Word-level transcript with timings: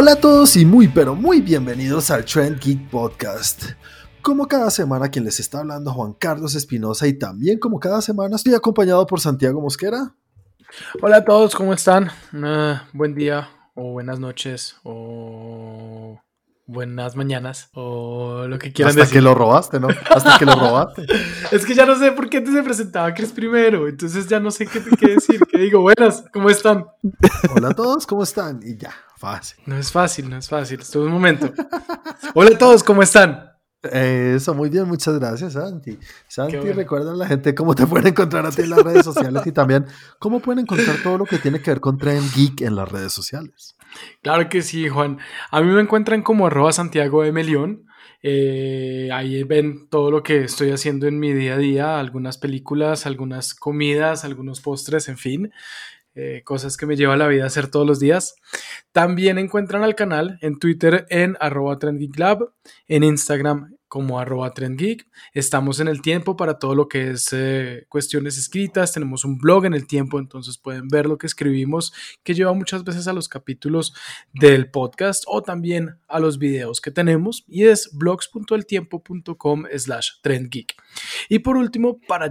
Hola 0.00 0.12
a 0.12 0.16
todos 0.20 0.56
y 0.56 0.64
muy 0.64 0.86
pero 0.86 1.16
muy 1.16 1.40
bienvenidos 1.40 2.12
al 2.12 2.24
Trend 2.24 2.60
Geek 2.60 2.88
Podcast. 2.88 3.70
Como 4.22 4.46
cada 4.46 4.70
semana 4.70 5.08
quien 5.08 5.24
les 5.24 5.40
está 5.40 5.58
hablando 5.58 5.92
Juan 5.92 6.12
Carlos 6.12 6.54
Espinosa 6.54 7.08
y 7.08 7.18
también 7.18 7.58
como 7.58 7.80
cada 7.80 8.00
semana 8.00 8.36
estoy 8.36 8.54
acompañado 8.54 9.04
por 9.08 9.18
Santiago 9.18 9.60
Mosquera. 9.60 10.14
Hola 11.02 11.16
a 11.16 11.24
todos, 11.24 11.56
¿cómo 11.56 11.72
están? 11.72 12.12
Uh, 12.32 12.76
buen 12.92 13.16
día 13.16 13.48
o 13.74 13.90
buenas 13.90 14.20
noches 14.20 14.76
o 14.84 16.20
buenas 16.66 17.16
mañanas 17.16 17.68
o 17.72 18.46
lo 18.46 18.56
que 18.60 18.72
quieran 18.72 18.96
Hasta 18.96 19.12
que 19.12 19.20
lo 19.20 19.34
robaste, 19.34 19.80
¿no? 19.80 19.88
Hasta 20.14 20.38
que 20.38 20.46
lo 20.46 20.54
robaste. 20.54 21.06
es 21.50 21.66
que 21.66 21.74
ya 21.74 21.86
no 21.86 21.98
sé 21.98 22.12
por 22.12 22.30
qué 22.30 22.36
antes 22.36 22.54
se 22.54 22.62
presentaba 22.62 23.12
Chris 23.14 23.32
primero, 23.32 23.88
entonces 23.88 24.28
ya 24.28 24.38
no 24.38 24.52
sé 24.52 24.64
qué, 24.68 24.80
qué 24.96 25.14
decir. 25.14 25.40
¿Qué 25.50 25.58
digo? 25.58 25.80
Buenas, 25.80 26.24
¿cómo 26.32 26.50
están? 26.50 26.86
Hola 27.52 27.70
a 27.70 27.74
todos, 27.74 28.06
¿cómo 28.06 28.22
están? 28.22 28.60
Y 28.62 28.76
ya, 28.76 28.94
fácil. 29.18 29.58
No 29.66 29.76
es 29.76 29.92
fácil, 29.92 30.30
no 30.30 30.36
es 30.36 30.48
fácil. 30.48 30.80
Esto 30.80 31.00
es 31.00 31.06
un 31.06 31.12
momento. 31.12 31.52
Hola 32.34 32.50
a 32.54 32.58
todos, 32.58 32.82
¿cómo 32.82 33.02
están? 33.02 33.48
Eso, 33.82 34.54
muy 34.54 34.70
bien, 34.70 34.88
muchas 34.88 35.18
gracias, 35.18 35.52
Santi. 35.52 35.98
Santi, 36.26 36.56
bueno. 36.56 36.74
recuerda 36.74 37.12
a 37.12 37.14
la 37.14 37.28
gente 37.28 37.54
cómo 37.54 37.76
te 37.76 37.86
pueden 37.86 38.08
encontrar 38.08 38.44
a 38.44 38.50
ti 38.50 38.62
en 38.62 38.70
las 38.70 38.80
redes 38.80 39.04
sociales 39.04 39.46
y 39.46 39.52
también 39.52 39.86
cómo 40.18 40.40
pueden 40.40 40.60
encontrar 40.60 40.96
todo 41.02 41.18
lo 41.18 41.24
que 41.24 41.38
tiene 41.38 41.60
que 41.62 41.70
ver 41.70 41.80
con 41.80 41.96
Trend 41.96 42.34
Geek 42.34 42.62
en 42.62 42.74
las 42.74 42.90
redes 42.90 43.12
sociales. 43.12 43.76
Claro 44.22 44.48
que 44.48 44.62
sí, 44.62 44.88
Juan. 44.88 45.18
A 45.50 45.60
mí 45.60 45.70
me 45.70 45.80
encuentran 45.80 46.22
como 46.22 46.48
arroba 46.48 46.72
Santiago 46.72 47.22
de 47.22 47.30
Melión. 47.30 47.84
Eh, 48.20 49.10
ahí 49.12 49.44
ven 49.44 49.88
todo 49.88 50.10
lo 50.10 50.24
que 50.24 50.42
estoy 50.42 50.72
haciendo 50.72 51.06
en 51.06 51.20
mi 51.20 51.32
día 51.32 51.54
a 51.54 51.58
día, 51.58 52.00
algunas 52.00 52.36
películas, 52.36 53.06
algunas 53.06 53.54
comidas, 53.54 54.24
algunos 54.24 54.60
postres, 54.60 55.08
en 55.08 55.18
fin. 55.18 55.52
Eh, 56.20 56.42
cosas 56.42 56.76
que 56.76 56.84
me 56.84 56.96
lleva 56.96 57.16
la 57.16 57.28
vida 57.28 57.44
a 57.44 57.46
hacer 57.46 57.70
todos 57.70 57.86
los 57.86 58.00
días. 58.00 58.34
También 58.90 59.38
encuentran 59.38 59.84
al 59.84 59.94
canal 59.94 60.36
en 60.42 60.58
Twitter 60.58 61.06
en 61.10 61.36
arroba 61.38 61.78
trendgeeklab, 61.78 62.50
en 62.88 63.04
Instagram 63.04 63.76
como 63.86 64.18
arroba 64.18 64.52
trendgeek. 64.52 65.06
Estamos 65.32 65.78
en 65.78 65.86
el 65.86 66.02
tiempo 66.02 66.36
para 66.36 66.58
todo 66.58 66.74
lo 66.74 66.88
que 66.88 67.10
es 67.10 67.28
eh, 67.32 67.86
cuestiones 67.88 68.36
escritas. 68.36 68.92
Tenemos 68.92 69.24
un 69.24 69.38
blog 69.38 69.66
en 69.66 69.74
el 69.74 69.86
tiempo, 69.86 70.18
entonces 70.18 70.58
pueden 70.58 70.88
ver 70.88 71.06
lo 71.06 71.18
que 71.18 71.28
escribimos, 71.28 71.92
que 72.24 72.34
lleva 72.34 72.52
muchas 72.52 72.82
veces 72.82 73.06
a 73.06 73.12
los 73.12 73.28
capítulos 73.28 73.94
del 74.32 74.72
podcast 74.72 75.22
o 75.28 75.42
también 75.42 76.00
a 76.08 76.18
los 76.18 76.38
videos 76.38 76.80
que 76.80 76.90
tenemos 76.90 77.44
y 77.46 77.66
es 77.66 77.90
blogs.eltiempo.com 77.92 79.66
slash 79.76 80.10
trendgeek. 80.20 80.74
Y 81.28 81.38
por 81.38 81.56
último, 81.56 82.00
para 82.08 82.28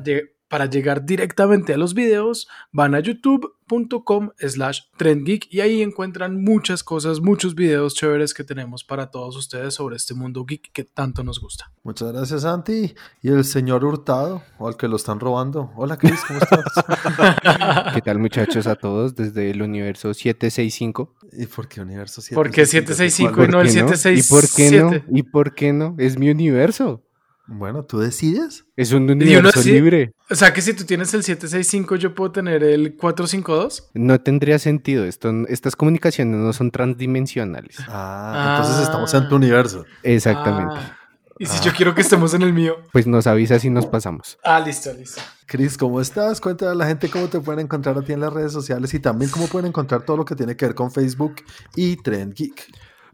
para 0.50 0.66
llegar 0.66 1.06
directamente 1.06 1.74
a 1.74 1.78
los 1.78 1.94
videos, 1.94 2.48
van 2.72 2.96
a 2.96 3.00
youtube.com 3.00 4.30
slash 4.38 4.82
trendgeek 4.98 5.48
y 5.52 5.60
ahí 5.60 5.82
encuentran 5.82 6.42
muchas 6.42 6.84
cosas, 6.84 7.20
muchos 7.20 7.56
videos 7.56 7.96
chéveres 7.96 8.34
que 8.34 8.44
tenemos 8.44 8.84
para 8.84 9.12
todos 9.12 9.36
ustedes 9.36 9.74
sobre 9.74 9.98
este 9.98 10.14
mundo 10.14 10.46
geek 10.46 10.72
que 10.72 10.84
tanto 10.84 11.24
nos 11.24 11.40
gusta. 11.40 11.72
Muchas 11.84 12.12
gracias, 12.12 12.42
Santi. 12.44 12.96
Y 13.22 13.30
el 13.30 13.44
señor 13.44 13.84
Hurtado, 13.84 14.44
o 14.58 14.68
al 14.68 14.78
que 14.78 14.88
lo 14.88 14.96
están 14.96 15.20
robando. 15.20 15.72
Hola, 15.76 15.98
Chris, 15.98 16.22
¿cómo 16.28 16.40
estás? 16.40 16.64
¿Qué 17.94 18.02
tal, 18.02 18.20
muchachos, 18.20 18.68
a 18.68 18.76
todos 18.76 19.16
desde 19.16 19.50
el 19.50 19.62
universo 19.62 20.14
765? 20.14 21.16
¿Y 21.34 21.46
por 21.48 21.68
qué 21.68 21.82
universo 21.82 22.22
765? 22.22 22.36
¿Por 22.36 22.52
qué 22.52 22.66
765 22.66 23.44
y 23.44 23.48
no 23.48 23.62
el 23.62 23.70
767? 23.70 24.20
¿Y 24.20 24.24
por 24.30 24.56
qué 24.56 24.82
no? 24.82 25.18
¿Y 25.18 25.24
por 25.24 25.56
qué 25.56 25.74
no? 25.74 25.96
Es 25.98 26.18
mi 26.18 26.30
universo. 26.30 27.04
Bueno, 27.48 27.84
¿tú 27.84 28.00
decides? 28.00 28.66
Es 28.76 28.92
un 28.92 29.10
universo 29.10 29.62
libre. 29.64 30.14
O 30.30 30.36
sea 30.36 30.54
que 30.54 30.62
si 30.62 30.74
tú 30.74 30.84
tienes 30.84 31.14
el 31.14 31.24
765, 31.24 31.96
yo 31.96 32.14
puedo 32.14 32.32
tener 32.32 32.62
el 32.62 32.96
452. 32.98 33.92
No 33.94 34.20
tendría 34.20 34.60
sentido. 34.60 35.06
Esto, 35.06 35.32
estas 35.48 35.78
comunicaciones 35.78 36.38
no 36.38 36.52
son 36.52 36.72
transdimensionales. 36.72 37.78
Ah, 37.88 38.34
ah. 38.36 38.58
entonces 38.58 38.84
estamos 38.84 39.14
en 39.14 39.30
tu 39.30 39.36
universo. 39.38 39.86
Exactamente. 40.04 40.76
Ah. 40.78 40.98
¿Y 41.40 41.46
si 41.46 41.58
ah. 41.60 41.62
yo 41.64 41.72
quiero 41.72 41.96
que 41.96 42.02
estemos 42.02 42.34
en 42.34 42.42
el 42.42 42.52
mío? 42.52 42.78
Pues 42.92 43.08
nos 43.08 43.28
avisa 43.28 43.60
si 43.60 43.70
nos 43.70 43.86
pasamos. 43.86 44.38
Ah, 44.44 44.60
listo, 44.60 44.92
listo. 44.92 45.22
Cris, 45.46 45.78
¿cómo 45.78 46.02
estás? 46.02 46.42
Cuéntale 46.42 46.72
a 46.72 46.76
la 46.76 46.86
gente 46.86 47.10
cómo 47.10 47.28
te 47.28 47.40
pueden 47.40 47.62
encontrar 47.62 47.98
a 47.98 48.02
ti 48.02 48.12
en 48.12 48.20
las 48.20 48.34
redes 48.34 48.52
sociales 48.52 48.94
y 48.94 49.00
también 49.00 49.32
cómo 49.32 49.48
pueden 49.48 49.68
encontrar 49.68 50.02
todo 50.02 50.18
lo 50.18 50.26
que 50.26 50.36
tiene 50.36 50.58
que 50.58 50.66
ver 50.66 50.76
con 50.76 50.92
Facebook 50.92 51.36
y 51.76 51.96
Trend 51.98 52.34
Geek. 52.34 52.68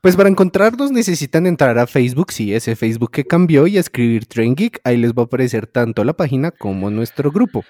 Pues 0.03 0.17
para 0.17 0.27
encontrarnos 0.27 0.91
necesitan 0.91 1.47
entrar 1.47 1.79
a 1.79 1.87
Facebook, 1.87 2.33
sí, 2.33 2.53
ese 2.53 2.75
Facebook 2.75 3.09
que 3.09 3.23
cambió, 3.23 3.67
y 3.67 3.77
escribir 3.77 4.25
Train 4.25 4.53
Geek. 4.53 4.81
Ahí 4.83 4.97
les 4.97 5.13
va 5.13 5.21
a 5.21 5.25
aparecer 5.27 5.65
tanto 5.65 6.03
la 6.03 6.11
página 6.11 6.51
como 6.51 6.89
nuestro 6.89 7.31
grupo. 7.31 7.63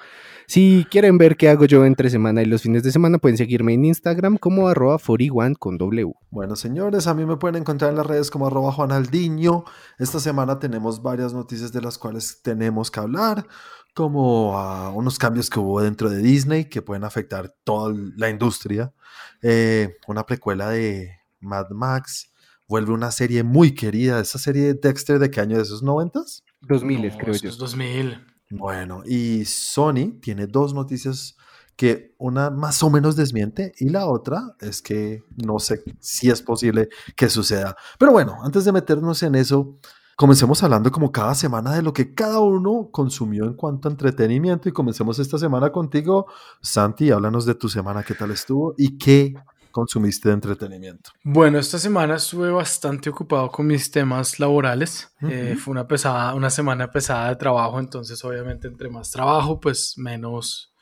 Si 0.48 0.88
quieren 0.90 1.20
ver 1.20 1.38
qué 1.38 1.50
hago 1.50 1.66
yo 1.66 1.86
entre 1.86 2.10
semana 2.10 2.42
y 2.42 2.46
los 2.46 2.64
fines 2.64 2.82
de 2.82 2.92
semana, 2.92 3.20
pueden 3.20 3.38
seguirme 3.38 3.76
en 3.76 3.86
Instagram 3.86 4.40
como 4.40 4.68
arroba 4.68 4.98
41 4.98 5.58
con 5.60 5.78
W. 5.78 6.12
Bueno, 6.32 6.56
señores, 6.56 7.06
a 7.06 7.14
mí 7.14 7.24
me 7.24 7.38
pueden 7.38 7.58
encontrar 7.58 7.92
en 7.92 7.98
las 7.98 8.08
redes 8.08 8.32
como 8.32 8.48
arroba 8.48 8.72
Juanaldiño. 8.72 9.64
Esta 10.00 10.20
semana 10.20 10.58
tenemos 10.58 11.04
varias 11.04 11.36
noticias 11.36 11.72
de 11.72 11.82
las 11.82 12.00
cuales 12.00 12.42
tenemos 12.42 12.90
que 12.90 13.00
hablar, 13.00 13.46
como 13.94 14.54
uh, 14.60 14.92
unos 14.98 15.20
cambios 15.20 15.52
que 15.52 15.60
hubo 15.60 15.84
dentro 15.84 16.10
de 16.10 16.18
Disney 16.18 16.66
que 16.66 16.82
pueden 16.82 17.04
afectar 17.04 17.54
toda 17.64 17.94
la 18.18 18.32
industria. 18.32 18.92
Eh, 19.44 19.98
una 20.08 20.26
precuela 20.26 20.72
de 20.72 21.23
Mad 21.44 21.70
Max, 21.72 22.32
vuelve 22.68 22.94
una 22.94 23.12
serie 23.12 23.44
muy 23.44 23.76
querida, 23.76 24.20
esa 24.20 24.40
serie 24.40 24.64
de 24.64 24.74
Dexter 24.74 25.20
de 25.20 25.30
qué 25.30 25.42
año 25.42 25.58
de 25.58 25.64
esos 25.64 25.84
noventas? 25.84 26.44
2000 26.62 27.08
no, 27.08 27.18
creo 27.18 27.36
yo. 27.36 27.52
2000. 27.56 28.26
Bueno, 28.50 29.04
y 29.06 29.46
Sony 29.46 30.20
tiene 30.22 30.48
dos 30.48 30.74
noticias 30.74 31.36
que 31.76 32.14
una 32.20 32.50
más 32.50 32.84
o 32.84 32.90
menos 32.90 33.16
desmiente 33.16 33.74
y 33.80 33.90
la 33.90 34.06
otra 34.06 34.56
es 34.60 34.82
que 34.82 35.24
no 35.44 35.60
sé 35.60 35.84
si 36.00 36.30
es 36.30 36.42
posible 36.42 36.90
que 37.16 37.30
suceda. 37.30 37.76
Pero 37.98 38.12
bueno, 38.12 38.38
antes 38.44 38.66
de 38.66 38.72
meternos 38.72 39.24
en 39.24 39.36
eso, 39.36 39.80
comencemos 40.16 40.62
hablando 40.62 40.92
como 40.92 41.12
cada 41.12 41.34
semana 41.34 41.74
de 41.74 41.82
lo 41.82 41.92
que 41.94 42.14
cada 42.14 42.40
uno 42.40 42.90
consumió 42.92 43.46
en 43.46 43.56
cuanto 43.56 43.88
a 43.88 43.92
entretenimiento 43.92 44.70
y 44.70 44.72
comencemos 44.72 45.18
esta 45.20 45.38
semana 45.38 45.72
contigo. 45.72 46.28
Santi, 46.62 47.12
háblanos 47.12 47.46
de 47.46 47.56
tu 47.56 47.70
semana, 47.70 48.04
qué 48.04 48.14
tal 48.14 48.32
estuvo 48.32 48.76
y 48.78 48.98
qué 48.98 49.34
consumiste 49.74 50.30
de 50.30 50.36
entretenimiento? 50.36 51.12
Bueno, 51.24 51.60
esta 51.60 51.78
semana 51.78 52.16
estuve 52.16 52.50
bastante 52.52 53.10
ocupado 53.10 53.52
con 53.52 53.68
mis 53.68 53.92
temas 53.92 54.40
laborales. 54.40 55.12
Uh 55.22 55.26
-huh. 55.26 55.32
eh, 55.32 55.56
fue 55.58 55.74
una 55.74 55.86
pesada, 55.86 56.34
una 56.34 56.50
semana 56.50 56.90
pesada 56.90 57.28
de 57.30 57.36
trabajo, 57.36 57.80
entonces 57.80 58.24
obviamente 58.24 58.70
entre 58.70 58.90
más 58.90 59.12
trabajo, 59.12 59.60
pues 59.60 59.96
menos, 59.98 60.73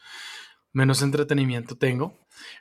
menos 0.73 1.01
entretenimiento 1.01 1.75
tengo. 1.75 2.13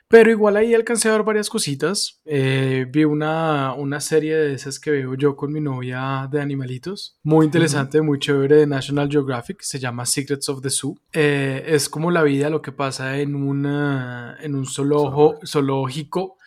Pero 0.07 0.29
igual 0.29 0.57
ahí 0.57 0.73
alcancé 0.73 1.09
a 1.09 1.13
ver 1.13 1.23
varias 1.23 1.49
cositas. 1.49 2.21
Eh, 2.25 2.85
vi 2.89 3.05
una, 3.05 3.73
una 3.73 4.01
serie 4.01 4.35
de 4.35 4.53
esas 4.53 4.79
que 4.79 4.91
veo 4.91 5.15
yo 5.15 5.35
con 5.35 5.51
mi 5.51 5.61
novia 5.61 6.27
de 6.31 6.41
animalitos. 6.41 7.17
Muy 7.23 7.45
interesante, 7.45 7.99
uh 7.99 8.03
-huh. 8.03 8.07
muy 8.07 8.19
chévere 8.19 8.57
de 8.57 8.67
National 8.67 9.09
Geographic. 9.09 9.61
Se 9.61 9.79
llama 9.79 10.05
Secrets 10.05 10.49
of 10.49 10.61
the 10.61 10.69
Zoo. 10.69 10.97
Eh, 11.13 11.63
es 11.65 11.89
como 11.89 12.11
la 12.11 12.23
vida, 12.23 12.49
lo 12.49 12.61
que 12.61 12.71
pasa 12.71 13.19
en, 13.19 13.35
una, 13.35 14.37
en 14.41 14.55
un 14.55 14.65
zoologo, 14.65 15.39
zoológico 15.45 16.37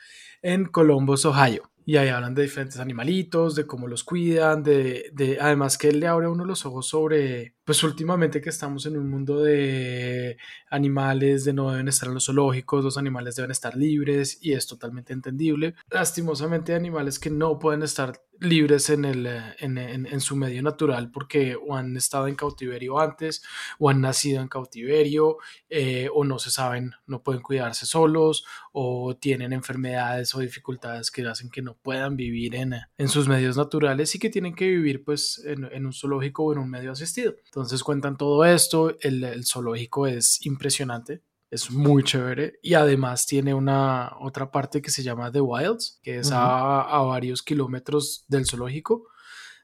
en 0.43 0.67
Columbus, 0.67 1.25
Ohio. 1.25 1.71
Y 1.87 1.97
ahí 1.97 2.09
hablan 2.09 2.35
de 2.35 2.43
diferentes 2.43 2.79
animalitos, 2.81 3.55
de 3.55 3.67
cómo 3.67 3.87
los 3.87 4.05
cuidan, 4.05 4.63
de, 4.63 5.11
de 5.13 5.39
además 5.41 5.77
que 5.77 5.89
él 5.89 6.01
le 6.01 6.07
abre 6.07 6.29
uno 6.29 6.45
los 6.45 6.65
ojos 6.65 6.89
sobre, 6.89 7.55
pues 7.65 7.83
últimamente 7.83 8.41
que 8.41 8.51
estamos 8.51 8.87
en 8.87 8.97
un 8.97 9.11
mundo 9.11 9.43
de 9.43 10.39
animales, 10.71 11.45
de 11.45 11.53
no 11.53 11.71
deben 11.71 11.89
estar 11.89 12.09
en 12.09 12.15
los 12.15 12.27
zoológicos, 12.27 12.85
los 12.85 12.97
animales 12.97 13.37
deben 13.37 13.51
estar 13.51 13.77
libres 13.77 14.39
y 14.41 14.53
es 14.53 14.67
totalmente 14.67 15.13
entendible. 15.13 15.75
Lastimosamente 15.91 16.75
animales 16.75 17.19
que 17.19 17.31
no 17.31 17.59
pueden 17.59 17.83
estar 17.83 18.21
libres 18.45 18.91
en, 18.91 19.05
el, 19.05 19.27
en, 19.59 19.79
en, 19.79 20.07
en, 20.07 20.21
su 20.21 20.37
medio 20.37 20.63
natural 20.63 21.11
porque 21.11 21.57
o 21.57 21.75
han 21.75 21.97
estado 21.97 22.29
en 22.29 22.37
cautiverio 22.37 22.99
antes 22.99 23.43
o 23.79 23.91
han 23.91 24.01
nacido 24.01 24.41
en 24.41 24.49
cautiverio 24.49 25.39
eh, 25.69 26.09
o 26.13 26.25
no 26.25 26.39
se 26.39 26.51
saben, 26.51 26.93
no 27.07 27.23
pueden 27.23 27.43
cuidarse 27.43 27.87
solos 27.87 28.45
o 28.73 29.17
tienen 29.17 29.53
enfermedades 29.53 30.35
o 30.35 30.41
dificultades 30.41 31.11
que 31.11 31.27
hacen 31.27 31.51
que 31.51 31.63
no 31.63 31.75
puedan 31.75 32.17
vivir 32.17 32.55
en, 32.55 32.75
en 32.97 33.09
sus 33.09 33.29
medios 33.29 33.57
naturales 33.57 34.15
y 34.15 34.19
que 34.19 34.31
tienen 34.31 34.55
que 34.55 34.67
vivir 34.67 35.05
pues 35.05 35.43
en, 35.45 35.65
en 35.65 35.87
un 35.87 35.93
zoológico 35.93 36.45
o 36.45 36.53
en 36.53 36.59
un 36.59 36.71
medio 36.71 36.93
asistido. 36.93 37.35
Entonces 37.47 37.83
cuentan 37.83 38.17
todo 38.17 38.45
esto, 38.45 38.97
el, 39.01 39.25
el 39.25 39.45
zoológico 39.45 40.07
es 40.07 40.45
impresionante, 40.47 41.23
es 41.55 41.71
muy 41.71 42.03
chévere 42.03 42.59
y 42.63 42.75
además 42.75 43.27
tiene 43.27 43.55
una 43.55 44.13
otra 44.21 44.51
parte 44.51 44.83
que 44.83 44.91
se 44.91 45.03
llama 45.03 45.31
The 45.31 45.41
Wilds, 45.41 46.01
que 46.03 46.19
es 46.19 46.31
uh 46.31 46.35
-huh. 46.35 46.37
a, 46.37 46.99
a, 46.99 47.03
varios 47.03 47.43
kilómetros 47.43 48.25
del 48.27 48.45
zoológico, 48.45 49.07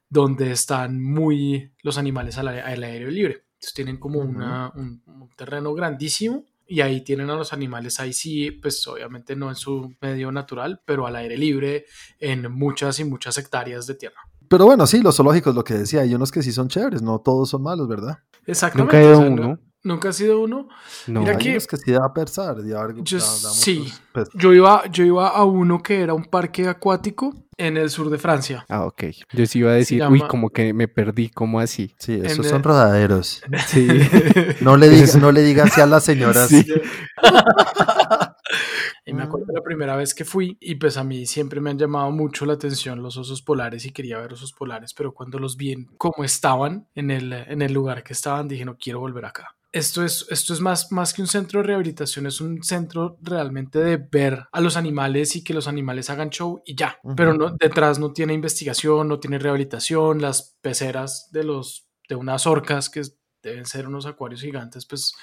donde 0.09 0.53
están 0.53 1.03
muy 1.03 1.73
los 1.83 1.99
animales 1.99 2.39
al, 2.39 2.49
al 2.49 2.85
aire 2.85 3.11
libre. 3.11 3.45
Entonces 3.55 3.75
tienen 3.75 3.99
como 3.99 4.21
uh 4.21 4.25
-huh. 4.25 4.29
una, 4.29 4.73
un, 4.77 5.03
un, 5.07 5.29
terreno 5.37 5.75
grandísimo 5.75 6.45
y 6.67 6.81
ahí 6.81 7.01
tienen 7.01 7.29
a 7.31 7.35
los 7.35 7.53
animales, 7.53 7.99
ahí 7.99 8.13
sí, 8.13 8.53
pues 8.53 8.87
obviamente 8.87 9.35
no 9.35 9.49
en 9.49 9.57
su 9.57 9.93
medio 10.01 10.31
natural, 10.31 10.81
pero 10.85 11.07
al 11.09 11.17
aire 11.17 11.37
libre 11.37 11.87
en 12.21 12.53
muchas 12.53 13.01
y 13.01 13.05
muchas 13.05 13.37
hectáreas 13.39 13.89
de 13.89 13.97
tierra. 13.97 14.21
Pero 14.49 14.65
bueno, 14.67 14.87
sí, 14.87 15.01
los 15.01 15.17
zoológicos, 15.17 15.55
lo 15.55 15.65
que 15.65 15.75
decía, 15.75 16.03
hay 16.03 16.15
unos 16.15 16.31
que 16.31 16.43
sí 16.43 16.53
son 16.53 16.69
chéveres, 16.69 17.03
no 17.03 17.21
todos 17.21 17.51
son 17.51 17.63
malos, 17.63 17.89
¿verdad? 17.89 18.19
Exactamente. 18.47 18.97
Nunca 18.97 19.09
he 19.09 19.13
ido 19.13 19.33
uno. 19.33 19.59
¿Nunca 19.83 20.11
has 20.11 20.17
sido 20.17 20.41
uno? 20.41 20.69
No. 21.07 21.21
Mira 21.21 21.33
Hay 21.33 21.39
que- 21.39 21.51
unos 21.53 21.67
que 21.67 21.77
sí 21.79 21.91
da 21.93 22.05
a 22.05 22.13
pensar. 22.13 22.57
Yo 22.65 23.19
da 23.19 23.25
sí. 23.25 23.91
Yo 24.35 24.53
iba, 24.53 24.87
yo 24.91 25.05
iba 25.05 25.29
a 25.29 25.45
uno 25.45 25.83
que 25.83 26.01
era 26.03 26.13
un 26.13 26.25
parque 26.25 26.69
acuático 26.69 27.33
en 27.57 27.77
el 27.79 27.89
sur 27.89 28.11
de 28.11 28.19
Francia. 28.19 28.67
Ah, 28.69 28.85
ok. 28.85 29.05
Yo 29.33 29.47
sí 29.47 29.61
iba 29.61 29.71
a 29.71 29.75
decir, 29.75 29.99
llama- 30.01 30.13
uy, 30.13 30.21
como 30.29 30.51
que 30.51 30.75
me 30.75 30.87
perdí, 30.89 31.31
¿cómo 31.31 31.61
así? 31.61 31.95
Sí, 31.99 32.15
En 32.15 32.27
esos 32.27 32.45
el- 32.47 32.51
son 32.51 32.63
rodaderos. 32.63 33.43
Sí. 33.69 33.89
No 34.61 34.77
le 34.77 34.89
digas, 34.91 35.17
no 35.17 35.33
le 35.33 35.43
digas 35.43 35.71
así 35.73 35.81
a 35.81 35.87
las 35.87 36.05
señoras. 36.05 36.49
Sí. 36.49 36.67
Y 39.07 39.13
me 39.13 39.23
acuerdo 39.25 39.47
la 39.53 39.63
primera 39.63 39.97
vez 39.97 40.15
que 40.15 40.25
fui 40.25 40.57
y 40.61 40.77
pues 40.77 40.97
a 40.97 41.03
mí 41.05 41.27
siempre 41.27 41.61
me 41.61 41.71
han 41.71 41.79
llamado 41.79 42.11
mucho 42.13 42.45
la 42.47 42.53
atención 42.53 43.03
los 43.03 43.17
osos 43.17 43.43
polares 43.43 43.85
y 43.87 43.91
quería 43.93 44.19
ver 44.19 44.33
osos 44.35 44.53
polares, 44.53 44.95
pero 44.95 45.13
cuando 45.13 45.39
los 45.39 45.57
vi 45.57 45.73
en 45.73 45.87
cómo 45.97 46.23
estaban 46.25 46.87
en 46.95 47.11
el, 47.11 47.33
en 47.33 47.63
el 47.63 47.73
lugar 47.73 48.05
que 48.05 48.13
estaban 48.13 48.47
dije 48.47 48.65
no 48.65 48.77
quiero 48.79 49.01
volver 49.01 49.25
acá. 49.25 49.57
Esto 49.73 50.05
es, 50.05 50.27
esto 50.31 50.53
es 50.53 50.61
más, 50.61 50.91
más 50.91 51.15
que 51.15 51.23
un 51.23 51.29
centro 51.29 51.61
de 51.61 51.69
rehabilitación, 51.69 52.27
es 52.27 52.41
un 52.41 52.63
centro 52.65 53.17
realmente 53.23 53.79
de 53.79 53.99
ver 53.99 54.47
a 54.51 54.61
los 54.61 54.77
animales 54.77 55.37
y 55.37 55.45
que 55.45 55.55
los 55.55 55.69
animales 55.69 56.11
hagan 56.11 56.31
show 56.31 56.61
y 56.65 56.75
ya. 56.75 56.99
Ujú. 57.05 57.15
Pero 57.15 57.35
no, 57.35 57.51
detrás 57.53 57.99
no 58.01 58.13
tiene 58.13 58.35
investigación, 58.35 59.07
no 59.07 59.21
tiene 59.21 59.39
rehabilitación, 59.39 60.21
las 60.21 60.57
peceras 60.61 61.29
de, 61.31 61.45
los, 61.45 61.89
de 62.09 62.17
unas 62.17 62.49
orcas 62.49 62.91
que 62.91 63.03
deben 63.43 63.65
ser 63.65 63.87
unos 63.87 64.07
acuarios 64.07 64.41
gigantes, 64.43 64.87
pues 64.87 65.15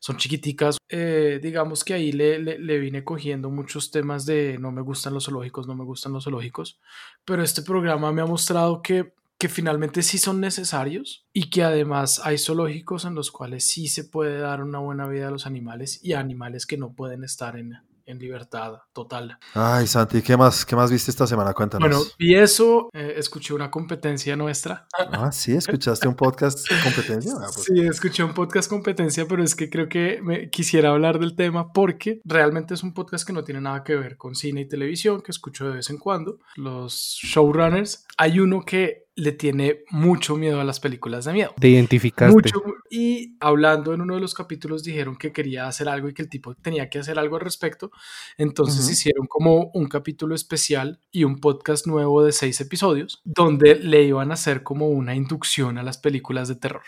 son 0.00 0.16
chiquiticas. 0.18 0.78
Eh, 0.88 1.40
digamos 1.42 1.82
que 1.82 1.94
ahí 1.94 2.12
le, 2.12 2.38
le, 2.38 2.58
le 2.60 2.78
vine 2.78 3.02
cogiendo 3.02 3.50
muchos 3.50 3.90
temas 3.90 4.24
de 4.24 4.56
no 4.58 4.70
me 4.70 4.82
gustan 4.82 5.14
los 5.14 5.24
zoológicos, 5.24 5.66
no 5.66 5.74
me 5.74 5.84
gustan 5.84 6.12
los 6.12 6.24
zoológicos, 6.24 6.78
pero 7.24 7.42
este 7.42 7.62
programa 7.62 8.12
me 8.12 8.22
ha 8.22 8.26
mostrado 8.26 8.82
que, 8.82 9.14
que 9.38 9.48
finalmente 9.48 10.02
sí 10.02 10.18
son 10.18 10.40
necesarios 10.40 11.26
y 11.32 11.50
que 11.50 11.62
además 11.62 12.20
hay 12.24 12.38
zoológicos 12.38 13.04
en 13.04 13.14
los 13.14 13.30
cuales 13.30 13.68
sí 13.68 13.88
se 13.88 14.04
puede 14.04 14.38
dar 14.38 14.62
una 14.62 14.78
buena 14.78 15.06
vida 15.06 15.28
a 15.28 15.30
los 15.30 15.46
animales 15.46 16.00
y 16.02 16.14
a 16.14 16.20
animales 16.20 16.66
que 16.66 16.78
no 16.78 16.94
pueden 16.94 17.22
estar 17.24 17.56
en, 17.56 17.74
en 18.06 18.18
libertad 18.18 18.74
total. 18.92 19.38
Ay, 19.52 19.86
Santi, 19.86 20.22
¿qué 20.22 20.36
más, 20.36 20.64
¿qué 20.64 20.76
más 20.76 20.90
viste 20.90 21.10
esta 21.10 21.26
semana? 21.26 21.52
Cuéntanos. 21.52 21.88
Bueno, 21.88 22.04
y 22.18 22.36
eso, 22.36 22.88
eh, 22.92 23.14
escuché 23.16 23.52
una 23.52 23.70
competencia 23.70 24.36
nuestra. 24.36 24.86
Ah, 24.96 25.32
sí, 25.32 25.54
escuchaste 25.54 26.06
un 26.06 26.14
podcast 26.14 26.66
competencia. 26.84 27.32
Ah, 27.36 27.48
pues, 27.52 27.66
Sí, 27.66 27.80
escuché 27.80 28.22
un 28.22 28.32
podcast 28.32 28.70
competencia, 28.70 29.26
pero 29.28 29.42
es 29.42 29.56
que 29.56 29.68
creo 29.68 29.88
que 29.88 30.20
me 30.22 30.50
quisiera 30.50 30.90
hablar 30.90 31.18
del 31.18 31.34
tema 31.34 31.72
porque 31.72 32.20
realmente 32.24 32.74
es 32.74 32.84
un 32.84 32.94
podcast 32.94 33.26
que 33.26 33.32
no 33.32 33.42
tiene 33.42 33.60
nada 33.60 33.82
que 33.82 33.96
ver 33.96 34.16
con 34.16 34.36
cine 34.36 34.62
y 34.62 34.68
televisión, 34.68 35.20
que 35.20 35.32
escucho 35.32 35.68
de 35.68 35.74
vez 35.74 35.90
en 35.90 35.98
cuando. 35.98 36.38
Los 36.54 37.18
showrunners, 37.22 38.05
hay 38.16 38.40
uno 38.40 38.64
que 38.64 39.06
le 39.18 39.32
tiene 39.32 39.78
mucho 39.90 40.36
miedo 40.36 40.60
a 40.60 40.64
las 40.64 40.78
películas 40.78 41.24
de 41.24 41.32
miedo. 41.32 41.54
Te 41.58 41.70
identificaste. 41.70 42.34
Mucho. 42.34 42.62
Y 42.90 43.34
hablando 43.40 43.94
en 43.94 44.02
uno 44.02 44.14
de 44.14 44.20
los 44.20 44.34
capítulos 44.34 44.84
dijeron 44.84 45.16
que 45.16 45.32
quería 45.32 45.66
hacer 45.66 45.88
algo 45.88 46.10
y 46.10 46.14
que 46.14 46.20
el 46.20 46.28
tipo 46.28 46.54
tenía 46.54 46.90
que 46.90 46.98
hacer 46.98 47.18
algo 47.18 47.36
al 47.36 47.40
respecto. 47.40 47.90
Entonces 48.36 48.82
Ujú. 48.82 48.92
hicieron 48.92 49.26
como 49.26 49.70
un 49.72 49.88
capítulo 49.88 50.34
especial 50.34 51.00
y 51.10 51.24
un 51.24 51.40
podcast 51.40 51.86
nuevo 51.86 52.22
de 52.22 52.32
seis 52.32 52.60
episodios 52.60 53.22
donde 53.24 53.76
le 53.76 54.02
iban 54.02 54.30
a 54.32 54.34
hacer 54.34 54.62
como 54.62 54.90
una 54.90 55.14
inducción 55.14 55.78
a 55.78 55.82
las 55.82 55.96
películas 55.96 56.48
de 56.48 56.56
terror. 56.56 56.82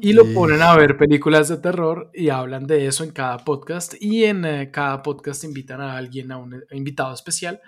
Y 0.00 0.14
lo 0.14 0.24
ponen 0.34 0.62
a 0.62 0.74
ver 0.74 0.96
películas 0.96 1.48
de 1.48 1.58
terror 1.58 2.10
y 2.12 2.30
hablan 2.30 2.66
de 2.66 2.88
eso 2.88 3.04
en 3.04 3.12
cada 3.12 3.38
podcast. 3.38 3.94
Y 4.00 4.24
en 4.24 4.44
eh, 4.44 4.70
cada 4.72 5.00
podcast 5.04 5.44
invitan 5.44 5.80
a 5.80 5.96
alguien, 5.96 6.32
a 6.32 6.38
un 6.38 6.64
invitado 6.72 7.14
especial. 7.14 7.60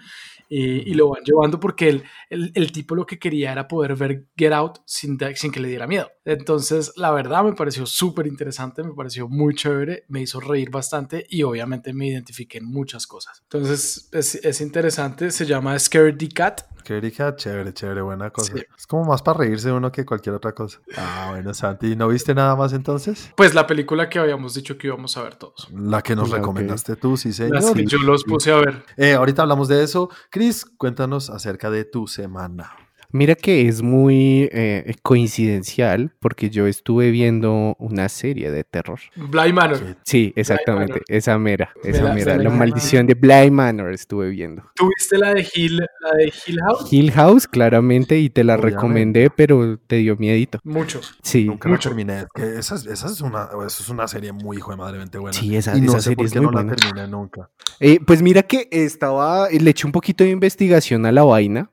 Y 0.49 0.95
lo 0.95 1.09
van 1.09 1.23
llevando 1.25 1.59
porque 1.59 1.89
el, 1.89 2.05
el, 2.31 2.73
tipo 2.73 2.95
lo 2.95 3.07
que 3.07 3.19
quería 3.19 3.53
era 3.53 3.67
poder 3.67 3.97
ver 3.97 4.27
Get 4.37 4.53
Out 4.53 4.79
sin, 4.85 5.19
sin 5.35 5.51
que 5.51 5.61
le 5.61 5.69
diera 5.69 5.87
miedo. 5.87 6.11
Entonces, 6.25 6.93
la 6.97 7.11
verdad 7.11 7.45
me 7.45 7.55
pareció 7.55 7.87
súper 7.87 8.27
interesante, 8.27 8.83
me 8.83 8.95
pareció 8.95 9.29
muy 9.29 9.55
chévere, 9.55 10.05
me 10.09 10.23
hizo 10.23 10.41
reír 10.41 10.71
bastante 10.71 11.27
y 11.29 11.43
obviamente 11.43 11.93
me 11.93 12.09
identifiqué 12.09 12.59
en 12.59 12.67
muchas 12.67 13.07
cosas. 13.07 13.43
Entonces, 13.45 14.09
es, 14.13 14.35
es 14.37 14.61
interesante, 14.61 15.31
se 15.31 15.47
llama 15.47 15.79
Scared 15.79 16.17
the 16.19 16.29
Cat. 16.29 16.63
Qué 16.85 17.01
rica, 17.01 17.35
chévere, 17.35 17.73
chévere, 17.73 18.03
buena 18.03 18.29
cosa. 18.29 18.53
Sí. 18.53 18.63
Es 18.77 18.87
como 18.87 19.07
más 19.07 19.23
para 19.23 19.39
reírse 19.39 19.73
uno 19.73 19.91
que 19.91 20.05
cualquier 20.05 20.35
otra 20.35 20.53
cosa. 20.53 20.81
Ah, 20.99 21.29
bueno, 21.31 21.55
Santi, 21.55 21.97
¿no 21.97 22.09
viste 22.09 22.35
nada 22.35 22.55
más 22.57 22.75
entonces? 22.75 23.33
Pues 23.35 23.55
la 23.55 23.67
película 23.67 24.11
que 24.11 24.19
habíamos 24.19 24.53
dicho 24.53 24.77
que 24.77 24.89
íbamos 24.89 25.17
a 25.17 25.23
ver 25.23 25.37
todos. 25.37 25.69
La 25.73 26.03
que 26.03 26.15
nos 26.15 26.31
recomendaste 26.31 26.97
tú, 26.97 27.17
sí, 27.17 27.33
señor. 27.33 27.55
Las 27.55 27.71
que 27.71 27.87
yo 27.87 27.97
los 27.99 28.25
puse 28.25 28.53
a 28.53 28.57
ver. 28.57 28.85
Eh, 28.99 29.15
ahorita 29.15 29.43
hablamos 29.43 29.69
de 29.69 29.83
eso. 29.83 30.11
Chris, 30.31 30.67
cuéntanos 30.67 31.31
acerca 31.31 31.71
de 31.71 31.87
tu 31.87 32.07
semana. 32.07 32.71
Mira 33.17 33.37
que 33.37 33.69
es 33.69 33.81
muy 33.81 34.49
eh, 34.51 34.93
coincidencial 35.03 36.11
porque 36.19 36.51
yo 36.51 36.67
estuve 36.67 37.13
viendo 37.13 37.77
una 37.79 38.09
serie 38.09 38.51
de 38.51 38.65
terror. 38.65 38.99
Bly 39.15 39.53
Manor. 39.53 39.79
¿Qué- 39.79 39.95
Sí, 40.03 40.33
exactamente, 40.35 40.95
Manor. 40.95 41.05
esa 41.07 41.39
mera, 41.39 41.71
Me 41.85 41.91
esa 41.91 42.03
la- 42.03 42.13
mera, 42.13 42.37
la 42.37 42.43
la- 42.43 42.51
maldición 42.51 43.07
de 43.07 43.15
Bly 43.15 43.53
Manor 43.53 43.93
estuve 43.93 44.31
viendo. 44.31 44.65
¿Tuviste 44.75 45.17
la 45.17 45.33
de 45.33 45.47
Hill, 45.55 45.77
la 45.77 46.17
de 46.19 46.33
Hill 46.45 46.59
House? 46.61 46.93
Hill 46.93 47.13
House, 47.13 47.47
claramente, 47.47 48.19
y 48.19 48.31
te 48.31 48.43
la 48.43 48.55
Obviamente. 48.55 48.75
recomendé, 48.77 49.31
pero 49.31 49.79
te 49.79 49.97
dio 49.97 50.17
miedito. 50.17 50.59
Mucho. 50.65 51.01
Sí, 51.23 51.45
Nunca 51.45 51.69
la 51.69 51.77
mucho. 51.77 51.91
terminé. 51.91 52.19
Es 52.23 52.27
que 52.35 52.59
esa, 52.59 52.75
es- 52.75 52.87
esa 52.87 53.07
es 53.07 53.21
una, 53.21 53.45
eso 53.65 53.83
es 53.85 53.89
una 53.91 54.09
serie 54.09 54.33
muy 54.33 54.57
hijo 54.57 54.73
de 54.73 54.77
madremente 54.77 55.19
buena. 55.19 55.39
Sí, 55.39 55.55
esa- 55.55 55.77
y 55.79 55.81
no 55.83 55.93
esa 55.93 55.99
sé 55.99 56.03
serie 56.05 56.17
por 56.17 56.27
es 56.27 56.33
qué 56.33 56.41
muy 56.41 56.47
no 56.47 56.53
buena. 56.53 56.71
la 56.73 56.77
terminé 56.77 57.07
nunca. 57.07 57.49
Eh, 57.79 58.01
pues 58.05 58.23
mira 58.23 58.43
que 58.43 58.67
estaba, 58.73 59.49
le 59.51 59.71
eché 59.71 59.87
un 59.87 59.93
poquito 59.93 60.25
de 60.25 60.31
investigación 60.31 61.07
a 61.07 61.13
la 61.13 61.23
vaina 61.23 61.71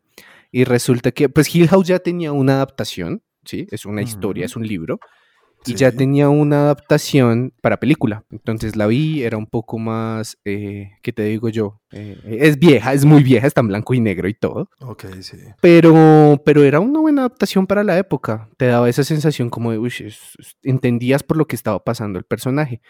y 0.51 0.63
resulta 0.65 1.11
que, 1.11 1.29
pues 1.29 1.53
Hill 1.53 1.67
House 1.69 1.87
ya 1.87 1.99
tenía 1.99 2.31
una 2.31 2.53
adaptación, 2.53 3.23
¿sí? 3.45 3.67
Es 3.71 3.85
una 3.85 4.01
historia, 4.01 4.45
es 4.45 4.55
un 4.55 4.67
libro. 4.67 4.99
Y 5.65 5.71
Sí. 5.71 5.75
ya 5.75 5.91
tenía 5.91 6.27
una 6.29 6.63
adaptación 6.63 7.53
para 7.61 7.79
película. 7.79 8.23
Entonces 8.31 8.75
la 8.75 8.87
vi, 8.87 9.21
era 9.23 9.37
un 9.37 9.45
poco 9.45 9.77
más, 9.77 10.37
eh, 10.43 10.91
¿qué 11.03 11.13
te 11.13 11.23
digo 11.25 11.49
yo? 11.49 11.79
Eh, 11.91 12.17
es 12.39 12.57
vieja, 12.57 12.93
es 12.93 13.05
muy 13.05 13.21
vieja, 13.21 13.45
está 13.45 13.61
en 13.61 13.67
blanco 13.67 13.93
y 13.93 13.99
negro 13.99 14.27
y 14.27 14.33
todo. 14.33 14.69
Ok, 14.79 15.05
sí. 15.19 15.37
Pero, 15.61 16.41
pero 16.45 16.63
era 16.63 16.79
una 16.79 16.99
buena 16.99 17.21
adaptación 17.21 17.67
para 17.67 17.83
la 17.83 17.97
época. 17.97 18.49
Te 18.57 18.65
daba 18.65 18.89
esa 18.89 19.03
sensación 19.03 19.49
como 19.51 19.71
de, 19.71 19.77
uy, 19.77 19.93
entendías 20.63 21.21
por 21.21 21.37
lo 21.37 21.45
que 21.45 21.55
estaba 21.55 21.83
pasando 21.83 22.17
el 22.17 22.25
personaje. 22.25 22.81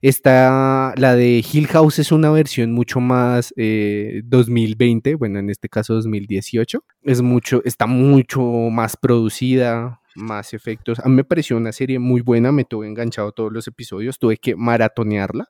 Esta, 0.00 0.92
la 0.96 1.14
de 1.16 1.42
Hill 1.50 1.66
House 1.68 1.98
es 1.98 2.12
una 2.12 2.30
versión 2.30 2.72
mucho 2.72 3.00
más 3.00 3.52
eh, 3.56 4.22
2020, 4.24 5.14
bueno, 5.14 5.38
en 5.38 5.50
este 5.50 5.68
caso 5.68 5.94
2018. 5.94 6.84
Es 7.02 7.22
mucho, 7.22 7.62
está 7.64 7.86
mucho 7.86 8.40
más 8.70 8.96
producida, 8.96 10.00
más 10.14 10.54
efectos. 10.54 10.98
A 11.00 11.08
mí 11.08 11.14
me 11.16 11.24
pareció 11.24 11.56
una 11.56 11.72
serie 11.72 11.98
muy 11.98 12.20
buena, 12.20 12.52
me 12.52 12.64
tuve 12.64 12.86
enganchado 12.86 13.32
todos 13.32 13.52
los 13.52 13.66
episodios, 13.66 14.18
tuve 14.18 14.36
que 14.36 14.56
maratonearla. 14.56 15.48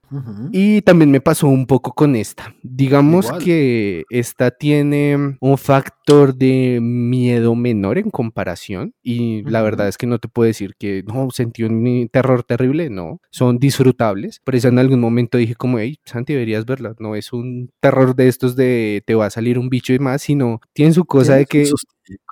Y 0.52 0.82
también 0.82 1.10
me 1.10 1.20
pasó 1.20 1.48
un 1.48 1.66
poco 1.66 1.92
con 1.92 2.16
esta. 2.16 2.54
Digamos 2.62 3.26
Igual. 3.26 3.44
que 3.44 4.04
esta 4.10 4.50
tiene 4.50 5.36
un 5.40 5.58
factor 5.58 6.34
de 6.34 6.78
miedo 6.80 7.54
menor 7.54 7.98
en 7.98 8.10
comparación. 8.10 8.94
Y 9.02 9.42
la 9.42 9.62
verdad 9.62 9.88
es 9.88 9.96
que 9.96 10.06
no 10.06 10.18
te 10.18 10.28
puedo 10.28 10.46
decir 10.46 10.74
que 10.78 11.02
no 11.06 11.30
sentí 11.30 11.62
un 11.64 12.08
terror 12.12 12.42
terrible, 12.42 12.90
no. 12.90 13.20
Son 13.30 13.58
disfrutables. 13.58 14.40
Por 14.44 14.54
eso 14.54 14.68
en 14.68 14.78
algún 14.78 15.00
momento 15.00 15.38
dije 15.38 15.54
como, 15.54 15.78
hey, 15.78 15.98
Santi, 16.04 16.32
deberías 16.32 16.66
verla. 16.66 16.94
No 16.98 17.16
es 17.16 17.32
un 17.32 17.70
terror 17.80 18.14
de 18.14 18.28
estos 18.28 18.56
de 18.56 19.02
te 19.06 19.14
va 19.14 19.26
a 19.26 19.30
salir 19.30 19.58
un 19.58 19.68
bicho 19.68 19.92
y 19.92 19.98
más, 19.98 20.22
sino 20.22 20.60
tiene 20.72 20.92
su 20.92 21.04
cosa 21.04 21.36
de 21.36 21.46
que... 21.46 21.70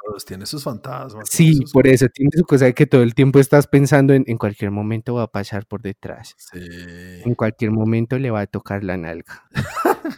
ticos, 0.04 0.24
tiene 0.24 0.46
sus 0.46 0.64
fantasmas. 0.64 1.28
Sí, 1.30 1.54
sus- 1.54 1.72
por 1.72 1.86
eso 1.86 2.06
tiene 2.08 2.30
su 2.34 2.44
cosa 2.44 2.66
de 2.66 2.74
que 2.74 2.86
todo 2.86 3.02
el 3.02 3.14
tiempo 3.14 3.38
estás 3.38 3.66
pensando 3.66 4.12
en, 4.14 4.24
en 4.26 4.38
cualquier 4.38 4.70
momento 4.70 5.14
va 5.14 5.24
a 5.24 5.30
pasar 5.30 5.66
por 5.66 5.82
detrás. 5.82 6.34
Sí. 6.36 6.58
En 7.24 7.34
cualquier 7.34 7.70
momento 7.70 8.18
le 8.18 8.30
va 8.30 8.40
a 8.40 8.46
tocar 8.46 8.84
la 8.84 8.96
nalga. 8.96 9.44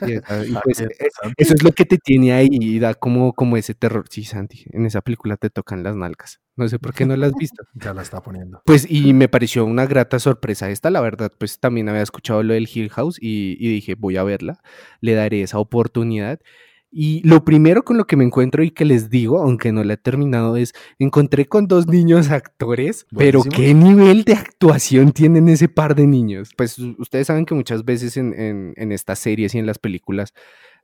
Y, 0.07 0.19
pues, 0.65 0.81
eh, 0.81 0.89
eso 1.37 1.55
es 1.55 1.63
lo 1.63 1.73
que 1.73 1.85
te 1.85 1.99
tiene 1.99 2.33
ahí 2.33 2.49
y 2.51 2.79
da 2.79 2.95
como, 2.95 3.33
como 3.33 3.57
ese 3.57 3.75
terror. 3.75 4.07
Sí, 4.11 4.25
Santi, 4.25 4.65
en 4.73 4.87
esa 4.87 5.01
película 5.01 5.37
te 5.37 5.51
tocan 5.51 5.83
las 5.83 5.97
nalgas. 5.97 6.41
No 6.57 6.69
sé 6.69 6.79
por 6.79 6.95
qué 6.95 7.05
no 7.05 7.17
la 7.17 7.27
has 7.27 7.35
visto. 7.35 7.65
Ya 7.75 7.93
la 7.93 8.03
está 8.03 8.21
poniendo. 8.23 8.63
Pues 8.65 8.87
y 8.89 9.13
me 9.13 9.29
pareció 9.29 9.65
una 9.65 9.87
grata 9.87 10.19
sorpresa 10.19 10.71
esta, 10.71 10.91
la 10.91 11.01
verdad, 11.01 11.33
pues 11.39 11.59
también 11.59 11.89
había 11.89 12.03
escuchado 12.03 12.43
lo 12.43 12.55
del 12.55 12.69
Hill 12.73 12.91
House 12.91 13.19
y, 13.21 13.57
y 13.59 13.69
dije, 13.69 13.95
voy 13.97 14.17
a 14.17 14.23
verla, 14.23 14.61
le 15.01 15.15
daré 15.15 15.43
esa 15.43 15.59
oportunidad. 15.59 16.41
Y 16.97 17.27
lo 17.29 17.45
primero 17.45 17.83
con 17.83 17.97
lo 17.97 18.07
que 18.07 18.17
me 18.17 18.23
encuentro 18.23 18.63
y 18.63 18.71
que 18.71 18.85
les 18.85 19.11
digo, 19.11 19.41
aunque 19.43 19.73
no 19.73 19.83
la 19.83 19.95
he 19.95 19.97
terminado, 19.97 20.57
es, 20.57 20.75
encontré 21.01 21.47
con 21.47 21.67
dos 21.67 21.89
niños 21.89 22.31
actores, 22.31 23.07
pero. 23.17 23.43
¿qué 23.43 23.75
nivel 23.75 24.23
de 24.23 24.35
actuación 24.35 25.11
tienen 25.11 25.49
ese 25.49 25.69
par 25.69 25.97
de 25.97 26.07
niños? 26.07 26.51
Pues 26.57 26.79
ustedes 26.79 27.27
saben 27.27 27.47
que 27.47 27.55
muchas 27.55 27.85
veces 27.85 28.17
en, 28.17 28.33
en- 28.39 28.75
en 28.77 28.93
estas 28.93 29.19
series 29.19 29.57
y 29.57 29.59
en 29.59 29.67
las 29.67 29.81
películas 29.81 30.35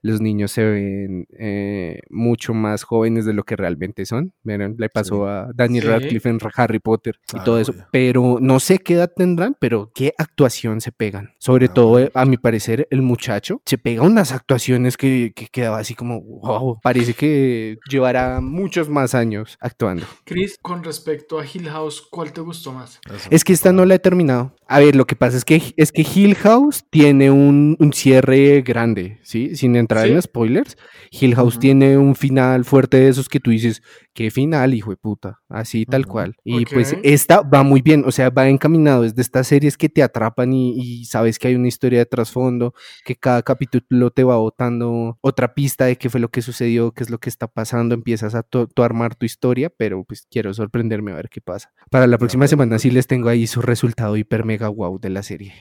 los 0.03 0.21
niños 0.21 0.53
se 0.53 0.65
ven 0.65 1.27
eh, 1.39 2.01
mucho 2.11 2.55
más 2.55 2.83
jóvenes 2.83 3.25
de 3.25 3.33
lo 3.33 3.45
que 3.45 3.57
realmente 3.57 4.07
son. 4.07 4.33
Miren, 4.43 4.77
le 4.79 4.89
pasó 4.89 5.29
a 5.29 5.51
Danny 5.55 5.81
Radcliffe 5.81 6.29
en 6.29 6.39
Harry 6.57 6.79
Potter 6.79 7.19
y 7.35 7.41
todo 7.41 7.59
eso. 7.59 7.75
Pero 7.93 8.39
no 8.41 8.61
sé 8.61 8.79
qué 8.79 8.95
edad 8.95 9.13
tendrán, 9.15 9.57
pero 9.59 9.91
qué 9.95 10.15
actuación 10.19 10.81
se 10.81 10.93
pegan. 10.93 11.31
Sobre 11.39 11.69
todo, 11.69 11.99
eh, 11.99 12.11
a 12.15 12.25
mi 12.25 12.37
parecer, 12.37 12.87
el 12.91 13.03
muchacho 13.03 13.63
se 13.65 13.79
pega 13.79 14.03
unas 14.03 14.33
actuaciones 14.33 14.97
que, 14.97 15.33
que 15.35 15.47
quedaba 15.47 15.79
así 15.79 15.95
como, 15.95 16.21
wow, 16.21 16.79
parece 16.83 17.15
que 17.15 17.79
llevará 17.89 18.41
muchos 18.41 18.89
más 18.89 19.15
años 19.15 19.57
actuando. 19.61 20.07
Chris, 20.25 20.59
con 20.61 20.83
respecto 20.85 21.39
a 21.39 21.45
Hill 21.45 21.69
House, 21.69 22.07
¿cuál 22.11 22.33
te 22.33 22.41
gustó 22.41 22.73
más? 22.73 23.01
Es 23.31 23.45
que 23.45 23.53
esta 23.53 23.73
no 23.73 23.85
la 23.85 23.97
he 23.97 23.99
terminado. 23.99 24.55
A 24.73 24.79
ver, 24.79 24.95
lo 24.95 25.05
que 25.05 25.17
pasa 25.17 25.37
es 25.37 25.45
que, 25.45 25.75
es 25.77 25.91
que 25.91 26.03
Hill 26.15 26.37
House 26.37 26.85
tiene 26.91 27.33
un, 27.33 27.75
un 27.81 27.93
cierre 27.93 28.63
grande, 28.63 29.19
¿sí? 29.25 29.57
Sin 29.57 29.75
entrar 29.75 30.07
en 30.07 30.23
spoilers. 30.23 30.77
Hill 31.11 31.35
House 31.35 31.59
tiene 31.59 31.99
un 31.99 32.15
final 32.15 32.65
fuerte 32.65 32.99
de 32.99 33.09
esos 33.09 33.29
que 33.29 33.41
tú 33.41 33.51
dices, 33.51 33.83
qué 34.15 34.31
final, 34.31 34.75
hijo 34.75 34.91
de 34.91 34.97
puta, 34.97 35.41
así 35.49 35.87
tal 35.87 36.07
cual. 36.07 36.37
Y 36.45 36.67
pues 36.67 36.97
esta 37.03 37.43
va 37.43 37.63
muy 37.63 37.83
bien, 37.83 38.05
o 38.07 38.11
sea, 38.11 38.31
va 38.31 38.49
encaminado, 38.49 39.05
es 39.05 39.15
de 39.15 39.23
estas 39.23 39.47
series 39.47 39.77
que 39.77 39.89
te 39.89 40.03
atrapan 40.03 40.53
y, 40.53 41.05
sabes 41.05 41.39
que 41.39 41.49
hay 41.49 41.55
una 41.55 41.69
historia 41.69 42.01
de 42.01 42.07
trasfondo, 42.07 42.75
que 43.05 43.17
cada 43.17 43.43
capítulo 43.43 44.11
te 44.11 44.25
va 44.25 44.37
botando 44.37 45.19
otra 45.21 45.55
pista 45.55 45.87
de 45.87 45.97
qué 45.97 46.11
fue 46.11 46.21
lo 46.21 46.31
que 46.31 46.43
sucedió, 46.43 46.93
qué 46.93 47.05
es 47.05 47.11
lo 47.11 47.19
que 47.19 47.29
está 47.29 47.47
pasando, 47.47 47.95
empiezas 47.95 48.35
a 48.35 48.45
armar 48.77 49.15
tu 49.15 49.27
historia, 49.27 49.71
pero 49.71 50.05
pues 50.05 50.27
quiero 50.31 50.53
sorprenderme 50.55 51.13
a 51.13 51.17
ver 51.17 51.29
qué 51.29 51.41
pasa. 51.41 51.73
Para 51.91 52.07
la 52.07 52.19
próxima 52.19 52.47
semana 52.47 52.79
sí 52.79 52.91
les 52.91 53.07
tengo 53.07 53.29
ahí 53.29 53.47
su 53.47 53.61
resultado 53.61 54.17
hiper 54.17 54.45
mega 54.45 54.69
wow 54.69 54.99
de 54.99 55.11
la 55.11 55.23
serie. 55.23 55.55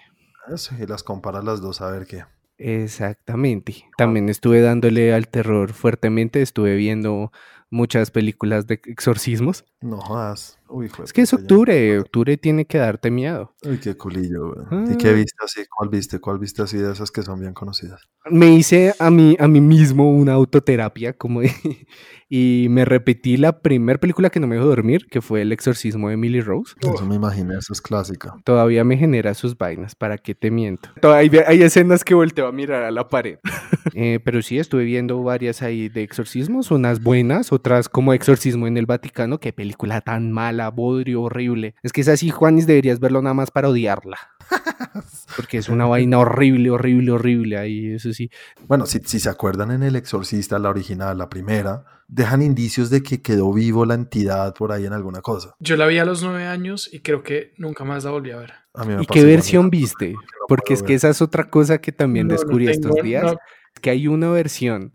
Eso, 0.54 0.76
y 0.80 0.88
las 0.88 1.04
comparas 1.04 1.44
las 1.44 1.62
dos 1.62 1.82
a 1.82 1.92
ver 1.92 2.08
qué. 2.08 2.24
Exactamente. 2.60 3.86
También 3.98 4.28
estuve 4.28 4.62
dándole 4.62 5.14
al 5.14 5.30
terror 5.30 5.72
fuertemente, 5.72 6.42
estuve 6.42 6.76
viendo 6.76 7.32
muchas 7.70 8.12
películas 8.12 8.68
de 8.68 8.80
exorcismos. 8.86 9.66
No 9.82 9.98
jodas. 9.98 10.60
Uy, 10.68 10.92
es 11.04 11.14
que 11.14 11.22
es 11.22 11.34
octubre, 11.34 11.98
octubre 12.00 12.38
tiene 12.38 12.66
que 12.66 12.78
darte 12.78 13.10
miedo. 13.10 13.56
Uy, 13.66 13.80
qué 13.80 13.96
culillo, 13.96 14.54
¿Y 14.92 14.98
qué 14.98 15.10
ah. 15.10 15.14
viste 15.14 15.38
así? 15.44 15.62
¿Cuál 15.68 15.90
viste? 15.90 16.20
¿Cuál 16.20 16.38
viste 16.38 16.62
así 16.62 16.78
de 16.78 16.92
esas 16.92 17.10
que 17.10 17.24
son 17.24 17.40
bien 17.40 17.54
conocidas? 17.54 18.02
Me 18.30 18.54
hice 18.54 18.94
a 19.00 19.10
mí, 19.10 19.36
a 19.40 19.48
mí 19.48 19.62
mismo 19.62 20.12
una 20.12 20.34
autoterapia, 20.34 21.14
como 21.14 21.42
y 22.30 22.68
me 22.70 22.86
repetí 22.86 23.38
la 23.38 23.62
primera 23.62 24.00
película 24.00 24.30
que 24.30 24.40
no 24.40 24.46
me 24.46 24.58
dejó 24.58 24.68
dormir, 24.68 25.08
que 25.10 25.22
fue 25.22 25.42
El 25.42 25.52
exorcismo 25.52 26.10
de 26.10 26.16
Emily 26.16 26.42
Rose. 26.42 26.76
Eso 26.82 27.06
me 27.06 27.16
imaginé, 27.16 27.58
eso 27.58 27.74
es 27.74 27.82
clásica. 27.82 28.36
Todavía 28.44 28.84
me 28.84 28.98
genera 28.98 29.34
sus 29.34 29.58
vainas, 29.58 29.96
¿para 29.96 30.20
qué 30.20 30.36
te 30.36 30.52
miento? 30.52 30.90
Todavía 31.02 31.46
hay 31.48 31.64
escenas 31.64 32.04
que 32.04 32.14
volteo 32.14 32.46
a 32.46 32.52
mirar 32.52 32.84
a 32.84 32.92
la 32.92 33.08
pared. 33.08 33.40
Eh, 33.96 34.20
pero 34.24 34.42
sí, 34.42 34.60
estuve 34.60 34.84
viendo 34.84 35.22
varias 35.24 35.62
ahí 35.62 35.90
de 35.90 36.04
exorcismos, 36.04 36.70
unas 36.70 37.02
buenas, 37.02 37.52
otras 37.52 37.59
como 37.92 38.14
Exorcismo 38.14 38.68
en 38.68 38.78
el 38.78 38.86
Vaticano, 38.86 39.40
qué 39.40 39.54
película 39.54 40.02
tan 40.02 40.32
mala, 40.32 40.70
bodrio, 40.70 41.24
horrible. 41.24 41.76
Es 41.84 41.94
que 41.94 42.02
es 42.02 42.08
así, 42.08 42.30
Juanis, 42.30 42.68
deberías 42.68 43.00
verlo 43.00 43.22
nada 43.22 43.34
más 43.34 43.52
para 43.52 43.70
odiarla. 43.70 44.18
Porque 45.36 45.58
es 45.58 45.70
una 45.70 45.86
vaina 45.86 46.20
horrible, 46.20 46.72
horrible, 46.72 47.12
horrible 47.12 47.58
ahí, 47.58 47.94
eso 47.94 48.14
sí. 48.14 48.30
Bueno, 48.68 48.86
si, 48.86 49.00
si 49.00 49.20
se 49.20 49.30
acuerdan 49.30 49.72
en 49.72 49.84
El 49.84 49.96
Exorcista, 49.96 50.60
la 50.60 50.70
original, 50.70 51.18
la 51.18 51.30
primera, 51.30 51.86
dejan 52.10 52.42
indicios 52.42 52.90
de 52.90 53.04
que 53.04 53.22
quedó 53.22 53.54
vivo 53.54 53.86
la 53.86 53.94
entidad 53.94 54.54
por 54.56 54.72
ahí 54.72 54.86
en 54.86 54.94
alguna 54.94 55.22
cosa. 55.22 55.56
Yo 55.60 55.78
la 55.78 55.86
vi 55.86 56.00
a 56.00 56.06
los 56.06 56.24
nueve 56.24 56.46
años 56.46 56.90
y 56.92 57.00
creo 57.00 57.24
que 57.24 57.54
nunca 57.58 57.84
más 57.84 58.04
la 58.04 58.12
volví 58.12 58.32
a 58.32 58.38
ver. 58.38 58.54
¿Y 59.00 59.06
qué 59.06 59.24
versión 59.24 59.70
viste? 59.70 60.16
Porque 60.48 60.74
es 60.74 60.84
que 60.84 60.96
esa 60.96 61.10
es 61.10 61.22
otra 61.22 61.50
cosa 61.50 61.80
que 61.80 61.92
también 61.92 62.28
descubrí 62.28 62.68
estos 62.68 62.96
días, 63.04 63.36
que 63.82 63.92
hay 63.92 64.08
una 64.08 64.30
versión 64.30 64.94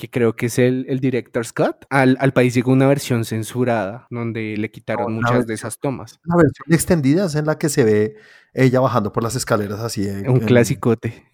que 0.00 0.08
creo 0.08 0.34
que 0.34 0.46
es 0.46 0.58
el, 0.58 0.86
el 0.88 0.98
Director's 0.98 1.52
Cut, 1.52 1.84
al, 1.90 2.16
al, 2.20 2.32
país 2.32 2.54
llegó 2.54 2.72
una 2.72 2.88
versión 2.88 3.26
censurada, 3.26 4.06
donde 4.08 4.56
le 4.56 4.70
quitaron 4.70 5.12
muchas 5.12 5.46
de 5.46 5.52
esas 5.52 5.78
tomas. 5.78 6.18
Una 6.24 6.36
versión 6.36 6.72
extendida 6.72 7.26
es 7.26 7.34
en 7.34 7.44
la 7.44 7.58
que 7.58 7.68
se 7.68 7.84
ve 7.84 8.16
ella 8.54 8.80
bajando 8.80 9.12
por 9.12 9.22
las 9.22 9.36
escaleras 9.36 9.80
así. 9.80 10.08
Un 10.26 10.40
clasicote. 10.40 11.26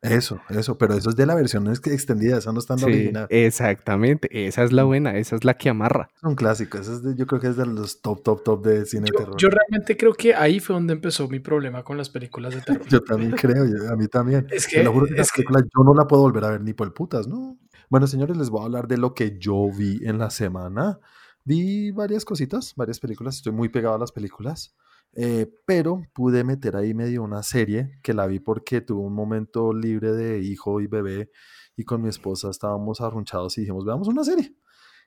Eso, 0.00 0.40
eso, 0.48 0.78
pero 0.78 0.94
eso 0.94 1.10
es 1.10 1.16
de 1.16 1.26
la 1.26 1.34
versión 1.34 1.68
extendida, 1.68 2.38
esa 2.38 2.52
no 2.52 2.60
está 2.60 2.74
en 2.74 2.80
la 2.80 2.86
original. 2.86 3.26
Exactamente, 3.30 4.46
esa 4.46 4.62
es 4.62 4.72
la 4.72 4.84
buena, 4.84 5.16
esa 5.16 5.34
es 5.34 5.44
la 5.44 5.54
que 5.54 5.68
amarra. 5.68 6.08
Es 6.16 6.22
un 6.22 6.36
clásico, 6.36 6.78
eso 6.78 6.94
es 6.94 7.16
yo 7.16 7.26
creo 7.26 7.40
que 7.40 7.48
es 7.48 7.56
de 7.56 7.66
los 7.66 8.00
top, 8.00 8.22
top, 8.22 8.44
top 8.44 8.64
de 8.64 8.86
cine 8.86 9.08
yo, 9.12 9.18
terror. 9.18 9.36
Yo 9.38 9.48
realmente 9.48 9.96
creo 9.96 10.14
que 10.14 10.36
ahí 10.36 10.60
fue 10.60 10.74
donde 10.74 10.92
empezó 10.92 11.26
mi 11.28 11.40
problema 11.40 11.82
con 11.82 11.96
las 11.96 12.10
películas 12.10 12.54
de 12.54 12.60
terror. 12.62 12.86
yo 12.86 13.02
también 13.02 13.32
creo, 13.32 13.64
a 13.92 13.96
mí 13.96 14.06
también. 14.06 14.46
Es 14.52 14.68
que, 14.68 14.86
juro 14.86 15.06
que 15.06 15.14
yo 15.16 15.84
no 15.84 15.94
la 15.94 16.06
puedo 16.06 16.22
volver 16.22 16.44
a 16.44 16.50
ver 16.50 16.60
ni 16.60 16.74
por 16.74 16.94
putas, 16.94 17.26
¿no? 17.26 17.58
Bueno, 17.90 18.06
señores, 18.06 18.36
les 18.36 18.50
voy 18.50 18.60
a 18.60 18.64
hablar 18.64 18.86
de 18.86 18.98
lo 18.98 19.14
que 19.14 19.38
yo 19.38 19.70
vi 19.74 20.00
en 20.02 20.18
la 20.18 20.28
semana. 20.28 21.00
Vi 21.44 21.90
varias 21.90 22.26
cositas, 22.26 22.74
varias 22.76 23.00
películas, 23.00 23.36
estoy 23.36 23.52
muy 23.52 23.70
pegado 23.70 23.94
a 23.94 23.98
las 23.98 24.12
películas. 24.12 24.76
Eh, 25.14 25.50
pero 25.66 26.02
pude 26.12 26.44
meter 26.44 26.76
ahí 26.76 26.92
medio 26.92 27.22
una 27.22 27.42
serie 27.42 27.98
que 28.02 28.12
la 28.12 28.26
vi 28.26 28.40
porque 28.40 28.82
tuve 28.82 29.00
un 29.00 29.14
momento 29.14 29.72
libre 29.72 30.12
de 30.12 30.40
hijo 30.40 30.82
y 30.82 30.86
bebé 30.86 31.30
y 31.76 31.84
con 31.84 32.02
mi 32.02 32.10
esposa 32.10 32.50
estábamos 32.50 33.00
arrunchados 33.00 33.56
y 33.56 33.62
dijimos, 33.62 33.86
veamos 33.86 34.06
una 34.08 34.22
serie. 34.22 34.54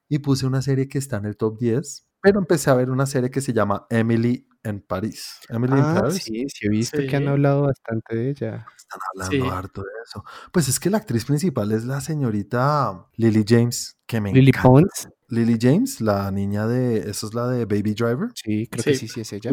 Y 0.10 0.20
puse 0.20 0.48
una 0.48 0.64
serie 0.64 0.88
que 0.88 0.98
está 0.98 1.18
en 1.18 1.26
el 1.26 1.38
top 1.38 1.60
10, 1.60 2.08
pero 2.22 2.40
empecé 2.40 2.70
a 2.70 2.76
ver 2.76 2.90
una 2.90 3.06
serie 3.06 3.30
que 3.30 3.42
se 3.42 3.54
llama 3.54 3.86
Emily 3.90 4.48
en 4.64 4.82
París. 4.82 5.40
Emily 5.50 5.74
en 5.74 5.80
ah, 5.80 6.00
Paris. 6.02 6.24
Sí, 6.24 6.46
sí, 6.48 6.68
he 6.68 6.70
visto 6.70 6.98
que 6.98 7.16
han 7.16 7.28
hablado 7.28 7.64
bastante 7.64 8.16
de 8.16 8.30
ella. 8.30 8.66
Están 8.78 9.00
hablando 9.14 9.52
harto 9.52 9.82
de 9.82 9.90
eso. 10.06 10.24
Pues 10.52 10.68
es 10.68 10.80
que 10.80 10.90
la 10.90 10.98
actriz 10.98 11.26
principal 11.26 11.72
es 11.72 11.86
la 11.86 12.02
señorita 12.02 13.08
Lily 13.16 13.46
James, 13.48 13.98
que 14.06 14.22
me 14.22 14.34
Lily 14.34 14.52
Pons. 14.52 15.10
Lily 15.30 15.58
James, 15.60 16.02
la 16.02 16.30
niña 16.32 16.68
de, 16.68 17.10
eso 17.10 17.28
es 17.28 17.34
la 17.34 17.48
de 17.48 17.66
Baby 17.66 17.94
Driver. 17.94 18.30
Sí, 18.36 18.68
creo 18.68 18.84
que 18.84 18.96
sí, 18.96 19.08
sí 19.08 19.22
es 19.22 19.34
ella 19.34 19.52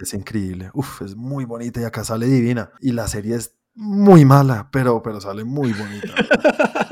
es 0.00 0.14
increíble. 0.14 0.70
Uf, 0.74 1.02
es 1.02 1.16
muy 1.16 1.44
bonita 1.44 1.80
y 1.80 1.84
acá 1.84 2.04
sale 2.04 2.26
divina. 2.26 2.70
Y 2.80 2.92
la 2.92 3.08
serie 3.08 3.36
es 3.36 3.54
muy 3.74 4.24
mala, 4.24 4.68
pero, 4.70 5.02
pero 5.02 5.20
sale 5.20 5.44
muy 5.44 5.72
bonita. 5.72 6.08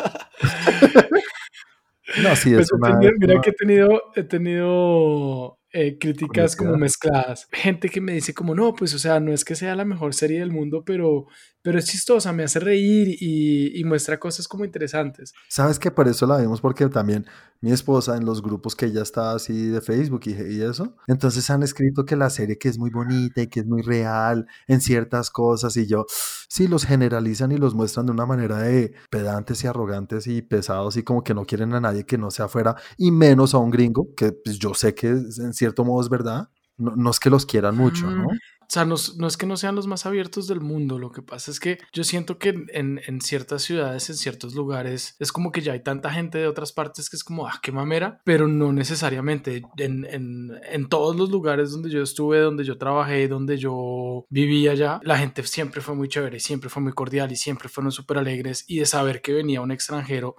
no, 2.23 2.37
sí, 2.37 2.55
es 2.55 2.69
pues 2.71 3.13
Mira 3.19 3.41
que 3.41 3.51
he 3.51 3.53
tenido, 3.53 4.03
he 4.15 4.23
tenido 4.23 5.59
eh, 5.73 5.99
críticas 5.99 6.57
como 6.57 6.77
mezcladas. 6.77 7.49
Gente 7.53 7.89
que 7.89 8.01
me 8.01 8.13
dice 8.13 8.35
como, 8.35 8.55
no, 8.55 8.75
pues 8.75 8.93
o 8.95 8.99
sea, 8.99 9.21
no 9.21 9.33
es 9.33 9.45
que 9.45 9.55
sea 9.55 9.77
la 9.77 9.85
mejor 9.85 10.15
serie 10.15 10.41
del 10.41 10.51
mundo, 10.51 10.83
pero, 10.85 11.27
pero 11.63 11.79
es 11.79 11.87
chistosa, 11.87 12.33
me 12.33 12.45
hace 12.45 12.59
reír 12.61 13.17
y, 13.21 13.79
y 13.79 13.85
muestra 13.85 14.19
cosas 14.19 14.49
como 14.49 14.65
interesantes. 14.65 15.33
Sabes 15.49 15.79
que 15.79 15.91
por 15.91 16.09
eso 16.09 16.27
la 16.27 16.39
vimos, 16.39 16.61
porque 16.61 16.89
también 16.89 17.27
mi 17.61 17.73
esposa 17.73 18.17
en 18.17 18.25
los 18.25 18.41
grupos 18.41 18.75
que 18.75 18.87
ella 18.87 19.03
está 19.03 19.33
así 19.33 19.69
de 19.69 19.81
Facebook 19.83 20.23
y, 20.25 20.31
y, 20.31 20.63
eso, 20.63 20.97
entonces 21.07 21.51
han 21.51 21.63
escrito 21.63 22.07
que 22.07 22.17
la 22.17 22.31
serie 22.31 22.57
que 22.57 22.69
es 22.69 22.79
muy 22.79 22.91
bonita 22.91 23.43
y 23.43 23.49
que 23.49 23.61
es 23.61 23.67
muy 23.67 23.83
real 23.83 24.47
en 24.67 24.81
ciertas 24.81 25.31
cosas 25.31 25.77
y 25.77 25.87
yo, 25.87 26.07
sí, 26.49 26.69
los 26.69 26.87
generalizan 26.87 27.53
y 27.53 27.59
los 27.59 27.75
muestran 27.75 28.07
de 28.07 28.13
una 28.13 28.25
manera 28.25 28.59
de 28.59 28.95
pedantes 29.11 29.63
y 29.63 29.67
arrogantes 29.67 30.27
y 30.27 30.41
pesados 30.41 30.97
y 30.97 31.03
como 31.03 31.23
que 31.23 31.35
no 31.35 31.45
quieren 31.45 31.75
a 31.75 31.81
nadie 31.81 32.07
que 32.07 32.17
no 32.17 32.31
sea 32.31 32.47
afuera 32.47 32.77
y 32.97 33.11
menos 33.11 33.55
a 33.55 33.59
un 33.59 33.71
gringo, 33.71 34.15
que 34.17 34.33
pues, 34.33 34.59
yo 34.59 34.73
sé 34.73 34.95
que 34.95 35.09
en 35.09 35.53
cierto 35.53 35.85
modo 35.85 36.01
es 36.01 36.09
verdad, 36.09 36.49
no, 36.79 36.97
no 36.97 37.11
es 37.11 37.21
que 37.21 37.29
los 37.29 37.45
quieran 37.45 37.77
mucho, 37.77 38.11
¿no? 38.11 38.27
O 38.71 38.73
sea, 38.73 38.85
no, 38.85 38.95
es 38.95 39.37
que 39.37 39.47
no 39.47 39.57
sean 39.57 39.75
los 39.75 39.89
más 39.89 40.07
abiertos 40.07 40.47
del 40.47 40.61
mundo, 40.61 41.01
lo 41.01 41.11
que 41.11 41.23
pasa 41.23 41.51
es 41.51 41.59
que 41.59 41.81
yo 41.93 42.05
siento 42.05 42.39
que 42.39 42.55
en, 42.69 43.21
ciertas 43.21 43.63
ciudades, 43.63 44.09
en 44.11 44.15
ciertos 44.15 44.55
lugares, 44.55 45.17
es 45.19 45.33
como 45.33 45.51
que 45.51 45.61
ya 45.61 45.73
hay 45.73 45.83
tanta 45.83 46.13
gente 46.13 46.39
de 46.39 46.47
otras 46.47 46.71
partes 46.71 47.11
que 47.11 47.17
es 47.17 47.25
como, 47.25 47.49
ah, 47.49 47.59
qué 47.61 47.73
mamera, 47.73 48.21
pero 48.23 48.47
no 48.47 48.73
necesariamente. 48.73 49.65
En, 49.77 50.89
todos 50.89 51.17
los 51.17 51.31
lugares 51.31 51.73
donde 51.73 51.91
yo 51.91 52.01
estuve, 52.01 52.39
donde 52.39 52.63
yo 52.63 52.79
trabajé, 52.79 53.27
donde 53.27 53.59
yo 53.59 54.25
vivía 54.31 54.75
ya, 54.75 55.01
la 55.03 55.19
gente 55.19 55.43
siempre 55.43 55.81
fue 55.81 55.97
muy 55.97 56.07
chévere, 56.09 56.39
siempre 56.39 56.71
fue 56.71 56.81
muy 56.81 56.93
cordial 56.93 57.33
y 57.33 57.37
siempre 57.37 57.69
fueron 57.69 57.91
súper 57.91 58.19
alegres 58.19 58.67
y 58.69 58.79
de 58.79 58.87
saber 58.87 59.21
que 59.21 59.33
venía 59.33 59.63
un 59.63 59.73
extranjero 59.73 60.37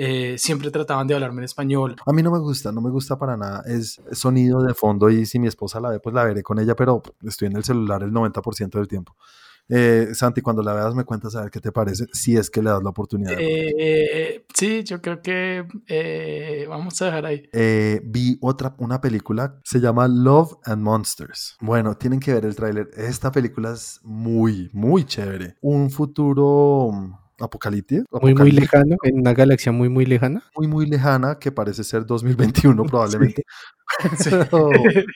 eh, 0.00 0.38
siempre 0.38 0.70
trataban 0.70 1.08
de 1.08 1.14
hablarme 1.14 1.40
en 1.40 1.46
español. 1.46 1.96
A 2.06 2.12
mí 2.12 2.22
no 2.22 2.30
me 2.30 2.38
gusta, 2.38 2.70
no 2.70 2.80
me 2.80 2.88
gusta 2.88 3.18
para 3.18 3.36
nada. 3.36 3.64
Es 3.66 4.00
sonido 4.12 4.62
de 4.62 4.72
fondo 4.72 5.10
y 5.10 5.26
si 5.26 5.40
mi 5.40 5.48
esposa 5.48 5.80
la 5.80 5.90
ve, 5.90 5.98
pues 5.98 6.14
la 6.14 6.22
veré 6.22 6.40
con 6.44 6.60
ella, 6.60 6.76
pero 6.76 7.02
estoy 7.24 7.48
en 7.48 7.56
el 7.56 7.64
celular 7.64 8.04
el 8.04 8.12
90% 8.12 8.78
del 8.78 8.86
tiempo. 8.86 9.16
Eh, 9.68 10.10
Santi, 10.12 10.40
cuando 10.40 10.62
la 10.62 10.72
veas 10.72 10.94
me 10.94 11.02
cuentas 11.02 11.34
a 11.34 11.42
ver 11.42 11.50
qué 11.50 11.60
te 11.60 11.72
parece, 11.72 12.06
si 12.12 12.36
es 12.36 12.48
que 12.48 12.62
le 12.62 12.70
das 12.70 12.80
la 12.80 12.90
oportunidad. 12.90 13.34
Eh, 13.38 14.46
sí, 14.54 14.84
yo 14.84 15.02
creo 15.02 15.20
que 15.20 15.66
vamos 16.68 17.02
a 17.02 17.06
dejar 17.06 17.26
ahí. 17.26 17.50
vi 18.04 18.38
otra, 18.40 18.76
una 18.78 19.00
película, 19.00 19.58
se 19.64 19.80
llama 19.80 20.06
Love 20.06 20.58
and 20.62 20.80
Monsters. 20.80 21.56
Bueno, 21.60 21.96
tienen 21.96 22.20
que 22.20 22.34
ver 22.34 22.44
el 22.44 22.54
tráiler. 22.54 22.88
Esta 22.96 23.32
película 23.32 23.72
es 23.72 23.98
muy, 24.04 24.70
muy 24.72 25.04
chévere. 25.04 25.56
Un 25.60 25.90
futuro 25.90 26.92
apocalíptico. 27.38 28.18
Muy, 28.20 28.34
muy 28.34 28.50
lejano, 28.50 28.96
en 29.02 29.18
una 29.20 29.32
galaxia 29.32 29.72
muy, 29.72 29.88
muy 29.88 30.06
lejana. 30.06 30.42
Muy, 30.56 30.66
muy 30.66 30.86
lejana, 30.86 31.38
que 31.38 31.52
parece 31.52 31.84
ser 31.84 32.06
2021 32.06 32.84
probablemente. 32.84 33.44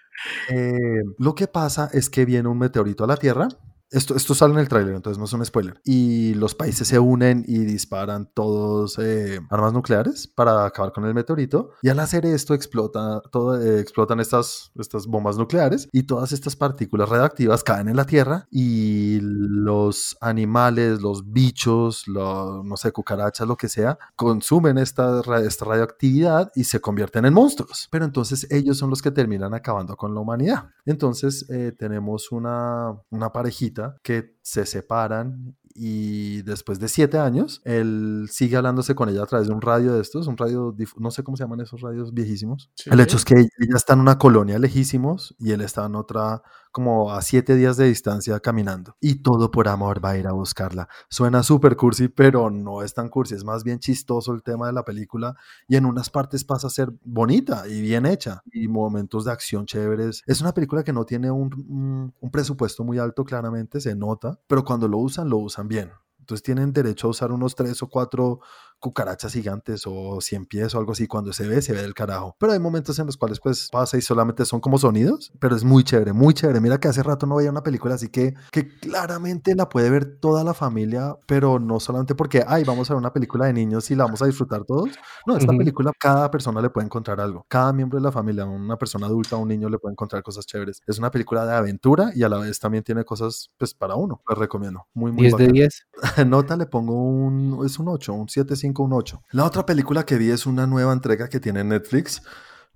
Eh, 0.50 1.02
lo 1.18 1.34
que 1.34 1.48
pasa 1.48 1.90
es 1.92 2.08
que 2.08 2.24
viene 2.24 2.48
un 2.48 2.56
meteorito 2.56 3.02
a 3.02 3.08
la 3.08 3.16
Tierra 3.16 3.48
esto, 3.92 4.16
esto 4.16 4.34
sale 4.34 4.54
en 4.54 4.60
el 4.60 4.68
tráiler, 4.68 4.94
entonces 4.94 5.18
no 5.18 5.24
es 5.24 5.32
un 5.32 5.44
spoiler. 5.44 5.80
Y 5.84 6.34
los 6.34 6.54
países 6.54 6.88
se 6.88 6.98
unen 6.98 7.44
y 7.46 7.58
disparan 7.58 8.30
todos 8.32 8.98
eh, 8.98 9.40
armas 9.50 9.72
nucleares 9.72 10.26
para 10.26 10.64
acabar 10.64 10.92
con 10.92 11.04
el 11.04 11.14
meteorito. 11.14 11.70
Y 11.82 11.88
al 11.88 12.00
hacer 12.00 12.26
esto 12.26 12.54
explota, 12.54 13.20
todo, 13.30 13.60
eh, 13.60 13.80
explotan 13.80 14.20
estas, 14.20 14.72
estas 14.78 15.06
bombas 15.06 15.36
nucleares 15.36 15.88
y 15.92 16.04
todas 16.04 16.32
estas 16.32 16.56
partículas 16.56 17.08
radioactivas 17.08 17.62
caen 17.62 17.88
en 17.88 17.96
la 17.96 18.04
Tierra 18.04 18.46
y 18.50 19.18
los 19.20 20.16
animales, 20.20 21.00
los 21.00 21.30
bichos, 21.30 22.04
no 22.08 22.76
sé, 22.76 22.92
cucarachas, 22.92 23.46
lo 23.46 23.56
que 23.56 23.68
sea, 23.68 23.98
consumen 24.16 24.78
esta, 24.78 25.20
esta 25.44 25.64
radioactividad 25.64 26.50
y 26.54 26.64
se 26.64 26.80
convierten 26.80 27.26
en 27.26 27.34
monstruos. 27.34 27.88
Pero 27.90 28.04
entonces 28.04 28.46
ellos 28.50 28.78
son 28.78 28.90
los 28.90 29.02
que 29.02 29.10
terminan 29.10 29.54
acabando 29.54 29.96
con 29.96 30.14
la 30.14 30.20
humanidad. 30.20 30.70
Entonces 30.86 31.46
eh, 31.50 31.72
tenemos 31.76 32.32
una, 32.32 32.96
una 33.10 33.32
parejita 33.32 33.81
que 34.02 34.36
se 34.42 34.66
separan 34.66 35.56
y 35.74 36.42
después 36.42 36.78
de 36.78 36.88
siete 36.88 37.18
años, 37.18 37.62
él 37.64 38.28
sigue 38.30 38.56
hablándose 38.56 38.94
con 38.94 39.08
ella 39.08 39.22
a 39.22 39.26
través 39.26 39.48
de 39.48 39.54
un 39.54 39.62
radio 39.62 39.94
de 39.94 40.02
estos, 40.02 40.26
un 40.26 40.36
radio, 40.36 40.74
no 40.98 41.10
sé 41.10 41.22
cómo 41.22 41.36
se 41.36 41.44
llaman 41.44 41.60
esos 41.60 41.80
radios 41.80 42.12
viejísimos. 42.12 42.70
El 42.86 43.00
hecho 43.00 43.16
es 43.16 43.24
que 43.24 43.34
ella 43.34 43.76
está 43.76 43.94
en 43.94 44.00
una 44.00 44.18
colonia 44.18 44.58
lejísimos 44.58 45.34
y 45.38 45.52
él 45.52 45.62
está 45.62 45.86
en 45.86 45.94
otra 45.94 46.42
como 46.72 47.12
a 47.12 47.22
siete 47.22 47.54
días 47.54 47.76
de 47.76 47.86
distancia 47.86 48.40
caminando. 48.40 48.96
Y 49.00 49.16
todo 49.16 49.50
por 49.50 49.68
amor 49.68 50.04
va 50.04 50.10
a 50.10 50.18
ir 50.18 50.26
a 50.26 50.32
buscarla. 50.32 50.88
Suena 51.08 51.42
súper 51.42 51.76
cursi, 51.76 52.08
pero 52.08 52.50
no 52.50 52.82
es 52.82 52.94
tan 52.94 53.08
cursi, 53.08 53.34
es 53.34 53.44
más 53.44 53.62
bien 53.62 53.78
chistoso 53.78 54.32
el 54.32 54.42
tema 54.42 54.66
de 54.66 54.72
la 54.72 54.84
película 54.84 55.36
y 55.68 55.76
en 55.76 55.84
unas 55.84 56.10
partes 56.10 56.44
pasa 56.44 56.66
a 56.66 56.70
ser 56.70 56.92
bonita 57.04 57.68
y 57.68 57.80
bien 57.80 58.06
hecha 58.06 58.42
y 58.50 58.66
momentos 58.68 59.26
de 59.26 59.32
acción 59.32 59.66
chéveres. 59.66 60.22
Es 60.26 60.40
una 60.40 60.54
película 60.54 60.82
que 60.82 60.92
no 60.92 61.04
tiene 61.04 61.30
un, 61.30 62.12
un 62.18 62.30
presupuesto 62.30 62.82
muy 62.82 62.98
alto, 62.98 63.24
claramente, 63.24 63.80
se 63.80 63.94
nota, 63.94 64.40
pero 64.46 64.64
cuando 64.64 64.88
lo 64.88 64.98
usan, 64.98 65.28
lo 65.28 65.36
usan 65.36 65.68
bien. 65.68 65.90
Entonces 66.22 66.44
tienen 66.44 66.72
derecho 66.72 67.08
a 67.08 67.10
usar 67.10 67.32
unos 67.32 67.56
tres 67.56 67.82
o 67.82 67.88
cuatro 67.88 68.40
cucarachas 68.82 69.32
gigantes 69.32 69.84
o 69.86 70.20
cien 70.20 70.44
pies 70.44 70.74
o 70.74 70.78
algo 70.78 70.92
así. 70.92 71.06
Cuando 71.06 71.32
se 71.32 71.46
ve, 71.46 71.62
se 71.62 71.72
ve 71.72 71.80
del 71.80 71.94
carajo. 71.94 72.36
Pero 72.38 72.52
hay 72.52 72.58
momentos 72.58 72.98
en 72.98 73.06
los 73.06 73.16
cuales 73.16 73.40
pues 73.40 73.68
pasa 73.70 73.96
y 73.96 74.02
solamente 74.02 74.44
son 74.44 74.60
como 74.60 74.76
sonidos, 74.76 75.32
pero 75.38 75.56
es 75.56 75.64
muy 75.64 75.84
chévere, 75.84 76.12
muy 76.12 76.34
chévere. 76.34 76.60
Mira 76.60 76.78
que 76.78 76.88
hace 76.88 77.02
rato 77.02 77.26
no 77.26 77.36
veía 77.36 77.50
una 77.50 77.62
película 77.62 77.94
así 77.94 78.08
que, 78.08 78.34
que 78.50 78.68
claramente 78.78 79.54
la 79.54 79.68
puede 79.68 79.88
ver 79.88 80.18
toda 80.20 80.44
la 80.44 80.52
familia, 80.52 81.16
pero 81.26 81.58
no 81.58 81.80
solamente 81.80 82.14
porque, 82.14 82.44
ay, 82.46 82.64
vamos 82.64 82.90
a 82.90 82.94
ver 82.94 82.98
una 82.98 83.12
película 83.12 83.46
de 83.46 83.52
niños 83.52 83.90
y 83.90 83.94
la 83.94 84.04
vamos 84.04 84.20
a 84.20 84.26
disfrutar 84.26 84.64
todos. 84.64 84.90
No, 85.26 85.36
esta 85.36 85.52
película 85.56 85.92
cada 85.98 86.30
persona 86.30 86.60
le 86.60 86.70
puede 86.70 86.86
encontrar 86.86 87.20
algo. 87.20 87.46
Cada 87.48 87.72
miembro 87.72 87.98
de 87.98 88.02
la 88.02 88.12
familia, 88.12 88.44
una 88.44 88.76
persona 88.76 89.06
adulta, 89.06 89.36
un 89.36 89.48
niño 89.48 89.68
le 89.68 89.78
puede 89.78 89.92
encontrar 89.92 90.22
cosas 90.22 90.46
chéveres. 90.46 90.82
Es 90.86 90.98
una 90.98 91.10
película 91.10 91.46
de 91.46 91.54
aventura 91.54 92.10
y 92.14 92.24
a 92.24 92.28
la 92.28 92.38
vez 92.38 92.58
también 92.58 92.82
tiene 92.82 93.04
cosas 93.04 93.50
pues 93.56 93.74
para 93.74 93.94
uno. 93.94 94.20
Les 94.28 94.38
recomiendo. 94.38 94.86
Muy, 94.94 95.12
muy 95.12 95.22
10 95.22 95.36
de 95.36 95.48
10. 95.48 95.86
Nota 96.26 96.56
le 96.56 96.66
pongo 96.66 96.94
un, 96.94 97.64
es 97.64 97.78
un 97.78 97.88
8, 97.88 98.12
un 98.12 98.28
7, 98.28 98.56
5, 98.56 98.71
un 98.80 98.92
8. 98.92 99.22
La 99.32 99.44
otra 99.44 99.66
película 99.66 100.06
que 100.06 100.16
vi 100.16 100.30
es 100.30 100.46
una 100.46 100.66
nueva 100.66 100.92
entrega 100.92 101.28
que 101.28 101.40
tiene 101.40 101.64
Netflix. 101.64 102.22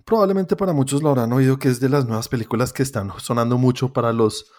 Probablemente 0.05 0.55
para 0.55 0.73
muchos 0.73 1.01
lo 1.01 1.09
habrán 1.09 1.33
oído 1.33 1.57
que 1.57 1.69
es 1.69 1.79
de 1.79 1.89
las 1.89 2.05
nuevas 2.05 2.29
películas 2.29 2.73
que 2.73 2.83
están 2.83 3.11
sonando 3.17 3.57
mucho 3.57 3.93
para 3.93 4.13
los 4.13 4.51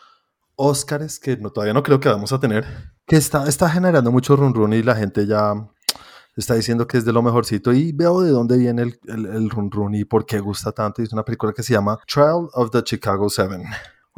Oscars, 0.57 1.21
que 1.21 1.37
todavía 1.37 1.73
no 1.73 1.83
creo 1.83 2.01
que 2.01 2.09
vamos 2.09 2.33
a 2.33 2.41
tener, 2.41 2.67
que 3.07 3.17
está, 3.17 3.71
generando 3.71 4.11
mucho 4.11 4.35
run 4.35 4.53
run 4.53 4.73
y 4.73 4.83
la 4.83 4.97
gente 4.97 5.27
ya 5.27 5.55
está 6.37 6.55
diciendo 6.55 6.87
que 6.87 6.99
es 6.99 7.05
de 7.05 7.13
lo 7.13 7.23
mejorcito 7.23 7.73
y 7.73 7.93
veo 7.93 8.21
de 8.23 8.31
dónde 8.31 8.59
viene 8.59 8.83
el, 8.83 8.99
el, 9.07 9.51
run 9.51 9.71
run 9.71 9.95
y 9.95 10.05
por 10.05 10.27
qué 10.27 10.41
gusta 10.41 10.73
tanto. 10.73 11.01
Y 11.01 11.05
es 11.05 11.13
una 11.13 11.25
película 11.25 11.53
que 11.53 11.63
se 11.63 11.75
llama 11.75 11.99
Trial 12.07 12.49
of 12.55 12.71
the 12.71 12.83
Chicago 12.83 13.31
Seven. 13.31 13.63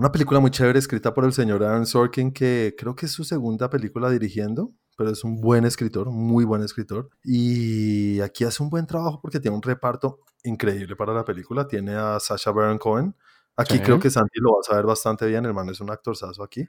Una 0.01 0.11
película 0.11 0.41
muy 0.41 0.51
chévere 0.51 0.79
escrita 0.79 1.13
por 1.13 1.27
el 1.27 1.35
señor 1.35 1.63
Aaron 1.63 1.85
Sorkin, 1.85 2.33
que 2.33 2.75
creo 2.79 2.95
que 2.95 3.05
es 3.05 3.13
su 3.13 3.23
segunda 3.23 3.69
película 3.69 4.09
dirigiendo, 4.09 4.73
pero 5.01 5.13
es 5.13 5.25
un 5.25 5.41
buen 5.41 5.65
escritor, 5.65 6.11
muy 6.11 6.45
buen 6.45 6.61
escritor. 6.63 7.09
Y 7.25 8.21
aquí 8.21 8.45
hace 8.45 8.63
un 8.63 8.69
buen 8.69 8.87
trabajo 8.87 9.19
porque 9.23 9.41
tiene 9.41 9.57
un 9.57 9.63
reparto 9.63 10.21
increíble 10.45 10.95
para 10.95 11.15
la 11.15 11.25
película. 11.25 11.67
Tiene 11.67 11.95
a 11.95 12.21
Sasha 12.21 12.51
Baron 12.51 12.77
Cohen. 12.77 13.17
Aquí 13.57 13.79
Sí. 13.79 13.81
creo 13.83 13.99
que 13.99 14.11
Santi 14.11 14.39
lo 14.41 14.53
va 14.53 14.59
a 14.61 14.63
saber 14.63 14.85
bastante 14.85 15.25
bien, 15.27 15.47
hermano, 15.47 15.73
es 15.73 15.81
un 15.81 15.91
actorzazo 15.91 16.43
aquí. 16.43 16.69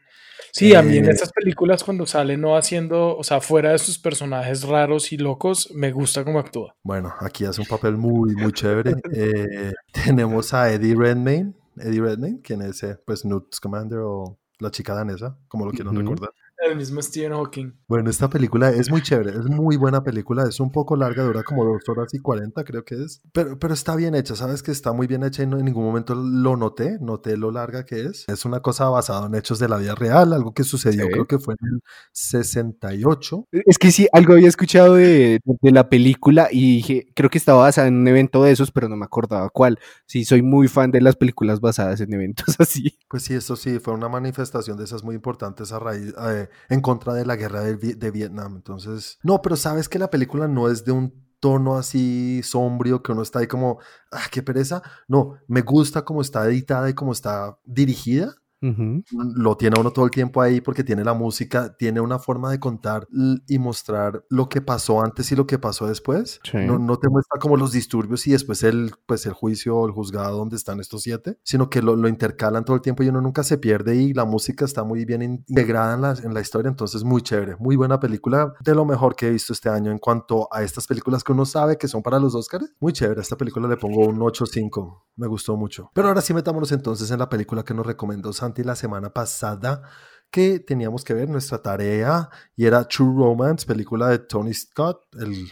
Sí, 0.53 0.73
a 0.73 0.81
mí 0.81 0.95
en 0.95 1.07
Eh, 1.07 1.09
estas 1.11 1.33
películas 1.33 1.83
cuando 1.83 2.05
sale 2.05 2.37
no 2.37 2.55
haciendo, 2.55 3.17
o 3.17 3.23
sea, 3.25 3.41
fuera 3.41 3.71
de 3.73 3.79
sus 3.79 3.99
personajes 3.99 4.63
raros 4.63 5.11
y 5.11 5.17
locos, 5.17 5.69
me 5.73 5.91
gusta 5.91 6.23
cómo 6.23 6.39
actúa. 6.39 6.73
Bueno, 6.83 7.13
aquí 7.19 7.43
hace 7.43 7.59
un 7.59 7.67
papel 7.67 7.97
muy, 7.97 8.33
muy 8.35 8.53
chévere. 8.53 8.95
Eh, 9.13 9.73
tenemos 10.15 10.53
a 10.53 10.71
Eddie 10.71 10.95
Redmayne. 10.95 11.53
Eddie 11.75 11.99
Redmayne, 11.99 12.39
quien 12.41 12.61
es 12.61 12.81
eh, 12.83 12.97
pues 13.05 13.25
Newt 13.25 13.53
Scamander 13.53 13.99
o 13.99 14.37
la 14.59 14.71
chica 14.71 14.93
danesa, 14.93 15.37
como 15.49 15.65
lo 15.65 15.71
quieran 15.71 15.97
recordar. 15.97 16.29
El 16.63 16.75
mismo 16.77 17.01
Stephen 17.01 17.31
Hawking. 17.33 17.71
Bueno, 17.87 18.11
esta 18.11 18.29
película 18.29 18.69
es 18.69 18.91
muy 18.91 19.01
chévere, 19.01 19.31
es 19.31 19.45
muy 19.49 19.77
buena 19.77 20.03
película, 20.03 20.43
es 20.47 20.59
un 20.59 20.71
poco 20.71 20.95
larga, 20.95 21.23
dura 21.23 21.41
como 21.43 21.65
dos 21.65 21.81
horas 21.89 22.13
y 22.13 22.19
cuarenta 22.19 22.63
creo 22.63 22.85
que 22.85 22.95
es, 23.03 23.19
pero, 23.33 23.57
pero 23.57 23.73
está 23.73 23.95
bien 23.95 24.13
hecha, 24.13 24.35
sabes 24.35 24.61
que 24.61 24.69
está 24.71 24.93
muy 24.93 25.07
bien 25.07 25.23
hecha 25.23 25.41
y 25.41 25.47
no, 25.47 25.57
en 25.57 25.65
ningún 25.65 25.83
momento 25.83 26.13
lo 26.13 26.55
noté, 26.57 26.99
noté 27.01 27.35
lo 27.35 27.51
larga 27.51 27.83
que 27.83 28.01
es. 28.05 28.25
Es 28.29 28.45
una 28.45 28.59
cosa 28.59 28.89
basada 28.89 29.25
en 29.25 29.33
hechos 29.33 29.57
de 29.57 29.69
la 29.69 29.77
vida 29.77 29.95
real, 29.95 30.33
algo 30.33 30.53
que 30.53 30.63
sucedió, 30.63 31.05
Sí. 31.05 31.11
creo 31.11 31.25
que 31.25 31.39
fue 31.39 31.55
en 31.59 31.67
el 31.67 31.81
68. 32.13 33.47
Es 33.51 33.77
que 33.79 33.91
sí, 33.91 34.07
algo 34.13 34.33
había 34.33 34.47
escuchado 34.47 34.95
de, 34.95 35.39
de 35.43 35.71
la 35.71 35.89
película 35.89 36.47
y 36.51 36.75
dije, 36.77 37.07
creo 37.15 37.29
que 37.31 37.37
estaba 37.39 37.63
basada 37.63 37.87
en 37.87 37.95
un 37.95 38.07
evento 38.07 38.43
de 38.43 38.51
esos, 38.51 38.71
pero 38.71 38.87
no 38.87 38.95
me 38.95 39.05
acordaba 39.05 39.49
cuál. 39.49 39.79
Sí, 40.05 40.25
soy 40.25 40.41
muy 40.43 40.67
fan 40.67 40.91
de 40.91 41.01
las 41.01 41.15
películas 41.15 41.59
basadas 41.59 42.01
en 42.01 42.13
eventos 42.13 42.55
así. 42.59 42.97
Pues 43.09 43.23
sí, 43.23 43.33
eso 43.33 43.55
sí, 43.55 43.79
fue 43.79 43.93
una 43.93 44.09
manifestación 44.09 44.77
de 44.77 44.83
esas 44.83 45.03
muy 45.03 45.15
importantes 45.15 45.71
a 45.71 45.79
raíz, 45.79 46.13
eh, 46.29 46.49
en 46.69 46.81
contra 46.81 47.13
de 47.13 47.25
la 47.25 47.35
guerra 47.35 47.61
de, 47.61 47.75
de 47.75 48.11
Vietnam. 48.11 48.55
Entonces, 48.55 49.19
no, 49.23 49.41
pero 49.41 49.55
sabes 49.55 49.89
que 49.89 49.99
la 49.99 50.09
película 50.09 50.47
no 50.47 50.69
es 50.69 50.85
de 50.85 50.91
un 50.91 51.31
tono 51.41 51.75
así 51.75 52.41
sombrío 52.43 53.01
que 53.03 53.11
uno 53.11 53.23
está 53.23 53.39
ahí 53.39 53.47
como, 53.47 53.79
ah, 54.11 54.27
qué 54.31 54.41
pereza. 54.41 54.81
No, 55.07 55.39
me 55.47 55.61
gusta 55.61 56.05
cómo 56.05 56.21
está 56.21 56.45
editada 56.45 56.89
y 56.89 56.93
cómo 56.93 57.11
está 57.11 57.57
dirigida. 57.65 58.35
Ujú. 58.61 59.03
lo 59.35 59.57
tiene 59.57 59.79
uno 59.79 59.91
todo 59.91 60.05
el 60.05 60.11
tiempo 60.11 60.41
ahí 60.41 60.61
porque 60.61 60.83
tiene 60.83 61.03
la 61.03 61.13
música, 61.13 61.75
tiene 61.77 61.99
una 62.01 62.19
forma 62.19 62.51
de 62.51 62.59
contar 62.59 63.07
y 63.47 63.57
mostrar 63.59 64.23
lo 64.29 64.49
que 64.49 64.61
pasó 64.61 65.01
antes 65.01 65.31
y 65.31 65.35
lo 65.35 65.47
que 65.47 65.57
pasó 65.59 65.87
después. 65.87 66.39
Sí. 66.43 66.57
No, 66.57 66.77
no 66.77 66.97
te 66.97 67.09
muestra 67.09 67.39
como 67.39 67.57
los 67.57 67.71
disturbios 67.71 68.27
y 68.27 68.31
después 68.31 68.63
el, 68.63 68.91
pues 69.05 69.25
el 69.25 69.33
juicio 69.33 69.75
o 69.77 69.85
el 69.87 69.91
juzgado 69.91 70.37
donde 70.37 70.55
están 70.57 70.79
estos 70.79 71.01
siete, 71.03 71.39
sino 71.43 71.69
que 71.69 71.81
lo, 71.81 71.95
lo 71.95 72.07
intercalan 72.07 72.63
todo 72.65 72.75
el 72.75 72.81
tiempo 72.81 73.03
y 73.03 73.07
uno 73.09 73.21
nunca 73.21 73.43
se 73.43 73.57
pierde 73.57 73.95
y 73.95 74.13
la 74.13 74.25
música 74.25 74.65
está 74.65 74.83
muy 74.83 75.05
bien 75.05 75.21
in- 75.21 75.43
integrada 75.47 75.95
en 75.95 76.01
la, 76.01 76.11
en 76.23 76.33
la 76.33 76.41
historia, 76.41 76.69
entonces 76.69 77.03
muy 77.03 77.21
chévere, 77.21 77.55
muy 77.59 77.75
buena 77.75 77.99
película, 77.99 78.53
de 78.63 78.75
lo 78.75 78.85
mejor 78.85 79.15
que 79.15 79.27
he 79.27 79.31
visto 79.31 79.53
este 79.53 79.69
año 79.69 79.89
en 79.91 79.97
cuanto 79.97 80.47
a 80.53 80.61
estas 80.63 80.85
películas 80.87 81.23
que 81.23 81.31
uno 81.31 81.45
sabe 81.45 81.77
que 81.77 81.87
son 81.87 82.03
para 82.03 82.19
los 82.19 82.35
Oscars. 82.35 82.71
Muy 82.79 82.93
chévere, 82.93 83.19
a 83.19 83.23
esta 83.23 83.35
película 83.37 83.67
le 83.67 83.77
pongo 83.77 84.05
un 84.07 84.19
8.5, 84.19 85.03
me 85.15 85.27
gustó 85.27 85.55
mucho. 85.57 85.89
Pero 85.93 86.07
ahora 86.09 86.21
sí 86.21 86.33
metámonos 86.33 86.71
entonces 86.71 87.09
en 87.11 87.19
la 87.19 87.29
película 87.29 87.63
que 87.63 87.73
nos 87.73 87.85
recomendó 87.85 88.33
Santi 88.33 88.50
la 88.63 88.75
semana 88.75 89.11
pasada 89.11 89.81
que 90.29 90.59
teníamos 90.59 91.03
que 91.03 91.13
ver 91.13 91.27
nuestra 91.29 91.61
tarea 91.61 92.29
y 92.55 92.65
era 92.65 92.87
True 92.87 93.13
Romance, 93.17 93.65
película 93.65 94.07
de 94.09 94.19
Tony 94.19 94.53
Scott, 94.53 95.03
el 95.19 95.51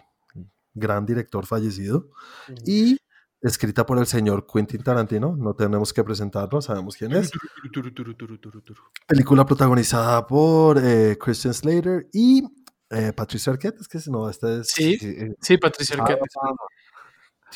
gran 0.73 1.05
director 1.05 1.45
fallecido, 1.45 2.09
y 2.65 2.97
escrita 3.41 3.85
por 3.85 3.97
el 3.97 4.05
señor 4.05 4.45
Quentin 4.45 4.81
Tarantino, 4.83 5.35
no 5.37 5.53
tenemos 5.53 5.91
que 5.91 6.03
presentarlo, 6.03 6.61
sabemos 6.61 6.95
quién 6.95 7.11
es. 7.13 7.29
Película 9.07 9.45
protagonizada 9.45 10.25
por 10.25 10.77
eh, 10.81 11.17
Christian 11.19 11.53
Slater 11.53 12.07
y 12.13 12.43
eh, 12.89 13.13
Patricia 13.13 13.51
Arquette, 13.53 13.81
es 13.81 13.87
que 13.87 13.99
si 13.99 14.09
no, 14.11 14.29
esta 14.29 14.59
es... 14.59 14.67
Sí, 14.73 14.97
Eh, 15.01 15.35
sí, 15.41 15.57
Patricia 15.57 15.95
Ah, 15.99 16.03
Arquette. 16.03 16.21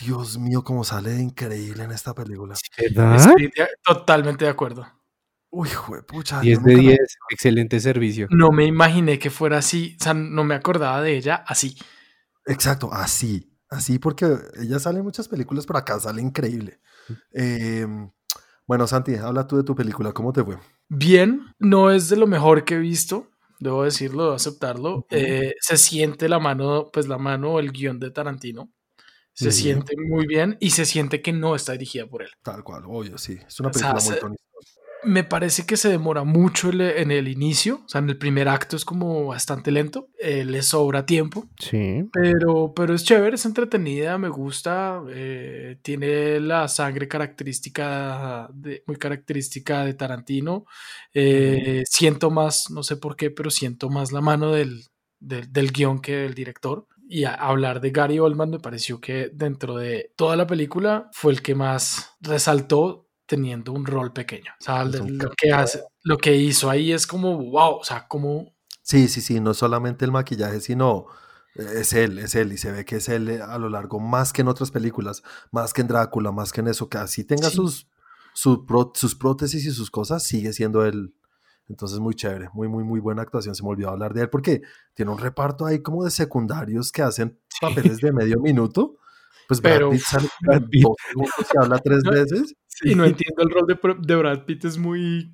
Dios 0.02 0.38
mío, 0.40 0.64
cómo 0.64 0.84
sale 0.84 1.16
increíble 1.22 1.84
en 1.84 1.92
esta 1.92 2.14
película. 2.16 2.56
¿Verdad? 2.78 3.16
Estoy 3.16 3.44
de- 3.56 3.68
totalmente 3.84 4.46
de 4.46 4.52
acuerdo. 4.52 4.86
Uy, 5.56 5.70
juepucha. 5.70 6.42
10 6.42 6.58
yo 6.60 6.66
de 6.66 6.74
nunca 6.74 6.84
la- 6.84 6.90
10, 6.98 7.18
excelente 7.30 7.80
servicio. 7.80 8.28
No 8.32 8.50
me 8.52 8.66
imaginé 8.66 9.20
que 9.20 9.30
fuera 9.30 9.60
así, 9.60 9.96
o 10.00 10.04
sea, 10.04 10.14
no 10.16 10.44
me 10.44 10.56
acordaba 10.56 11.00
de 11.02 11.16
ella 11.16 11.44
así. 11.48 11.78
Exacto, 12.48 12.92
así, 12.92 13.56
así 13.70 14.00
porque 14.00 14.26
ella 14.60 14.80
sale 14.80 14.98
en 15.00 15.06
muchas 15.06 15.28
películas, 15.28 15.66
pero 15.68 15.78
acá 15.78 16.00
sale 16.00 16.22
increíble. 16.24 16.80
Eh, 17.34 17.86
bueno, 18.66 18.88
Santi, 18.88 19.16
habla 19.16 19.46
tú 19.46 19.58
de 19.58 19.64
tu 19.64 19.76
película, 19.76 20.12
¿cómo 20.12 20.34
te 20.34 20.44
fue? 20.44 20.58
Bien, 20.90 21.42
no 21.60 21.92
es 21.92 22.10
de 22.10 22.16
lo 22.16 22.26
mejor 22.26 22.66
que 22.66 22.74
he 22.76 22.80
visto, 22.80 23.30
debo 23.60 23.84
decirlo, 23.84 24.24
debo 24.24 24.36
aceptarlo. 24.36 25.06
Eh, 25.12 25.54
se 25.60 25.78
siente 25.78 26.28
la 26.30 26.40
mano, 26.40 26.90
pues 26.92 27.08
la 27.08 27.18
mano 27.20 27.54
o 27.54 27.60
el 27.60 27.72
guion 27.72 28.00
de 28.00 28.10
Tarantino. 28.10 28.72
Se 29.36 29.52
Sí. 29.52 29.64
siente 29.64 29.96
muy 29.98 30.26
bien 30.28 30.58
y 30.60 30.72
se 30.72 30.86
siente 30.86 31.22
que 31.22 31.32
no 31.32 31.56
está 31.56 31.74
dirigida 31.74 32.08
por 32.08 32.24
él. 32.24 32.30
Tal 32.44 32.64
cual, 32.64 32.84
obvio, 32.88 33.18
sí. 33.20 33.38
Es 33.48 33.60
una 33.60 33.70
O 33.70 33.74
sea, 33.74 33.94
película 33.94 33.94
muy 33.94 34.36
se-. 34.38 34.44
Me 35.06 35.24
parece 35.24 35.66
que 35.66 35.78
se 35.78 35.90
demora 35.90 36.24
mucho 36.24 36.72
en 36.72 37.12
el 37.12 37.28
inicio, 37.28 37.82
o 37.86 37.90
sea, 37.90 38.00
en 38.00 38.10
el 38.10 38.18
primer 38.18 38.48
acto 38.48 38.76
es 38.76 38.86
como 38.86 39.28
bastante 39.28 39.72
lento, 39.72 40.10
eh, 40.20 40.46
le 40.46 40.62
sobra 40.62 41.06
tiempo. 41.06 41.46
Sí. 41.60 42.10
Pero, 42.12 42.74
pero 42.76 42.94
es 42.94 43.04
chévere, 43.04 43.36
es 43.36 43.46
entretenida, 43.46 44.18
me 44.18 44.30
gusta, 44.30 45.02
eh, 45.10 45.78
tiene 45.82 46.40
la 46.40 46.68
sangre 46.68 47.08
característica, 47.08 48.50
de, 48.54 48.84
muy 48.88 48.98
característica 48.98 49.84
de 49.86 49.94
Tarantino. 49.94 50.66
Eh, 51.14 51.84
siento 51.86 52.32
más, 52.32 52.70
no 52.70 52.84
sé 52.84 52.98
por 52.98 53.16
qué, 53.16 53.32
pero 53.32 53.50
siento 53.50 53.90
más 53.90 54.12
la 54.12 54.22
mano 54.22 54.52
del, 54.52 54.84
del, 55.20 55.52
del 55.52 55.72
guion 55.72 56.00
que 56.00 56.16
del 56.18 56.34
director 56.34 56.88
y 57.08 57.26
a 57.26 57.34
hablar 57.34 57.82
de 57.82 57.92
Gary 57.92 58.20
Oldman 58.20 58.50
me 58.50 58.60
pareció 58.60 59.00
que 59.00 59.30
dentro 59.34 59.76
de 59.76 60.14
toda 60.16 60.36
la 60.36 60.48
película 60.48 61.10
fue 61.12 61.34
el 61.34 61.42
que 61.42 61.54
más 61.54 62.16
resaltó 62.22 63.03
teniendo 63.26 63.72
un 63.72 63.86
rol 63.86 64.14
pequeño. 64.14 64.52
O 64.60 64.64
sea, 64.64 64.84
lo 64.84 65.32
que, 65.32 65.52
hace, 65.52 65.84
lo 66.04 66.18
que 66.18 66.36
hizo 66.36 66.70
ahí 66.70 66.92
es 66.92 67.08
como, 67.08 67.38
wow, 67.38 67.76
o 67.78 67.84
sea, 67.84 68.08
como... 68.08 68.54
Sí, 68.82 69.08
sí, 69.08 69.22
sí, 69.22 69.40
no 69.40 69.54
solamente 69.54 70.06
el 70.06 70.12
maquillaje, 70.12 70.60
sino 70.60 71.06
eh, 71.56 71.66
es 71.78 71.94
él, 71.94 72.20
es 72.20 72.36
él, 72.36 72.52
y 72.52 72.58
se 72.58 72.72
ve 72.72 72.86
que 72.86 72.98
es 72.98 73.10
él 73.10 73.42
a 73.42 73.58
lo 73.58 73.70
largo, 73.70 74.00
más 74.00 74.34
que 74.34 74.42
en 74.42 74.50
otras 74.50 74.72
películas, 74.72 75.24
más 75.52 75.74
que 75.74 75.82
en 75.82 75.88
Drácula, 75.88 76.32
más 76.32 76.52
que 76.52 76.62
en 76.62 76.68
eso, 76.68 76.90
que 76.90 76.98
así 76.98 77.24
tenga 77.24 77.50
sus, 77.50 77.88
sus, 78.34 78.60
sus 78.96 79.16
prótesis 79.16 79.66
y 79.66 79.72
sus 79.72 79.90
cosas, 79.90 80.24
sigue 80.24 80.52
siendo 80.52 80.86
él 80.86 81.14
entonces, 81.70 82.00
muy 82.00 82.14
chévere, 82.14 82.50
muy, 82.54 82.68
muy, 82.68 82.84
muy 82.84 83.00
buena 83.00 83.22
actuación. 83.22 83.56
Se 83.56 83.64
me 83.64 83.70
olvidó 83.70 83.90
hablar 83.90 84.14
de 84.14 84.22
él 84.22 84.30
porque 84.30 84.62
tiene 84.94 85.12
un 85.12 85.18
reparto 85.18 85.66
ahí 85.66 85.82
como 85.82 86.04
de 86.04 86.12
secundarios 86.12 86.92
que 86.92 87.02
hacen 87.02 87.40
papeles 87.62 88.00
de 88.00 88.12
medio 88.12 88.40
minuto. 88.40 88.98
Pues 89.48 89.62
Brad 89.62 89.90
Pitt 89.90 90.02
sale 90.02 90.30
Brad 90.42 90.64
Pitt. 90.70 90.84
dos 90.84 90.96
segundos 91.08 91.34
y 91.54 91.58
habla 91.58 91.78
tres 91.84 92.04
veces. 92.04 92.56
Y 92.84 92.96
no 92.96 93.06
entiendo 93.06 93.44
el 93.44 93.50
rol 93.50 94.00
de, 94.02 94.16
Brad 94.16 94.46
Pitt, 94.46 94.66
es 94.66 94.78
muy 94.78 95.34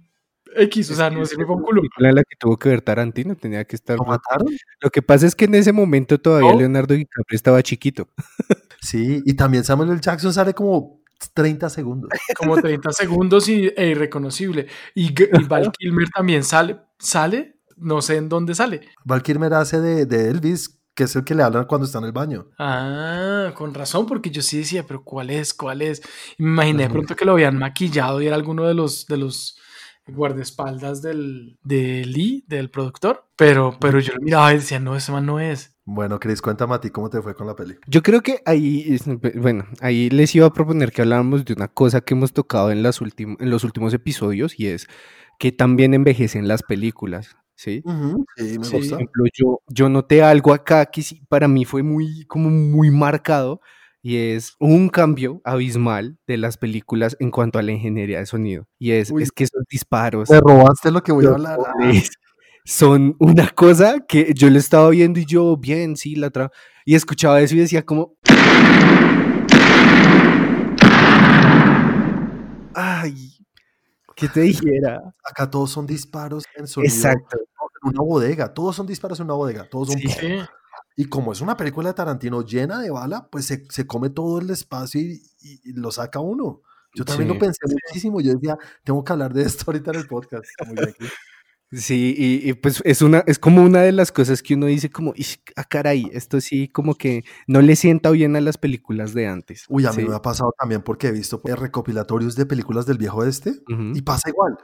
X, 0.56 0.91
o 0.91 0.95
sea, 0.95 1.10
no 1.10 1.25
sirve 1.25 1.45
con 1.45 1.62
culo. 1.62 1.82
La, 1.97 2.12
la 2.12 2.23
que 2.23 2.36
tuvo 2.38 2.58
que 2.58 2.69
ver 2.69 2.82
Tarantino 2.82 3.36
tenía 3.36 3.63
que 3.65 3.75
estar. 3.75 3.97
¿Lo 3.97 4.06
mataron? 4.06 4.47
Lo 4.82 4.89
que 4.89 5.02
pasa 5.02 5.25
es 5.25 5.36
que 5.36 5.45
en 5.45 5.56
ese 5.56 5.71
momento 5.71 6.19
todavía 6.19 6.54
Leonardo 6.54 6.93
DiCaprio 6.93 7.36
estaba 7.36 7.63
chiquito. 7.63 8.08
Sí, 8.82 9.21
y 9.25 9.34
también 9.34 9.65
Samuel 9.65 9.89
L. 9.89 9.99
Jackson 9.99 10.34
sale 10.34 10.54
como 10.54 11.02
30 11.34 11.69
segundos. 11.69 12.10
Como 12.38 12.56
30 12.56 12.91
segundos 12.93 13.49
y, 13.49 13.67
e 13.75 13.89
irreconocible. 13.89 14.67
Y, 14.95 15.13
Val 15.47 15.71
Kilmer 15.78 16.10
también 16.10 16.43
sale, 16.43 16.80
sale, 16.97 17.60
no 17.75 18.02
sé 18.02 18.17
en 18.17 18.30
dónde 18.30 18.56
sale. 18.56 18.82
Val 19.04 19.21
Kilmer 19.21 19.54
hace 19.54 19.80
de, 19.82 20.30
Elvis, 20.30 20.79
que 20.99 21.05
es 21.05 21.15
el 21.15 21.23
que 21.23 21.33
le 21.33 21.43
hablan 21.43 21.63
cuando 21.63 21.85
está 21.85 21.99
en 21.99 22.03
el 22.03 22.12
baño. 22.12 22.47
Ah, 22.59 23.53
con 23.55 23.73
razón, 23.73 24.05
porque 24.05 24.31
yo 24.31 24.41
sí 24.41 24.57
decía, 24.57 24.85
pero 24.85 25.01
¿cuál 25.01 25.29
es? 25.29 25.53
¿Cuál 25.53 25.81
es? 25.81 26.01
Y 26.38 26.43
me 26.43 26.49
imaginé 26.49 26.83
de 26.83 26.89
pronto 26.89 27.15
que 27.15 27.23
lo 27.23 27.31
habían 27.31 27.57
maquillado 27.57 28.21
y 28.21 28.27
era 28.27 28.35
alguno 28.35 28.65
de 28.65 28.73
los, 28.73 29.05
de 29.05 29.15
los 29.15 29.57
guardaespaldas 30.07 31.01
del, 31.01 31.57
de 31.63 32.03
Lee, 32.03 32.43
del 32.49 32.69
productor. 32.69 33.29
Pero, 33.38 33.77
pero 33.79 33.99
yo 33.99 34.12
lo 34.13 34.19
miraba 34.21 34.51
y 34.51 34.57
decía, 34.57 34.81
no, 34.81 34.93
ese 34.97 35.13
man 35.13 35.25
no 35.25 35.39
es. 35.39 35.73
Bueno, 35.85 36.19
Chris, 36.19 36.41
cuéntame 36.41 36.75
a 36.75 36.81
ti 36.81 36.89
cómo 36.89 37.09
te 37.09 37.21
fue 37.21 37.33
con 37.33 37.47
la 37.47 37.55
peli. 37.55 37.77
Yo 37.88 38.03
creo 38.03 38.21
que 38.21 38.41
ahí, 38.45 38.97
bueno, 39.35 39.67
ahí 39.79 40.09
les 40.09 40.35
iba 40.35 40.47
a 40.47 40.53
proponer 40.53 40.91
que 40.91 41.01
habláramos 41.01 41.45
de 41.45 41.53
una 41.53 41.69
cosa 41.69 42.01
que 42.01 42.13
hemos 42.13 42.33
tocado 42.33 42.71
en, 42.71 42.83
las 42.83 42.99
en 42.99 43.49
los 43.49 43.63
últimos 43.63 43.93
episodios 43.93 44.59
y 44.59 44.67
es 44.67 44.89
que 45.39 45.53
también 45.53 45.93
envejecen 45.93 46.49
las 46.49 46.62
películas. 46.62 47.38
¿Sí? 47.60 47.84
sí, 48.38 48.58
me 48.58 48.58
gusta. 48.58 48.72
Por 48.72 48.84
ejemplo, 48.84 49.26
yo, 49.34 49.60
yo 49.67 49.89
noté 49.89 50.24
algo 50.24 50.54
acá 50.54 50.86
que 50.86 51.02
sí, 51.02 51.22
para 51.28 51.50
mí 51.50 51.65
fue 51.65 51.84
muy, 51.84 52.24
como 52.28 52.50
muy 52.50 52.89
marcado 52.89 53.60
y 54.02 54.15
es 54.15 54.56
un 54.62 54.88
cambio 54.88 55.41
abismal 55.43 56.17
de 56.26 56.38
las 56.38 56.58
películas 56.58 57.17
en 57.19 57.32
cuanto 57.32 57.60
a 57.60 57.62
la 57.62 57.74
ingeniería 57.74 58.19
de 58.19 58.28
sonido. 58.28 58.65
Y 58.80 58.91
es, 58.91 59.12
es 59.12 59.34
que 59.34 59.43
esos 59.43 59.65
disparos. 59.69 60.30
Te 60.30 60.39
robaste 60.39 60.89
lo 60.89 61.04
que 61.04 61.12
voy 61.12 61.26
a 61.26 61.32
hablar 61.32 61.60
son 62.63 63.17
una 63.19 63.50
cosa 63.50 64.06
que 64.08 64.32
yo 64.34 64.50
le 64.50 64.60
estaba 64.60 64.89
viendo 64.91 65.19
y 65.19 65.26
yo, 65.26 65.58
bien, 65.58 65.98
sí, 65.98 66.15
la 66.15 66.30
tra 66.30 66.52
y 66.86 66.95
escuchaba 66.95 67.41
eso 67.41 67.56
y 67.56 67.60
decía 67.60 67.84
como... 67.84 68.15
Ay, 72.74 73.38
¿qué 74.19 74.27
te 74.27 74.41
dijera? 74.41 75.15
Acá 75.23 75.49
todos 75.49 75.71
son 75.71 75.86
disparos 75.86 76.43
en 76.55 76.67
sonido. 76.67 76.93
Exacto. 76.93 77.38
En 77.84 77.89
una 77.89 78.01
bodega, 78.01 78.53
todos 78.53 78.75
son 78.75 78.86
disparos 78.86 79.19
en 79.19 79.25
una 79.25 79.36
bodega, 79.36 79.67
todos 79.69 79.89
son... 79.89 80.01
Y 80.95 81.05
como 81.05 81.32
es 81.32 81.39
una 81.39 81.55
película 81.55 81.88
de 81.88 81.93
Tarantino 81.93 82.43
llena 82.43 82.82
de 82.82 82.91
bala, 82.91 83.29
pues 83.32 83.45
se, 83.45 83.88
come 83.88 84.10
todo 84.10 84.39
el 84.39 84.49
espacio 84.49 84.99
y, 84.99 85.21
lo 85.73 85.91
saca 85.91 86.19
uno. 86.19 86.62
Yo 86.93 87.05
también 87.05 87.29
lo 87.29 87.39
pensé 87.39 87.62
muchísimo. 87.67 88.19
Yo 88.19 88.34
decía, 88.34 88.58
tengo 88.84 89.01
que 89.01 89.13
hablar 89.13 89.34
de 89.34 89.43
esto 89.43 89.63
ahorita 89.67 89.91
en 89.91 89.97
el 89.97 90.08
podcast. 90.08 90.45
Muy 90.67 90.75
bien, 90.75 90.93
Sí, 91.71 92.15
y, 92.17 92.53
pues 92.53 92.82
es 92.84 93.03
una, 93.03 93.23
es 93.27 93.38
como 93.38 93.62
una 93.62 93.82
de 93.82 93.91
las 93.91 94.12
cosas 94.12 94.41
que 94.41 94.55
uno 94.55 94.65
dice 94.65 94.89
como, 94.89 95.13
ah, 95.55 95.63
caray, 95.63 96.10
esto 96.13 96.41
sí 96.41 96.67
como 96.67 96.95
que 96.95 97.23
no 97.45 97.62
le 97.62 97.75
sienta 97.75 98.10
bien 98.10 98.36
a 98.36 98.41
las 98.41 98.58
películas 98.58 99.13
de 99.13 99.27
antes. 99.27 99.65
Uy, 99.69 99.86
a 99.86 99.91
mí 99.91 100.03
me 100.03 100.15
ha 100.15 100.21
pasado 100.21 100.51
también 100.58 100.82
porque 100.82 101.10
he 101.10 101.12
visto 101.12 101.39
recopilatorios 101.43 102.36
de 102.36 102.47
películas 102.47 102.88
del 102.88 102.97
viejo 102.97 103.23
este 103.23 103.53
y 103.93 104.01
pasa 104.01 104.29
igual. 104.29 104.58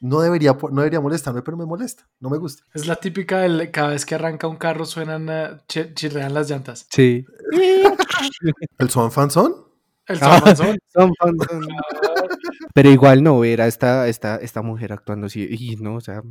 no, 0.00 0.20
debería, 0.20 0.56
no 0.70 0.80
debería 0.80 1.00
molestarme, 1.00 1.42
pero 1.42 1.56
me 1.56 1.66
molesta, 1.66 2.08
no 2.20 2.30
me 2.30 2.38
gusta. 2.38 2.62
Es 2.72 2.86
la 2.86 2.94
típica 2.94 3.40
de 3.40 3.70
cada 3.72 3.88
vez 3.88 4.06
que 4.06 4.14
arranca 4.14 4.46
un 4.46 4.56
carro 4.56 4.84
suenan, 4.84 5.28
uh, 5.28 5.58
chirrean 5.66 6.32
las 6.32 6.48
llantas. 6.48 6.86
Sí. 6.90 7.26
¿El 8.78 8.90
son 8.90 9.10
fan 9.10 9.32
son? 9.32 9.52
El 10.06 10.20
son 10.20 10.78
son. 10.94 11.12
Pero 12.76 12.90
igual 12.90 13.22
no 13.22 13.38
ver 13.38 13.62
a 13.62 13.68
esta, 13.68 14.06
esta, 14.06 14.36
esta 14.36 14.60
mujer 14.60 14.92
actuando 14.92 15.28
así, 15.28 15.48
y 15.48 15.76
no, 15.76 15.94
o 15.94 16.00
sea, 16.02 16.22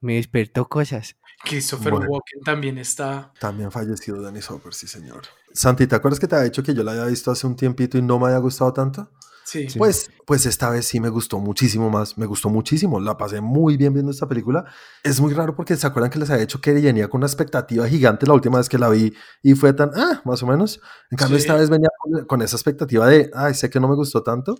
me 0.00 0.14
despertó 0.14 0.66
cosas. 0.66 1.14
Christopher 1.44 1.92
Walken 1.92 2.40
también 2.42 2.78
está. 2.78 3.34
También 3.38 3.70
fallecido 3.70 4.22
Danny 4.22 4.40
Hopper, 4.48 4.72
sí, 4.72 4.86
señor. 4.86 5.24
Santi, 5.52 5.86
¿te 5.86 5.94
acuerdas 5.94 6.18
que 6.18 6.26
te 6.26 6.36
había 6.36 6.46
dicho 6.46 6.62
que 6.62 6.72
yo 6.72 6.82
la 6.84 6.92
había 6.92 7.04
visto 7.04 7.30
hace 7.30 7.46
un 7.46 7.54
tiempito 7.54 7.98
y 7.98 8.02
no 8.02 8.18
me 8.18 8.28
había 8.28 8.38
gustado 8.38 8.72
tanto? 8.72 9.10
Sí. 9.44 9.66
Pues, 9.76 10.10
pues 10.24 10.46
esta 10.46 10.70
vez 10.70 10.86
sí 10.86 11.00
me 11.00 11.10
gustó 11.10 11.38
muchísimo 11.38 11.90
más, 11.90 12.16
me 12.16 12.24
gustó 12.24 12.48
muchísimo, 12.48 12.98
la 12.98 13.18
pasé 13.18 13.42
muy 13.42 13.76
bien 13.76 13.92
viendo 13.92 14.10
esta 14.10 14.26
película. 14.26 14.64
Es 15.04 15.20
muy 15.20 15.34
raro 15.34 15.54
porque 15.54 15.76
se 15.76 15.86
acuerdan 15.86 16.10
que 16.10 16.18
les 16.18 16.30
había 16.30 16.46
dicho 16.46 16.62
que 16.62 16.72
venía 16.72 17.08
con 17.08 17.18
una 17.18 17.26
expectativa 17.26 17.86
gigante 17.86 18.24
la 18.26 18.32
última 18.32 18.56
vez 18.56 18.70
que 18.70 18.78
la 18.78 18.88
vi 18.88 19.12
y 19.42 19.52
fue 19.52 19.74
tan, 19.74 19.90
ah, 19.94 20.22
más 20.24 20.42
o 20.42 20.46
menos. 20.46 20.80
En 21.10 21.18
cambio, 21.18 21.36
esta 21.36 21.56
vez 21.56 21.68
venía 21.68 21.90
con, 22.26 22.40
esa 22.40 22.56
expectativa 22.56 23.06
de, 23.06 23.30
ay, 23.34 23.52
sé 23.52 23.68
que 23.68 23.80
no 23.80 23.86
me 23.86 23.96
gustó 23.96 24.22
tanto 24.22 24.54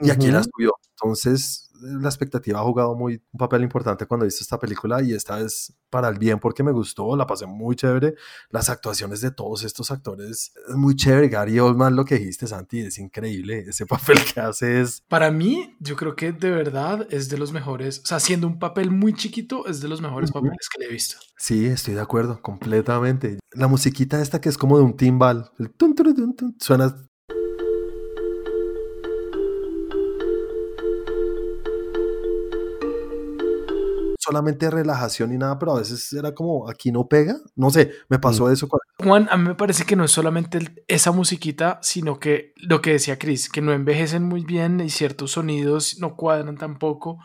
y 0.00 0.10
aquí 0.10 0.30
la 0.30 0.42
subió. 0.42 0.74
Entonces, 1.00 1.70
la 1.80 2.08
expectativa 2.08 2.60
ha 2.60 2.64
jugado 2.64 2.94
muy, 2.96 3.22
un 3.32 3.38
papel 3.38 3.62
importante 3.62 4.06
cuando 4.06 4.26
hice 4.26 4.42
esta 4.42 4.58
película 4.58 5.02
y 5.02 5.12
esta 5.12 5.36
vez 5.36 5.72
para 5.90 6.08
el 6.08 6.18
bien 6.18 6.38
porque 6.38 6.62
me 6.62 6.72
gustó, 6.72 7.16
la 7.16 7.26
pasé 7.26 7.46
muy 7.46 7.76
chévere. 7.76 8.14
Las 8.50 8.68
actuaciones 8.68 9.20
de 9.20 9.30
todos 9.30 9.64
estos 9.64 9.90
actores 9.90 10.52
es 10.68 10.74
muy 10.74 10.96
chévere. 10.96 11.28
Gary 11.28 11.58
Oldman, 11.60 11.96
lo 11.96 12.04
que 12.04 12.18
dijiste, 12.18 12.46
Santi, 12.46 12.80
es 12.80 12.98
increíble. 12.98 13.64
Ese 13.68 13.86
papel 13.86 14.18
que 14.32 14.40
hace 14.40 14.80
es... 14.80 15.02
Para 15.08 15.30
mí, 15.30 15.76
yo 15.80 15.96
creo 15.96 16.16
que 16.16 16.32
de 16.32 16.50
verdad 16.50 17.06
es 17.10 17.28
de 17.28 17.38
los 17.38 17.52
mejores, 17.52 18.00
o 18.00 18.06
sea, 18.06 18.20
siendo 18.20 18.46
un 18.46 18.58
papel 18.58 18.90
muy 18.90 19.14
chiquito, 19.14 19.66
es 19.66 19.80
de 19.80 19.88
los 19.88 20.00
mejores 20.00 20.32
papeles 20.32 20.68
que 20.72 20.80
le 20.80 20.86
he 20.86 20.92
visto. 20.92 21.16
Sí, 21.36 21.66
estoy 21.66 21.94
de 21.94 22.00
acuerdo, 22.00 22.42
completamente. 22.42 23.38
La 23.52 23.68
musiquita 23.68 24.20
esta 24.20 24.40
que 24.40 24.48
es 24.48 24.58
como 24.58 24.78
de 24.78 24.84
un 24.84 24.96
timbal, 24.96 25.50
el 25.58 25.72
suena 26.58 26.94
solamente 34.28 34.70
relajación 34.70 35.32
y 35.32 35.38
nada, 35.38 35.58
pero 35.58 35.72
a 35.72 35.78
veces 35.78 36.12
era 36.12 36.34
como 36.34 36.68
aquí 36.68 36.92
no 36.92 37.08
pega. 37.08 37.36
No 37.56 37.70
sé, 37.70 37.92
me 38.08 38.18
pasó 38.18 38.46
mm. 38.46 38.52
eso. 38.52 38.68
Juan, 39.02 39.26
a 39.30 39.36
mí 39.36 39.48
me 39.48 39.54
parece 39.54 39.84
que 39.84 39.96
no 39.96 40.04
es 40.04 40.10
solamente 40.10 40.58
esa 40.86 41.12
musiquita, 41.12 41.78
sino 41.82 42.18
que 42.18 42.52
lo 42.56 42.82
que 42.82 42.92
decía 42.92 43.18
Chris, 43.18 43.48
que 43.48 43.62
no 43.62 43.72
envejecen 43.72 44.22
muy 44.22 44.44
bien 44.44 44.80
y 44.80 44.90
ciertos 44.90 45.32
sonidos 45.32 45.96
no 45.98 46.14
cuadran 46.14 46.58
tampoco. 46.58 47.18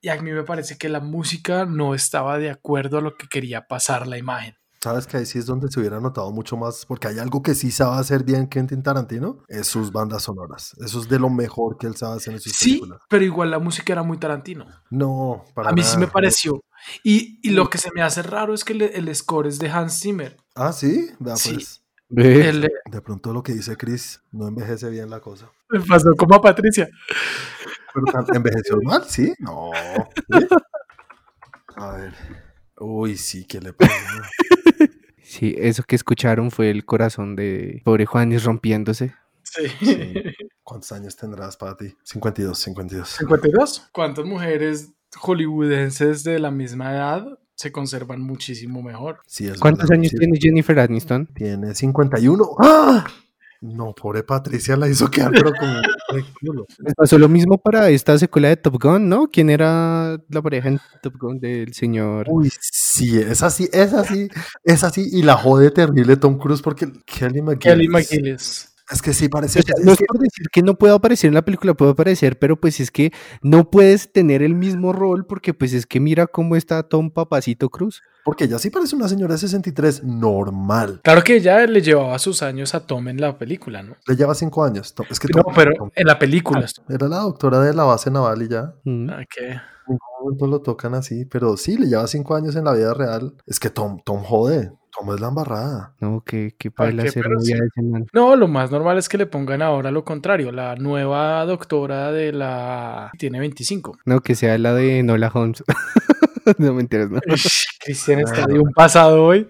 Y 0.00 0.08
a 0.08 0.20
mí 0.20 0.32
me 0.32 0.44
parece 0.44 0.76
que 0.76 0.88
la 0.88 1.00
música 1.00 1.66
no 1.66 1.94
estaba 1.94 2.38
de 2.38 2.50
acuerdo 2.50 2.98
a 2.98 3.02
lo 3.02 3.16
que 3.16 3.28
quería 3.28 3.66
pasar 3.68 4.06
la 4.06 4.18
imagen. 4.18 4.59
Sabes 4.82 5.06
que 5.06 5.18
ahí 5.18 5.26
sí 5.26 5.38
es 5.38 5.44
donde 5.44 5.68
se 5.70 5.78
hubiera 5.78 6.00
notado 6.00 6.32
mucho 6.32 6.56
más, 6.56 6.86
porque 6.86 7.06
hay 7.06 7.18
algo 7.18 7.42
que 7.42 7.54
sí 7.54 7.70
sabe 7.70 8.00
hacer 8.00 8.24
bien 8.24 8.46
Quentin 8.46 8.82
Tarantino, 8.82 9.44
es 9.46 9.66
sus 9.66 9.92
bandas 9.92 10.22
sonoras. 10.22 10.74
Eso 10.82 11.00
es 11.00 11.08
de 11.08 11.18
lo 11.18 11.28
mejor 11.28 11.76
que 11.76 11.86
él 11.86 11.96
sabe 11.96 12.16
hacer 12.16 12.32
en 12.32 12.40
sus 12.40 12.54
sí, 12.54 12.80
pero 13.10 13.22
igual 13.22 13.50
la 13.50 13.58
música 13.58 13.92
era 13.92 14.02
muy 14.02 14.16
Tarantino. 14.16 14.66
No, 14.88 15.44
para 15.54 15.68
A 15.68 15.72
mí 15.72 15.82
sí 15.82 15.98
me 15.98 16.06
pareció. 16.06 16.64
Y, 17.04 17.38
y, 17.42 17.50
lo 17.50 17.68
que 17.68 17.76
se 17.76 17.90
me 17.94 18.00
hace 18.00 18.22
raro 18.22 18.54
es 18.54 18.64
que 18.64 18.72
el, 18.72 19.14
score 19.14 19.48
es 19.48 19.58
de 19.58 19.68
Hans 19.68 20.00
Zimmer. 20.00 20.38
Ah, 20.54 20.72
sí, 20.72 21.10
vea 21.18 21.34
pues. 21.34 21.82
de 22.08 23.02
pronto 23.04 23.34
lo 23.34 23.42
que 23.42 23.52
dice 23.52 23.76
Chris 23.76 24.22
no 24.32 24.48
envejece 24.48 24.88
bien 24.88 25.10
la 25.10 25.20
cosa. 25.20 25.50
Me 25.68 25.80
pasó 25.80 26.14
como 26.16 26.36
a 26.36 26.40
Patricia. 26.40 26.88
¿Envejeció 28.32 28.78
mal? 28.82 29.04
Sí, 29.06 29.34
no. 29.40 29.72
A 31.76 31.92
ver. 31.92 32.14
Uy, 32.78 33.18
sí, 33.18 33.44
¿qué 33.44 33.60
le 33.60 33.74
pasa? 33.74 33.92
Sí, 35.30 35.54
eso 35.56 35.84
que 35.84 35.94
escucharon 35.94 36.50
fue 36.50 36.70
el 36.70 36.84
corazón 36.84 37.36
de 37.36 37.82
pobre 37.84 38.04
Juanis 38.04 38.42
rompiéndose. 38.42 39.14
Sí. 39.44 39.62
Sí. 39.78 40.12
¿Cuántos 40.64 40.90
años 40.90 41.14
tendrás 41.14 41.56
para 41.56 41.76
ti? 41.76 41.94
52, 42.02 42.58
52. 42.58 43.18
¿52? 43.20 43.88
¿Cuántas 43.92 44.24
mujeres 44.24 44.92
hollywoodenses 45.16 46.24
de 46.24 46.40
la 46.40 46.50
misma 46.50 46.90
edad 46.90 47.38
se 47.54 47.70
conservan 47.70 48.22
muchísimo 48.22 48.82
mejor? 48.82 49.20
Sí, 49.28 49.46
es 49.46 49.60
¿Cuántos 49.60 49.88
verdad, 49.88 50.00
años 50.00 50.10
sí. 50.10 50.18
tiene 50.18 50.36
Jennifer 50.36 50.80
Aniston? 50.80 51.28
Tiene 51.32 51.76
51. 51.76 52.50
¡Ah! 52.58 53.06
No, 53.62 53.94
pobre 53.94 54.22
Patricia 54.22 54.74
la 54.74 54.88
hizo 54.88 55.10
quedar, 55.10 55.32
pero 55.32 55.52
como. 55.52 55.80
Les 56.78 56.94
pasó 56.96 57.18
lo 57.18 57.28
mismo 57.28 57.58
para 57.58 57.90
esta 57.90 58.18
secuela 58.18 58.48
de 58.48 58.56
Top 58.56 58.82
Gun, 58.82 59.06
¿no? 59.06 59.28
¿Quién 59.30 59.50
era 59.50 60.18
la 60.30 60.42
pareja 60.42 60.68
en 60.68 60.80
Top 61.02 61.14
Gun 61.18 61.38
del 61.38 61.74
señor? 61.74 62.26
Uy, 62.30 62.50
sí, 62.58 63.18
es 63.18 63.42
así, 63.42 63.68
es 63.70 63.92
así, 63.92 64.28
es 64.64 64.82
así. 64.82 65.10
Y 65.12 65.22
la 65.22 65.36
jode 65.36 65.70
terrible 65.70 66.16
Tom 66.16 66.38
Cruise 66.38 66.62
porque 66.62 66.90
Kelly 67.04 67.42
McGillis. 67.42 67.60
Kelly 67.60 67.88
McGillis. 67.88 68.69
Es 68.90 69.02
que 69.02 69.12
sí, 69.12 69.28
parece. 69.28 69.60
O 69.60 69.62
sea, 69.62 69.74
no 69.84 69.92
es 69.92 69.98
por 70.06 70.18
decir 70.18 70.46
que 70.52 70.62
no 70.62 70.74
pueda 70.74 70.94
aparecer 70.94 71.28
en 71.28 71.34
la 71.34 71.42
película, 71.44 71.74
puede 71.74 71.92
aparecer, 71.92 72.38
pero 72.38 72.60
pues 72.60 72.80
es 72.80 72.90
que 72.90 73.12
no 73.42 73.70
puedes 73.70 74.12
tener 74.12 74.42
el 74.42 74.54
mismo 74.54 74.92
rol 74.92 75.26
porque 75.26 75.54
pues 75.54 75.72
es 75.72 75.86
que 75.86 76.00
mira 76.00 76.26
cómo 76.26 76.56
está 76.56 76.82
Tom 76.82 77.10
Papacito 77.10 77.68
Cruz. 77.70 78.02
porque 78.24 78.44
ella 78.44 78.58
sí 78.58 78.68
parece 78.70 78.96
una 78.96 79.08
señora 79.08 79.34
de 79.34 79.38
63 79.38 80.02
normal. 80.04 81.00
Claro 81.04 81.22
que 81.22 81.36
ella 81.36 81.66
le 81.66 81.80
llevaba 81.82 82.18
sus 82.18 82.42
años 82.42 82.74
a 82.74 82.80
Tom 82.86 83.08
en 83.08 83.20
la 83.20 83.38
película, 83.38 83.82
¿no? 83.82 83.96
Le 84.06 84.16
lleva 84.16 84.34
cinco 84.34 84.64
años. 84.64 84.94
Tom- 84.94 85.06
Es 85.08 85.18
que 85.20 85.28
No, 85.34 85.42
Tom- 85.42 85.52
pero 85.54 85.72
Tom- 85.76 85.90
en 85.94 86.06
la 86.06 86.18
película. 86.18 86.66
era 86.88 87.08
la 87.08 87.18
doctora 87.18 87.60
de 87.60 87.72
la 87.74 87.84
base 87.84 88.10
naval 88.10 88.42
y 88.42 88.48
ya. 88.48 88.74
Mm. 88.84 89.10
Ah, 89.10 89.22
que- 89.28 89.50
En 89.88 89.94
ningún 89.94 90.24
momento 90.24 90.46
lo 90.46 90.60
tocan 90.60 90.94
así, 90.94 91.24
pero 91.24 91.56
sí, 91.56 91.76
le 91.76 91.86
lleva 91.88 92.06
cinco 92.06 92.34
años 92.36 92.54
en 92.56 92.64
la 92.64 92.74
vida 92.74 92.92
real. 92.94 93.34
Es 93.46 93.58
que 93.58 93.70
Tom, 93.70 94.00
Tom 94.04 94.22
jode. 94.22 94.72
Tom 94.96 95.14
es 95.14 95.20
la 95.20 95.28
embarrada. 95.28 95.94
No, 96.00 96.22
que, 96.24 96.54
que 96.58 96.70
Pero 96.70 96.90
novia 96.92 97.10
sí. 97.10 97.20
de 97.20 97.66
ese 97.66 97.82
man. 97.82 98.06
No, 98.12 98.36
lo 98.36 98.48
más 98.48 98.70
normal 98.70 98.98
es 98.98 99.08
que 99.08 99.18
le 99.18 99.26
pongan 99.26 99.62
ahora 99.62 99.90
lo 99.90 100.04
contrario. 100.04 100.52
La 100.52 100.74
nueva 100.76 101.44
doctora 101.46 102.12
de 102.12 102.32
la... 102.32 103.10
Tiene 103.18 103.38
25. 103.40 103.98
No, 104.04 104.20
que 104.20 104.34
sea 104.34 104.58
la 104.58 104.74
de 104.74 105.02
Nola 105.02 105.30
Holmes. 105.32 105.62
no 106.58 106.72
mentiras, 106.74 107.10
no. 107.10 107.20
Cristian 107.84 108.20
está 108.20 108.46
de 108.46 108.58
un 108.58 108.72
pasado 108.72 109.24
hoy. 109.24 109.48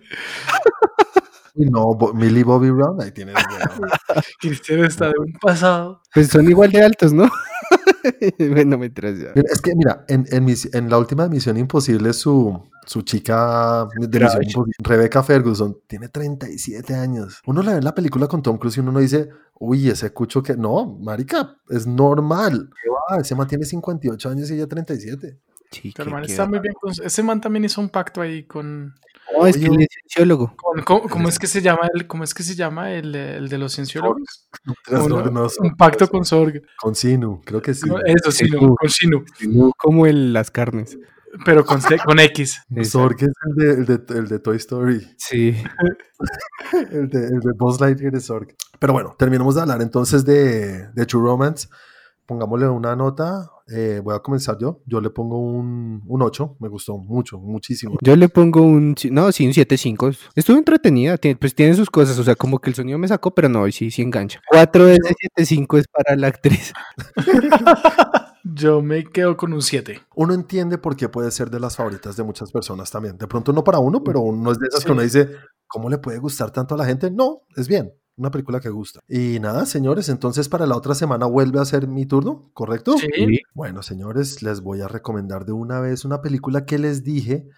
No, 1.54 1.94
Bo- 1.94 2.14
Millie 2.14 2.44
Bobby 2.44 2.70
Brown, 2.70 3.00
ahí 3.02 3.10
tienes. 3.12 3.34
ya. 3.34 4.22
Cristian 4.40 4.84
está 4.84 5.06
de 5.08 5.18
un 5.18 5.32
pasado. 5.40 6.00
Pues 6.14 6.28
son 6.28 6.48
igual 6.48 6.70
de 6.70 6.82
altos, 6.82 7.12
¿no? 7.12 7.28
bueno, 8.38 8.78
mentiras 8.78 9.18
ya. 9.18 9.32
Mira, 9.34 9.48
Es 9.52 9.60
que, 9.60 9.74
mira, 9.74 10.04
en, 10.08 10.24
en, 10.30 10.44
mis- 10.44 10.72
en 10.74 10.88
la 10.90 10.98
última 10.98 11.28
Misión 11.28 11.56
Imposible, 11.56 12.12
su, 12.12 12.60
su 12.86 13.02
chica 13.02 13.86
de 13.98 14.08
Misión. 14.18 14.42
Imposible, 14.44 14.74
Rebecca 14.78 15.22
Ferguson, 15.22 15.76
tiene 15.86 16.08
37 16.08 16.94
años. 16.94 17.40
Uno 17.46 17.62
la 17.62 17.72
ve 17.72 17.78
en 17.78 17.84
la 17.84 17.94
película 17.94 18.26
con 18.26 18.42
Tom 18.42 18.58
Cruise 18.58 18.76
y 18.76 18.80
uno 18.80 18.92
no 18.92 18.98
dice, 19.00 19.28
uy, 19.58 19.88
ese 19.90 20.12
cucho 20.12 20.42
que. 20.42 20.56
No, 20.56 20.86
marica, 21.00 21.56
es 21.68 21.86
normal. 21.86 22.70
¿Qué 22.82 22.90
va? 22.90 23.20
Ese 23.20 23.34
man 23.34 23.46
tiene 23.48 23.64
58 23.64 24.28
años 24.30 24.50
y 24.50 24.54
ella 24.54 24.66
37. 24.66 25.38
Sí, 25.70 25.92
Pero 25.96 26.10
man 26.10 26.24
está 26.24 26.46
muy 26.46 26.58
bien. 26.58 26.74
con- 26.80 26.92
Ese 27.02 27.22
man 27.22 27.40
también 27.40 27.64
hizo 27.64 27.80
un 27.80 27.88
pacto 27.90 28.20
ahí 28.20 28.44
con... 28.44 28.94
No, 29.32 29.46
es 29.46 29.56
que 29.56 29.66
es 29.66 29.70
cienciólogo. 30.10 30.54
con- 30.56 30.82
con- 30.82 31.08
¿Cómo 31.08 31.28
es 31.28 31.38
que 31.38 31.46
se 31.46 31.62
llama 31.62 31.88
el, 31.94 32.08
cómo 32.08 32.24
es 32.24 32.34
que 32.34 32.42
se 32.42 32.56
llama 32.56 32.92
el, 32.92 33.14
el 33.14 33.48
de 33.48 33.58
los 33.58 33.74
cienciólogos? 33.76 34.48
Uno- 34.90 35.46
un 35.60 35.76
pacto 35.76 36.08
con 36.08 36.24
Sorg. 36.24 36.60
Con 36.80 36.96
Sinu, 36.96 37.40
creo 37.44 37.62
que 37.62 37.72
sí. 37.74 37.88
Eso 38.06 38.30
Shinu. 38.32 38.74
con 38.74 38.88
Shinu. 38.88 39.24
No 39.48 39.72
como 39.76 40.06
el, 40.06 40.32
las 40.32 40.50
carnes. 40.50 40.98
Pero 41.44 41.64
con, 41.64 41.80
con 42.04 42.18
X. 42.18 42.60
Zorg 42.84 43.16
es 43.22 43.28
el 43.46 43.54
de, 43.54 43.70
el, 43.74 43.86
de, 43.86 44.18
el 44.18 44.26
de 44.28 44.38
Toy 44.40 44.56
Story. 44.56 45.06
Sí. 45.16 45.54
El 46.90 47.08
de, 47.08 47.18
el 47.26 47.40
de 47.40 47.52
Buzz 47.56 47.80
Lightyear 47.80 48.14
es 48.14 48.26
Zorg. 48.26 48.54
Pero 48.78 48.92
bueno, 48.92 49.14
terminamos 49.18 49.54
de 49.54 49.62
hablar 49.62 49.80
entonces 49.80 50.24
de, 50.24 50.88
de 50.92 51.06
True 51.06 51.22
Romance. 51.22 51.68
Pongámosle 52.26 52.68
una 52.68 52.94
nota. 52.94 53.48
Eh, 53.72 54.00
voy 54.02 54.14
a 54.14 54.18
comenzar 54.20 54.56
yo. 54.60 54.80
Yo 54.86 55.00
le 55.00 55.10
pongo 55.10 55.38
un, 55.38 56.02
un 56.06 56.22
8. 56.22 56.56
Me 56.60 56.68
gustó 56.68 56.96
mucho, 56.98 57.38
muchísimo. 57.38 57.96
Yo 58.02 58.16
le 58.16 58.28
pongo 58.28 58.62
un, 58.62 58.94
no, 59.10 59.30
sí, 59.32 59.46
un 59.46 59.52
7.5. 59.52 60.16
Estuvo 60.34 60.56
entretenida, 60.58 61.16
tiene- 61.18 61.36
pues 61.36 61.54
tiene 61.54 61.74
sus 61.74 61.88
cosas, 61.90 62.18
o 62.18 62.24
sea, 62.24 62.34
como 62.34 62.58
que 62.58 62.70
el 62.70 62.74
sonido 62.76 62.98
me 62.98 63.08
sacó, 63.08 63.32
pero 63.34 63.48
no, 63.48 63.70
sí, 63.70 63.90
sí 63.90 64.02
engancha. 64.02 64.40
4 64.48 64.86
de 64.86 64.94
ese 64.94 65.14
7.5 65.36 65.78
es 65.78 65.86
para 65.88 66.16
la 66.16 66.26
actriz. 66.28 66.72
Yo 68.44 68.82
me 68.82 69.04
quedo 69.04 69.36
con 69.36 69.52
un 69.52 69.62
7. 69.62 70.00
Uno 70.16 70.32
entiende 70.34 70.78
por 70.78 70.96
qué 70.96 71.08
puede 71.08 71.30
ser 71.30 71.50
de 71.50 71.60
las 71.60 71.76
favoritas 71.76 72.16
de 72.16 72.22
muchas 72.24 72.50
personas 72.50 72.90
también. 72.90 73.18
De 73.18 73.26
pronto 73.26 73.52
no 73.52 73.62
para 73.64 73.78
uno, 73.78 74.02
pero 74.02 74.20
uno 74.20 74.50
es 74.52 74.58
de 74.58 74.66
esas 74.68 74.80
Sí. 74.80 74.86
que 74.86 74.92
uno 74.92 75.02
dice, 75.02 75.28
¿cómo 75.66 75.90
le 75.90 75.98
puede 75.98 76.18
gustar 76.18 76.50
tanto 76.50 76.74
a 76.74 76.78
la 76.78 76.86
gente? 76.86 77.10
No, 77.10 77.42
es 77.56 77.68
bien. 77.68 77.92
Una 78.20 78.30
película 78.30 78.60
que 78.60 78.68
gusta. 78.68 79.00
Y 79.08 79.40
nada, 79.40 79.64
señores, 79.64 80.10
entonces 80.10 80.50
para 80.50 80.66
la 80.66 80.76
otra 80.76 80.94
semana 80.94 81.24
vuelve 81.24 81.58
a 81.58 81.64
ser 81.64 81.88
mi 81.88 82.04
turno, 82.04 82.50
¿correcto? 82.52 82.98
Sí. 82.98 83.40
Bueno, 83.54 83.82
señores, 83.82 84.42
les 84.42 84.60
voy 84.60 84.82
a 84.82 84.88
recomendar 84.88 85.46
de 85.46 85.52
una 85.52 85.80
vez 85.80 86.04
una 86.04 86.20
película 86.20 86.66
que 86.66 86.78
les 86.78 87.02
dije 87.02 87.48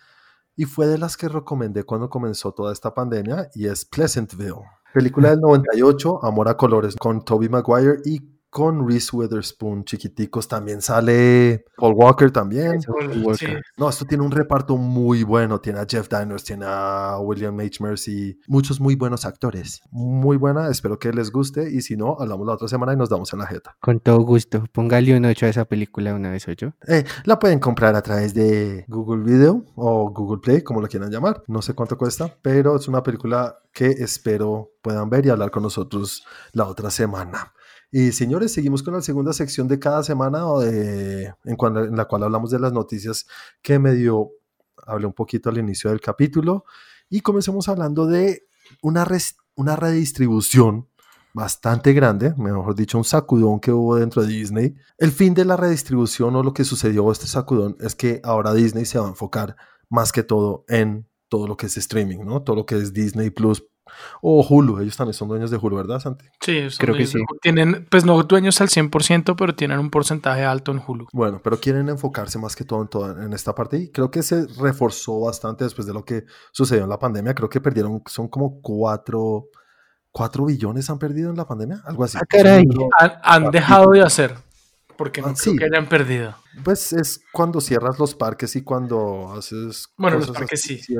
y 0.54 0.66
fue 0.66 0.86
de 0.86 0.98
las 0.98 1.16
que 1.16 1.28
recomendé 1.28 1.82
cuando 1.82 2.08
comenzó 2.08 2.52
toda 2.52 2.72
esta 2.72 2.94
pandemia 2.94 3.50
y 3.56 3.66
es 3.66 3.84
Pleasantville. 3.84 4.62
Película 4.94 5.30
del 5.30 5.40
98, 5.42 6.24
Amor 6.24 6.48
a 6.48 6.56
Colores, 6.56 6.94
con 6.94 7.24
Toby 7.24 7.48
Maguire 7.48 7.96
y 8.04 8.20
con 8.52 8.86
Reese 8.86 9.16
Witherspoon, 9.16 9.82
chiquiticos. 9.84 10.46
También 10.46 10.82
sale 10.82 11.64
Paul 11.74 11.94
Walker 11.96 12.30
también. 12.30 12.82
Sí. 12.82 13.46
No, 13.78 13.88
esto 13.88 14.04
tiene 14.04 14.22
un 14.22 14.30
reparto 14.30 14.76
muy 14.76 15.22
bueno. 15.22 15.58
Tiene 15.58 15.78
a 15.78 15.86
Jeff 15.88 16.06
Daniels, 16.06 16.44
tiene 16.44 16.66
a 16.68 17.16
William 17.18 17.58
H. 17.58 17.82
Mercy, 17.82 18.38
muchos 18.46 18.78
muy 18.78 18.94
buenos 18.94 19.24
actores. 19.24 19.80
Muy 19.90 20.36
buena, 20.36 20.68
espero 20.68 20.98
que 20.98 21.14
les 21.14 21.32
guste 21.32 21.70
y 21.72 21.80
si 21.80 21.96
no, 21.96 22.18
hablamos 22.20 22.46
la 22.46 22.52
otra 22.52 22.68
semana 22.68 22.92
y 22.92 22.96
nos 22.96 23.08
damos 23.08 23.32
en 23.32 23.38
la 23.38 23.46
jeta. 23.46 23.74
Con 23.80 24.00
todo 24.00 24.20
gusto. 24.20 24.64
Póngale 24.70 25.16
un 25.16 25.24
8 25.24 25.46
a 25.46 25.48
esa 25.48 25.64
película 25.64 26.14
una 26.14 26.30
vez, 26.30 26.46
ocho. 26.46 26.74
Eh, 26.86 27.04
la 27.24 27.38
pueden 27.38 27.58
comprar 27.58 27.96
a 27.96 28.02
través 28.02 28.34
de 28.34 28.84
Google 28.86 29.24
Video 29.24 29.64
o 29.76 30.10
Google 30.10 30.42
Play, 30.42 30.60
como 30.60 30.82
lo 30.82 30.88
quieran 30.88 31.10
llamar. 31.10 31.42
No 31.46 31.62
sé 31.62 31.72
cuánto 31.72 31.96
cuesta, 31.96 32.36
pero 32.42 32.76
es 32.76 32.86
una 32.86 33.02
película 33.02 33.60
que 33.72 33.86
espero 33.86 34.72
puedan 34.82 35.08
ver 35.08 35.24
y 35.24 35.30
hablar 35.30 35.50
con 35.50 35.62
nosotros 35.62 36.26
la 36.52 36.66
otra 36.66 36.90
semana. 36.90 37.54
Y 37.94 38.12
señores, 38.12 38.52
seguimos 38.52 38.82
con 38.82 38.94
la 38.94 39.02
segunda 39.02 39.34
sección 39.34 39.68
de 39.68 39.78
cada 39.78 40.02
semana 40.02 40.44
de, 40.60 41.34
en, 41.44 41.96
la 41.96 42.06
cual 42.06 42.22
hablamos 42.22 42.50
de 42.50 42.58
las 42.58 42.72
noticias 42.72 43.26
que 43.60 43.78
medio 43.78 44.30
hablé 44.86 45.06
un 45.06 45.12
poquito 45.12 45.50
al 45.50 45.58
inicio 45.58 45.90
del 45.90 46.00
capítulo. 46.00 46.64
Y 47.10 47.20
comencemos 47.20 47.68
hablando 47.68 48.06
de 48.06 48.46
una, 48.80 49.06
una 49.56 49.76
redistribución 49.76 50.88
bastante 51.34 51.92
grande, 51.92 52.34
mejor 52.38 52.74
dicho, 52.74 52.96
un 52.96 53.04
sacudón 53.04 53.60
que 53.60 53.72
hubo 53.72 53.96
dentro 53.96 54.22
de 54.22 54.28
Disney. 54.28 54.74
El 54.96 55.12
fin 55.12 55.34
de 55.34 55.44
la 55.44 55.58
redistribución 55.58 56.34
o 56.34 56.42
lo 56.42 56.54
que 56.54 56.64
sucedió 56.64 57.12
este 57.12 57.26
sacudón 57.26 57.76
es 57.78 57.94
que 57.94 58.22
ahora 58.24 58.54
Disney 58.54 58.86
se 58.86 58.98
va 58.98 59.04
a 59.04 59.10
enfocar 59.10 59.54
más 59.90 60.12
que 60.12 60.22
todo 60.22 60.64
en 60.68 61.06
todo 61.28 61.46
lo 61.46 61.58
que 61.58 61.66
es 61.66 61.76
streaming, 61.76 62.24
¿no? 62.24 62.42
Todo 62.42 62.56
lo 62.56 62.64
que 62.64 62.76
es 62.76 62.94
Disney 62.94 63.28
Plus 63.28 63.62
o 64.20 64.46
Hulu. 64.48 64.80
Ellos 64.80 64.96
también 64.96 65.14
son 65.14 65.28
dueños 65.28 65.50
de 65.50 65.56
Hulu, 65.56 65.76
¿verdad, 65.76 66.00
Santi? 66.00 66.24
Sí, 66.40 66.70
son 66.70 66.78
Creo 66.78 66.96
que 66.96 67.06
sí. 67.06 67.18
Tienen, 67.40 67.86
pues 67.90 68.04
no 68.04 68.22
dueños 68.22 68.60
al 68.60 68.68
100%, 68.68 69.34
pero 69.36 69.54
tienen 69.54 69.78
un 69.78 69.90
porcentaje 69.90 70.44
alto 70.44 70.72
en 70.72 70.82
Hulu. 70.86 71.08
Bueno, 71.12 71.40
pero 71.42 71.58
quieren 71.58 71.88
enfocarse 71.88 72.38
más 72.38 72.54
que 72.56 72.64
todo 72.64 72.82
en, 72.82 72.88
toda- 72.88 73.24
en 73.24 73.32
esta 73.32 73.54
parte 73.54 73.76
y 73.78 73.90
creo 73.90 74.10
que 74.10 74.22
se 74.22 74.46
reforzó 74.58 75.20
bastante 75.20 75.64
después 75.64 75.86
de 75.86 75.92
lo 75.94 76.04
que 76.04 76.24
sucedió 76.52 76.84
en 76.84 76.90
la 76.90 76.98
pandemia. 76.98 77.34
Creo 77.34 77.48
que 77.48 77.60
perdieron, 77.60 78.02
son 78.06 78.28
como 78.28 78.60
cuatro, 78.60 79.46
cuatro 80.10 80.44
billones 80.46 80.88
han 80.90 80.98
perdido 80.98 81.30
en 81.30 81.36
la 81.36 81.46
pandemia, 81.46 81.82
algo 81.84 82.04
así. 82.04 82.18
Ah, 82.20 82.24
caray. 82.28 82.64
Han, 82.98 83.12
han 83.22 83.50
dejado 83.50 83.90
de 83.92 84.02
hacer, 84.02 84.34
porque 84.96 85.20
no 85.22 85.28
Ah, 85.28 85.34
creo 85.40 85.52
sí. 85.54 85.58
que 85.58 85.64
hayan 85.64 85.88
perdido. 85.88 86.34
Pues 86.64 86.92
es 86.92 87.22
cuando 87.32 87.60
cierras 87.62 87.98
los 87.98 88.14
parques 88.14 88.54
y 88.56 88.62
cuando 88.62 89.32
haces... 89.36 89.88
Bueno, 89.96 90.18
los 90.18 90.30
parques 90.30 90.62
así, 90.62 90.78
sí. 90.78 90.94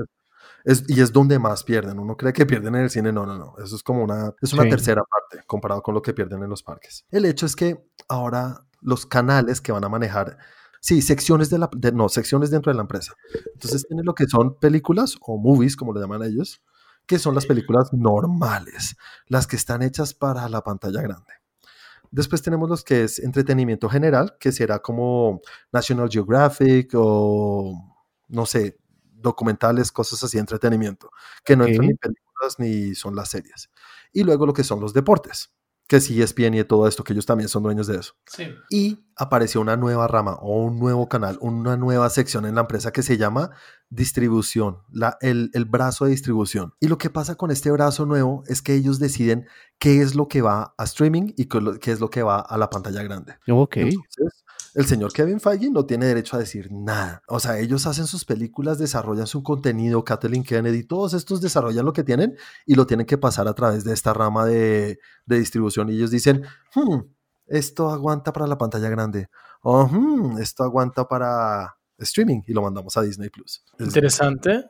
Es- 0.64 0.84
y 0.88 1.00
es 1.00 1.12
donde 1.12 1.38
más 1.38 1.64
pierden. 1.64 1.98
Uno 1.98 2.16
cree 2.16 2.32
que 2.32 2.46
pierden 2.46 2.74
en 2.76 2.82
el 2.82 2.90
cine. 2.90 3.12
No, 3.12 3.26
no, 3.26 3.36
no. 3.38 3.54
Eso 3.62 3.76
es 3.76 3.82
como 3.82 4.02
una, 4.04 4.32
es 4.40 4.52
una 4.52 4.64
Sí. 4.64 4.70
tercera 4.70 5.02
parte 5.02 5.44
comparado 5.46 5.82
con 5.82 5.94
lo 5.94 6.02
que 6.02 6.12
pierden 6.14 6.42
en 6.42 6.50
los 6.50 6.62
parques. 6.62 7.04
El 7.10 7.24
hecho 7.24 7.46
es 7.46 7.56
que 7.56 7.84
ahora 8.08 8.64
los 8.80 9.06
canales 9.06 9.60
que 9.60 9.72
van 9.72 9.84
a 9.84 9.88
manejar, 9.88 10.38
sí, 10.80 11.02
secciones 11.02 11.50
de 11.50 11.58
la, 11.58 11.70
de- 11.76 11.92
no, 11.92 12.08
secciones 12.08 12.50
dentro 12.50 12.70
de 12.72 12.76
la 12.76 12.82
empresa. 12.82 13.14
Entonces 13.54 13.86
tienen 13.86 14.04
lo 14.06 14.14
que 14.14 14.26
son 14.26 14.58
películas 14.58 15.16
o 15.20 15.38
movies, 15.38 15.76
como 15.76 15.92
le 15.92 16.00
llaman 16.00 16.22
ellos, 16.24 16.62
que 17.06 17.18
son 17.18 17.34
las 17.34 17.46
películas 17.46 17.92
normales, 17.92 18.96
las 19.26 19.46
que 19.46 19.56
están 19.56 19.82
hechas 19.82 20.14
para 20.14 20.48
la 20.48 20.62
pantalla 20.62 21.00
grande. 21.02 21.32
Después 22.10 22.42
tenemos 22.42 22.68
los 22.68 22.84
que 22.84 23.04
es 23.04 23.18
entretenimiento 23.20 23.88
general, 23.88 24.36
que 24.38 24.52
será 24.52 24.80
como 24.80 25.40
National 25.72 26.08
Geographic 26.10 26.90
o, 26.94 27.72
no 28.28 28.46
sé, 28.46 28.78
documentales, 29.22 29.92
cosas 29.92 30.22
así, 30.24 30.38
entretenimiento, 30.38 31.10
que 31.44 31.56
no 31.56 31.64
entran 31.64 31.84
Ok. 31.86 31.90
ni 31.90 31.94
películas 31.96 32.58
ni 32.58 32.94
son 32.94 33.14
las 33.16 33.28
series. 33.30 33.70
Y 34.12 34.24
luego 34.24 34.46
lo 34.46 34.52
que 34.52 34.64
son 34.64 34.80
los 34.80 34.92
deportes. 34.92 35.52
que 35.88 36.00
sí 36.00 36.22
ESPN 36.22 36.54
y 36.54 36.64
todo 36.64 36.88
esto, 36.88 37.04
que 37.04 37.12
ellos 37.12 37.26
también 37.26 37.50
son 37.50 37.64
dueños 37.64 37.86
de 37.86 37.98
eso. 37.98 38.14
Sí. 38.26 38.44
Y 38.70 39.04
apareció 39.14 39.60
una 39.60 39.76
nueva 39.76 40.06
rama 40.08 40.36
o 40.40 40.62
un 40.62 40.78
nuevo 40.78 41.06
canal, 41.06 41.36
una 41.42 41.76
nueva 41.76 42.08
sección 42.08 42.46
en 42.46 42.54
la 42.54 42.62
empresa 42.62 42.92
que 42.92 43.02
se 43.02 43.18
llama 43.18 43.50
distribución, 43.90 44.78
la, 44.90 45.18
el, 45.20 45.50
el 45.52 45.64
brazo 45.66 46.06
de 46.06 46.10
distribución. 46.12 46.72
Y 46.80 46.88
lo 46.88 46.96
que 46.98 47.10
pasa 47.10 47.34
con 47.34 47.50
este 47.50 47.70
brazo 47.70 48.06
nuevo 48.06 48.42
es 48.46 48.62
que 48.62 48.74
ellos 48.74 48.98
deciden 48.98 49.46
qué 49.78 50.00
es 50.00 50.14
lo 50.14 50.28
que 50.28 50.40
va 50.40 50.74
a 50.78 50.84
streaming 50.84 51.32
y 51.36 51.44
qué 51.46 51.58
es 51.58 51.62
lo- 51.64 51.78
qué 51.78 51.92
es 51.92 52.00
lo 52.00 52.08
que 52.10 52.22
va 52.22 52.40
a 52.40 52.56
la 52.56 52.70
pantalla 52.70 53.02
grande. 53.02 53.36
Ok. 53.50 53.76
Entonces, 53.78 54.41
el 54.74 54.86
señor 54.86 55.12
Kevin 55.12 55.40
Feige 55.40 55.70
no 55.70 55.84
tiene 55.84 56.06
derecho 56.06 56.36
a 56.36 56.38
decir 56.38 56.68
nada. 56.72 57.22
O 57.28 57.40
sea, 57.40 57.58
ellos 57.58 57.86
hacen 57.86 58.06
sus 58.06 58.24
películas, 58.24 58.78
desarrollan 58.78 59.26
su 59.26 59.42
contenido, 59.42 60.04
Kathleen 60.04 60.44
Kennedy, 60.44 60.84
todos 60.84 61.12
estos 61.14 61.40
desarrollan 61.40 61.84
lo 61.84 61.92
que 61.92 62.04
tienen 62.04 62.36
y 62.66 62.74
lo 62.74 62.86
tienen 62.86 63.06
que 63.06 63.18
pasar 63.18 63.48
a 63.48 63.54
través 63.54 63.84
de 63.84 63.92
esta 63.92 64.12
rama 64.14 64.46
de, 64.46 64.98
de 65.26 65.38
distribución. 65.38 65.88
Y 65.90 65.96
ellos 65.96 66.10
dicen, 66.10 66.42
"Hmm, 66.74 67.00
esto 67.46 67.90
aguanta 67.90 68.32
para 68.32 68.46
la 68.46 68.56
pantalla 68.58 68.88
grande. 68.88 69.28
O 69.62 69.86
"Hmm, 69.86 70.38
esto 70.38 70.64
aguanta 70.64 71.06
para 71.06 71.76
streaming 71.98 72.40
y 72.46 72.52
lo 72.52 72.62
mandamos 72.62 72.96
a 72.96 73.02
Disney 73.02 73.28
Plus. 73.30 73.62
Es- 73.78 73.86
Interesante. 73.86 74.64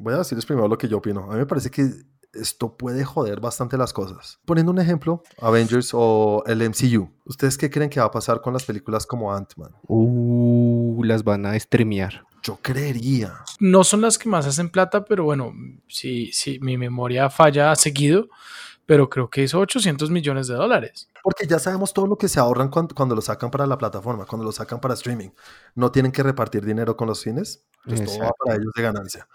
Voy 0.00 0.12
a 0.14 0.18
decirles 0.18 0.44
primero 0.44 0.66
lo 0.68 0.76
que 0.76 0.88
yo 0.88 0.98
opino. 0.98 1.24
A 1.30 1.34
mí 1.34 1.38
me 1.38 1.46
parece 1.46 1.70
que 1.70 1.88
esto 2.34 2.76
puede 2.76 3.04
joder 3.04 3.40
bastante 3.40 3.76
las 3.76 3.92
cosas. 3.92 4.38
Poniendo 4.44 4.72
un 4.72 4.78
ejemplo, 4.78 5.22
Avengers 5.40 5.90
o 5.92 6.42
el 6.46 6.62
MCU. 6.68 7.10
¿Ustedes 7.24 7.56
qué 7.56 7.70
creen 7.70 7.90
que 7.90 8.00
va 8.00 8.06
a 8.06 8.10
pasar 8.10 8.40
con 8.40 8.52
las 8.52 8.64
películas 8.64 9.06
como 9.06 9.34
Ant-Man? 9.34 9.72
Uh, 9.86 11.02
las 11.04 11.24
van 11.24 11.46
a 11.46 11.58
streamear. 11.58 12.24
Yo 12.42 12.58
creería. 12.60 13.34
No 13.58 13.84
son 13.84 14.02
las 14.02 14.18
que 14.18 14.28
más 14.28 14.46
hacen 14.46 14.68
plata, 14.68 15.04
pero 15.04 15.24
bueno, 15.24 15.52
si, 15.88 16.30
si 16.32 16.58
mi 16.60 16.76
memoria 16.76 17.30
falla 17.30 17.74
seguido, 17.74 18.28
pero 18.86 19.08
creo 19.08 19.30
que 19.30 19.42
hizo 19.42 19.58
800 19.58 20.10
millones 20.10 20.46
de 20.46 20.54
dólares. 20.54 21.08
Porque 21.22 21.46
ya 21.46 21.58
sabemos 21.58 21.94
todo 21.94 22.06
lo 22.06 22.18
que 22.18 22.28
se 22.28 22.38
ahorran 22.38 22.68
cuando, 22.68 22.94
cuando 22.94 23.14
lo 23.14 23.22
sacan 23.22 23.50
para 23.50 23.66
la 23.66 23.78
plataforma, 23.78 24.26
cuando 24.26 24.44
lo 24.44 24.52
sacan 24.52 24.78
para 24.78 24.92
streaming. 24.92 25.30
No 25.74 25.90
tienen 25.90 26.12
que 26.12 26.22
repartir 26.22 26.64
dinero 26.66 26.96
con 26.96 27.08
los 27.08 27.20
cines. 27.20 27.64
Pues 27.84 28.04
todo 28.04 28.18
va 28.18 28.32
para 28.38 28.56
ellos 28.56 28.72
de 28.74 28.82
ganancia. 28.82 29.26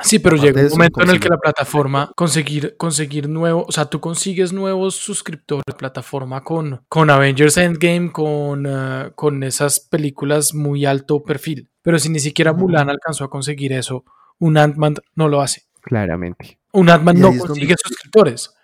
Sí, 0.00 0.18
pero 0.18 0.36
Aparte 0.36 0.52
llega 0.54 0.66
un 0.66 0.70
momento 0.78 1.02
en 1.02 1.10
el 1.10 1.20
que 1.20 1.28
la 1.28 1.36
plataforma 1.36 2.10
conseguir 2.16 2.76
conseguir 2.78 3.28
nuevo, 3.28 3.64
o 3.68 3.72
sea, 3.72 3.84
tú 3.86 4.00
consigues 4.00 4.52
nuevos 4.52 4.96
suscriptores 4.96 5.64
de 5.66 5.74
plataforma 5.74 6.42
con 6.42 6.84
con 6.88 7.10
Avengers 7.10 7.58
Endgame, 7.58 8.10
con 8.10 8.64
eh, 8.66 9.12
con 9.14 9.42
esas 9.42 9.80
películas 9.80 10.54
muy 10.54 10.86
alto 10.86 11.22
perfil. 11.22 11.68
Pero 11.82 11.98
si 11.98 12.08
ni 12.08 12.20
siquiera. 12.20 12.52
Mulan 12.52 12.88
alcanzó 12.88 13.24
a 13.24 13.30
conseguir 13.30 13.72
eso, 13.72 14.04
un 14.38 14.56
Ant-Man 14.56 14.94
no 15.14 15.28
lo 15.28 15.42
hace. 15.42 15.64
Claramente. 15.82 16.58
Un 16.72 16.88
Ant-Man 16.88 17.20
no 17.20 17.26
donde- 17.28 17.40
consigue 17.40 17.74
suscriptores. 17.82 18.54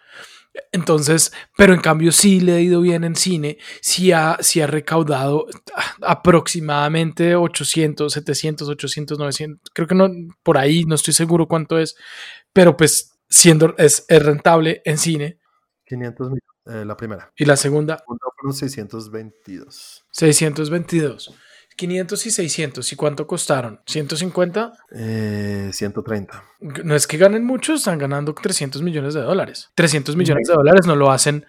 Entonces, 0.72 1.32
pero 1.56 1.74
en 1.74 1.80
cambio 1.80 2.12
sí 2.12 2.40
le 2.40 2.52
ha 2.54 2.60
ido 2.60 2.80
bien 2.80 3.04
en 3.04 3.16
cine, 3.16 3.58
sí 3.80 4.12
ha, 4.12 4.38
sí 4.40 4.60
ha 4.60 4.66
recaudado 4.66 5.46
ah, 5.74 5.94
aproximadamente 6.02 7.34
800, 7.36 8.12
700, 8.12 8.68
800, 8.68 9.18
900, 9.18 9.70
creo 9.72 9.88
que 9.88 9.94
no, 9.94 10.08
por 10.42 10.58
ahí, 10.58 10.84
no 10.84 10.94
estoy 10.94 11.14
seguro 11.14 11.46
cuánto 11.48 11.78
es, 11.78 11.96
pero 12.52 12.76
pues 12.76 13.18
siendo, 13.28 13.74
es, 13.78 14.04
es 14.08 14.22
rentable 14.22 14.82
en 14.84 14.98
cine. 14.98 15.38
500 15.86 16.26
millones. 16.28 16.42
eh, 16.66 16.84
la 16.84 16.96
primera. 16.96 17.32
Y 17.36 17.44
la 17.44 17.56
segunda, 17.56 17.94
La 17.94 17.98
segunda 18.00 18.26
fueron 18.36 18.54
622. 18.54 20.04
622. 20.10 21.34
500 21.78 22.26
y 22.26 22.30
600. 22.30 22.92
¿Y 22.92 22.96
cuánto 22.96 23.26
costaron? 23.26 23.80
¿150? 23.86 24.72
Eh, 24.94 25.70
130. 25.72 26.44
No 26.84 26.94
es 26.94 27.06
que 27.06 27.16
ganen 27.16 27.44
mucho, 27.44 27.74
están 27.74 27.98
ganando 27.98 28.34
300 28.34 28.82
millones 28.82 29.14
de 29.14 29.22
dólares. 29.22 29.70
300 29.76 30.16
millones 30.16 30.48
de 30.48 30.54
dólares 30.54 30.86
no 30.86 30.96
lo 30.96 31.10
hacen 31.10 31.46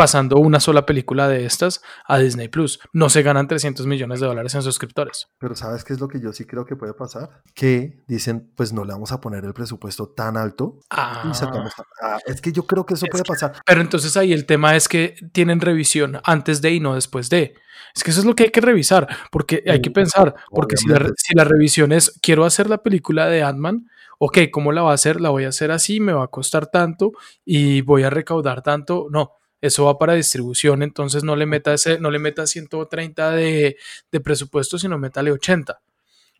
pasando 0.00 0.38
una 0.38 0.60
sola 0.60 0.86
película 0.86 1.28
de 1.28 1.44
estas 1.44 1.82
a 2.06 2.16
Disney 2.18 2.48
Plus. 2.48 2.80
No 2.94 3.10
se 3.10 3.22
ganan 3.22 3.46
300 3.48 3.86
millones 3.86 4.18
de 4.20 4.26
dólares 4.26 4.54
en 4.54 4.62
suscriptores. 4.62 5.28
Pero 5.38 5.54
¿sabes 5.54 5.84
qué 5.84 5.92
es 5.92 6.00
lo 6.00 6.08
que 6.08 6.20
yo 6.20 6.32
sí 6.32 6.46
creo 6.46 6.64
que 6.64 6.74
puede 6.74 6.94
pasar? 6.94 7.42
Que 7.54 8.02
dicen, 8.08 8.50
pues 8.56 8.72
no 8.72 8.86
le 8.86 8.92
vamos 8.94 9.12
a 9.12 9.20
poner 9.20 9.44
el 9.44 9.52
presupuesto 9.52 10.08
tan 10.08 10.38
alto 10.38 10.78
Ah, 10.88 11.28
y 11.30 11.34
sacamos... 11.34 11.72
ah, 12.02 12.18
es 12.24 12.40
que 12.40 12.50
yo 12.50 12.62
creo 12.66 12.86
que 12.86 12.94
eso 12.94 13.04
Es 13.04 13.10
puede 13.10 13.24
que- 13.24 13.28
pasar. 13.28 13.52
pero 13.66 13.82
entonces 13.82 14.16
ahí 14.16 14.32
el 14.32 14.46
tema 14.46 14.74
es 14.74 14.88
que 14.88 15.16
tienen 15.32 15.60
revisión 15.60 16.18
antes 16.24 16.62
de 16.62 16.70
y 16.72 16.80
no 16.80 16.94
después 16.94 17.28
de. 17.28 17.52
Es 17.94 18.02
que 18.02 18.10
eso 18.12 18.20
es 18.20 18.26
lo 18.26 18.34
que 18.34 18.44
hay 18.44 18.50
que 18.50 18.60
revisar, 18.62 19.06
porque 19.30 19.62
hay 19.66 19.82
que 19.82 19.90
pensar, 19.90 20.34
porque 20.50 20.76
si 20.78 20.88
la, 20.88 21.10
si 21.16 21.34
la 21.34 21.44
revisión 21.44 21.92
es, 21.92 22.18
quiero 22.22 22.44
hacer 22.46 22.70
la 22.70 22.78
película 22.78 23.26
de 23.26 23.42
Ant-Man, 23.42 23.88
ok, 24.18 24.38
¿cómo 24.50 24.72
la 24.72 24.80
va 24.82 24.92
a 24.92 24.94
hacer? 24.94 25.20
La 25.20 25.28
voy 25.30 25.44
a 25.44 25.48
hacer 25.48 25.70
así, 25.72 25.98
me 26.00 26.12
va 26.14 26.24
a 26.24 26.28
costar 26.28 26.68
tanto 26.68 27.12
y 27.44 27.80
voy 27.82 28.04
a 28.04 28.10
recaudar 28.10 28.62
tanto. 28.62 29.08
No, 29.10 29.32
eso 29.60 29.84
va 29.84 29.98
para 29.98 30.14
distribución, 30.14 30.82
entonces 30.82 31.24
no 31.24 31.36
le 31.36 31.46
meta, 31.46 31.74
ese, 31.74 31.98
no 31.98 32.10
le 32.10 32.18
meta 32.18 32.46
130 32.46 33.30
de, 33.32 33.76
de 34.10 34.20
presupuesto, 34.20 34.78
sino 34.78 34.98
métale 34.98 35.32
80. 35.32 35.80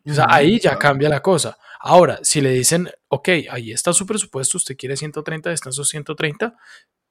O 0.09 0.13
sea, 0.13 0.25
ahí 0.29 0.59
ya 0.59 0.77
cambia 0.77 1.09
la 1.09 1.21
cosa. 1.21 1.57
Ahora, 1.79 2.19
si 2.23 2.41
le 2.41 2.51
dicen, 2.51 2.89
ok, 3.07 3.29
ahí 3.49 3.71
está 3.71 3.93
su 3.93 4.05
presupuesto, 4.05 4.57
usted 4.57 4.75
quiere 4.75 4.97
130, 4.97 5.51
están 5.51 5.73
sus 5.73 5.89
130, 5.89 6.55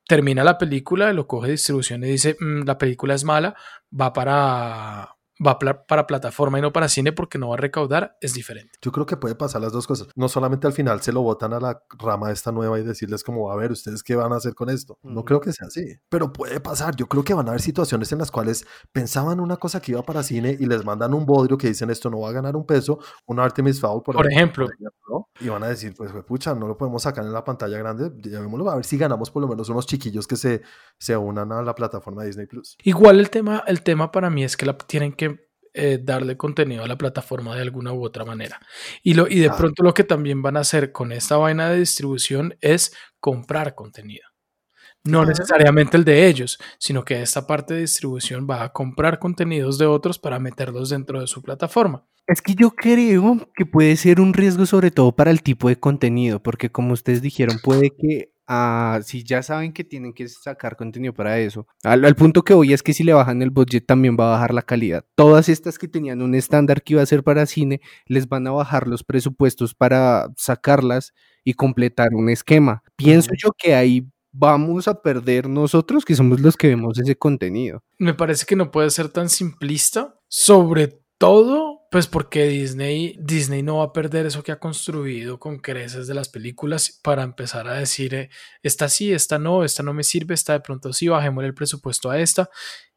termina 0.06 0.42
la 0.42 0.58
película, 0.58 1.12
lo 1.12 1.26
coge 1.26 1.52
distribución 1.52 2.02
y 2.04 2.08
dice, 2.08 2.36
"Mm, 2.40 2.64
la 2.64 2.78
película 2.78 3.14
es 3.14 3.22
mala, 3.24 3.54
va 3.98 4.12
para, 4.12 5.16
va 5.44 5.58
para 5.58 6.06
plataforma 6.06 6.58
y 6.58 6.62
no 6.62 6.72
para 6.72 6.88
cine 6.88 7.12
porque 7.12 7.38
no 7.38 7.48
va 7.48 7.54
a 7.54 7.58
recaudar, 7.58 8.16
es 8.20 8.34
diferente. 8.34 8.78
Yo 8.82 8.92
creo 8.92 9.06
que 9.06 9.16
puede 9.16 9.34
pasar 9.34 9.60
las 9.60 9.72
dos 9.72 9.86
cosas. 9.86 10.08
No 10.14 10.28
solamente 10.28 10.66
al 10.66 10.72
final 10.72 11.00
se 11.00 11.12
lo 11.12 11.22
botan 11.22 11.52
a 11.52 11.60
la 11.60 11.82
rama 11.98 12.30
esta 12.30 12.52
nueva 12.52 12.78
y 12.78 12.82
decirles 12.82 13.24
como, 13.24 13.50
a 13.50 13.56
ver, 13.56 13.72
¿ustedes 13.72 14.02
qué 14.02 14.16
van 14.16 14.32
a 14.32 14.36
hacer 14.36 14.54
con 14.54 14.68
esto? 14.70 14.98
No 15.02 15.24
creo 15.24 15.40
que 15.40 15.52
sea 15.52 15.68
así. 15.68 15.96
Pero 16.08 16.32
puede 16.32 16.60
pasar. 16.60 16.94
Yo 16.96 17.06
creo 17.06 17.24
que 17.24 17.34
van 17.34 17.46
a 17.48 17.50
haber 17.50 17.62
situaciones 17.62 18.12
en 18.12 18.18
las 18.18 18.30
cuales 18.30 18.66
pensaban 18.92 19.40
una 19.40 19.56
cosa 19.56 19.80
que 19.80 19.92
iba 19.92 20.02
para 20.02 20.22
cine 20.22 20.56
y 20.58 20.66
les 20.66 20.84
mandan 20.84 21.14
un 21.14 21.24
bodrio 21.24 21.56
que 21.56 21.68
dicen 21.68 21.90
esto 21.90 22.10
no 22.10 22.20
va 22.20 22.30
a 22.30 22.32
ganar 22.32 22.56
un 22.56 22.66
peso, 22.66 22.98
un 23.26 23.40
Artemis 23.40 23.80
Fowl, 23.80 24.02
por, 24.02 24.16
Por 24.16 24.30
ejemplo. 24.30 24.66
ejemplo, 24.66 25.28
y 25.40 25.48
van 25.48 25.62
a 25.62 25.68
decir, 25.68 25.94
pues 25.96 26.12
pucha, 26.26 26.54
no 26.54 26.66
lo 26.66 26.76
podemos 26.76 27.02
sacar 27.02 27.24
en 27.24 27.32
la 27.32 27.44
pantalla 27.44 27.78
grande, 27.78 28.10
llevémoslo 28.22 28.70
a 28.70 28.76
ver 28.76 28.84
si 28.84 28.98
ganamos 28.98 29.30
por 29.30 29.42
lo 29.42 29.48
menos 29.48 29.68
unos 29.68 29.86
chiquillos 29.86 30.26
que 30.26 30.36
se, 30.36 30.62
se 30.98 31.16
unan 31.16 31.50
a 31.52 31.62
la 31.62 31.74
plataforma 31.74 32.22
de 32.22 32.28
Disney 32.28 32.46
Plus. 32.46 32.76
Igual 32.82 33.20
el 33.20 33.30
tema, 33.30 33.64
el 33.66 33.82
tema 33.82 34.12
para 34.12 34.30
mí 34.30 34.44
es 34.44 34.56
que 34.56 34.66
la, 34.66 34.76
tienen 34.76 35.12
que 35.12 35.29
eh, 35.80 35.98
darle 36.02 36.36
contenido 36.36 36.84
a 36.84 36.88
la 36.88 36.98
plataforma 36.98 37.54
de 37.54 37.62
alguna 37.62 37.92
u 37.92 38.04
otra 38.04 38.24
manera. 38.24 38.60
Y, 39.02 39.14
lo, 39.14 39.26
y 39.26 39.38
de 39.38 39.50
pronto 39.50 39.82
lo 39.82 39.94
que 39.94 40.04
también 40.04 40.42
van 40.42 40.56
a 40.56 40.60
hacer 40.60 40.92
con 40.92 41.10
esta 41.10 41.36
vaina 41.36 41.70
de 41.70 41.78
distribución 41.78 42.54
es 42.60 42.94
comprar 43.18 43.74
contenido. 43.74 44.30
No 45.04 45.24
necesariamente 45.24 45.96
el 45.96 46.04
de 46.04 46.26
ellos, 46.26 46.58
sino 46.78 47.04
que 47.04 47.22
esta 47.22 47.46
parte 47.46 47.72
de 47.72 47.80
distribución 47.80 48.46
va 48.48 48.64
a 48.64 48.72
comprar 48.72 49.18
contenidos 49.18 49.78
de 49.78 49.86
otros 49.86 50.18
para 50.18 50.38
meterlos 50.38 50.90
dentro 50.90 51.20
de 51.20 51.26
su 51.26 51.42
plataforma. 51.42 52.06
Es 52.26 52.42
que 52.42 52.54
yo 52.54 52.70
creo 52.72 53.48
que 53.54 53.64
puede 53.64 53.96
ser 53.96 54.20
un 54.20 54.34
riesgo 54.34 54.66
sobre 54.66 54.90
todo 54.90 55.12
para 55.12 55.30
el 55.30 55.42
tipo 55.42 55.68
de 55.68 55.80
contenido, 55.80 56.42
porque 56.42 56.70
como 56.70 56.92
ustedes 56.92 57.22
dijeron, 57.22 57.58
puede 57.62 57.90
que 57.90 58.34
ah, 58.52 58.98
si 59.04 59.22
ya 59.22 59.42
saben 59.42 59.72
que 59.72 59.84
tienen 59.84 60.12
que 60.12 60.28
sacar 60.28 60.76
contenido 60.76 61.14
para 61.14 61.38
eso, 61.38 61.66
al, 61.84 62.04
al 62.04 62.16
punto 62.16 62.42
que 62.42 62.52
voy 62.52 62.72
es 62.72 62.82
que 62.82 62.92
si 62.92 63.04
le 63.04 63.12
bajan 63.12 63.40
el 63.42 63.50
budget 63.50 63.86
también 63.86 64.16
va 64.18 64.26
a 64.26 64.30
bajar 64.32 64.52
la 64.52 64.62
calidad. 64.62 65.04
Todas 65.14 65.48
estas 65.48 65.78
que 65.78 65.86
tenían 65.86 66.20
un 66.20 66.34
estándar 66.34 66.82
que 66.82 66.94
iba 66.94 67.02
a 67.02 67.06
ser 67.06 67.22
para 67.22 67.46
cine, 67.46 67.80
les 68.06 68.28
van 68.28 68.46
a 68.48 68.50
bajar 68.50 68.88
los 68.88 69.04
presupuestos 69.04 69.74
para 69.74 70.28
sacarlas 70.36 71.14
y 71.44 71.54
completar 71.54 72.08
un 72.12 72.28
esquema. 72.28 72.82
Pienso 72.96 73.30
yo 73.40 73.52
que 73.56 73.74
ahí 73.74 74.04
vamos 74.32 74.88
a 74.88 75.00
perder 75.00 75.48
nosotros 75.48 76.04
que 76.04 76.16
somos 76.16 76.40
los 76.40 76.56
que 76.56 76.68
vemos 76.68 76.98
ese 76.98 77.16
contenido. 77.16 77.82
me 77.98 78.14
parece 78.14 78.46
que 78.46 78.56
no 78.56 78.70
puede 78.70 78.90
ser 78.90 79.08
tan 79.08 79.28
simplista, 79.28 80.16
sobre 80.28 81.00
todo, 81.18 81.79
pues 81.90 82.06
porque 82.06 82.46
Disney, 82.46 83.16
Disney 83.18 83.62
no 83.64 83.78
va 83.78 83.86
a 83.86 83.92
perder 83.92 84.24
eso 84.24 84.44
que 84.44 84.52
ha 84.52 84.60
construido 84.60 85.40
con 85.40 85.58
creces 85.58 86.06
de 86.06 86.14
las 86.14 86.28
películas 86.28 87.00
para 87.02 87.24
empezar 87.24 87.66
a 87.66 87.74
decir, 87.74 88.14
eh, 88.14 88.30
esta 88.62 88.88
sí, 88.88 89.12
esta 89.12 89.40
no, 89.40 89.64
esta 89.64 89.82
no 89.82 89.92
me 89.92 90.04
sirve, 90.04 90.34
esta 90.34 90.52
de 90.52 90.60
pronto 90.60 90.92
sí, 90.92 91.08
bajémosle 91.08 91.48
el 91.48 91.54
presupuesto 91.54 92.08
a 92.08 92.20
esta. 92.20 92.48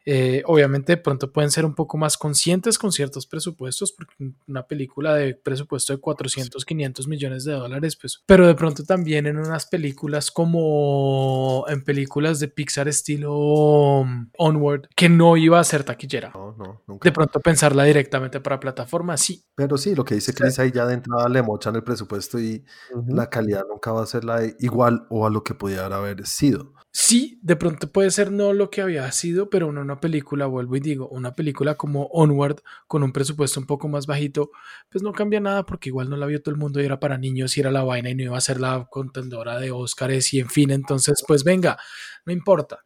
Eh, 0.06 0.44
obviamente 0.46 0.94
de 0.94 0.98
pronto 0.98 1.32
pueden 1.32 1.52
ser 1.52 1.66
un 1.66 1.76
poco 1.76 1.98
más 1.98 2.18
conscientes 2.18 2.78
con 2.78 2.92
ciertos 2.92 3.26
presupuestos, 3.26 3.92
porque 3.92 4.14
una 4.48 4.68
película 4.68 5.16
de 5.16 5.36
presupuesto 5.36 5.94
de 5.94 6.00
400, 6.00 6.66
500 6.66 7.08
millones 7.08 7.46
de 7.46 7.54
dólares, 7.54 7.96
pues, 7.96 8.22
pero 8.26 8.48
de 8.48 8.56
pronto 8.56 8.84
también 8.84 9.26
en 9.28 9.38
unas 9.38 9.66
películas 9.66 10.32
como 10.32 11.66
en 11.68 11.84
películas 11.84 12.40
de 12.40 12.48
Pixar 12.48 12.88
estilo 12.88 13.34
um, 13.36 14.30
Onward, 14.38 14.88
que 14.96 15.10
no 15.10 15.38
iba 15.38 15.60
a 15.60 15.64
ser 15.64 15.84
taquillera. 15.84 16.32
No, 16.34 16.56
no, 16.58 16.82
nunca. 16.88 17.08
De 17.08 17.14
pronto 17.14 17.40
pensarla 17.40 17.84
directamente 17.84 18.40
para 18.40 18.60
plataforma, 18.60 19.18
sí. 19.18 19.44
Pero 19.56 19.78
sí, 19.78 19.96
lo 19.96 20.04
que 20.04 20.16
dice 20.16 20.34
Chris 20.34 20.60
ahí 20.60 20.72
ya 20.72 20.86
de 20.86 20.96
entrada 20.96 21.30
le 21.30 21.42
mochan 21.42 21.76
el 21.76 21.84
presupuesto 21.84 22.40
y 22.40 22.64
la 23.08 23.30
calidad 23.30 23.64
nunca 23.70 23.92
va 23.92 24.04
a 24.04 24.08
ser 24.08 24.24
la 24.24 24.42
igual 24.60 25.06
o 25.10 25.26
a 25.26 25.30
lo 25.30 25.44
que 25.44 25.54
pudiera 25.54 25.96
haber 25.96 26.26
sido. 26.26 26.74
Sí, 26.96 27.40
de 27.42 27.56
pronto 27.56 27.92
puede 27.92 28.12
ser 28.12 28.32
no 28.32 28.54
lo 28.54 28.70
que 28.70 28.80
había 28.84 29.12
sido, 29.12 29.50
pero 29.50 29.68
una 29.68 30.00
película, 30.00 30.46
vuelvo 30.46 30.76
y 30.76 30.80
digo, 30.80 31.08
una 31.10 31.34
película 31.34 31.74
como 31.74 32.06
Onward, 32.12 32.58
con 32.86 33.02
un 33.02 33.12
presupuesto 33.12 33.60
un 33.60 33.66
poco 33.66 33.88
más 33.88 34.06
bajito, 34.06 34.52
pues 34.92 35.04
no 35.04 35.12
cambia 35.12 35.40
nada 35.40 35.66
porque 35.66 35.90
igual 35.90 36.08
no 36.08 36.18
la 36.18 36.28
vio 36.28 36.44
todo 36.44 36.54
el 36.54 36.60
mundo 36.62 36.80
y 36.80 36.86
era 36.86 37.00
para 37.00 37.18
niños 37.18 37.58
y 37.58 37.62
era 37.62 37.72
la 37.72 37.84
vaina 37.84 38.12
y 38.12 38.16
no 38.16 38.22
iba 38.24 38.38
a 38.38 38.42
ser 38.42 38.60
la 38.60 38.88
contendora 38.92 39.60
de 39.60 39.72
Óscares 39.72 40.32
y 40.36 40.40
en 40.40 40.50
fin, 40.52 40.70
entonces 40.70 41.24
pues 41.28 41.44
venga, 41.44 41.80
no 42.26 42.32
importa. 42.34 42.86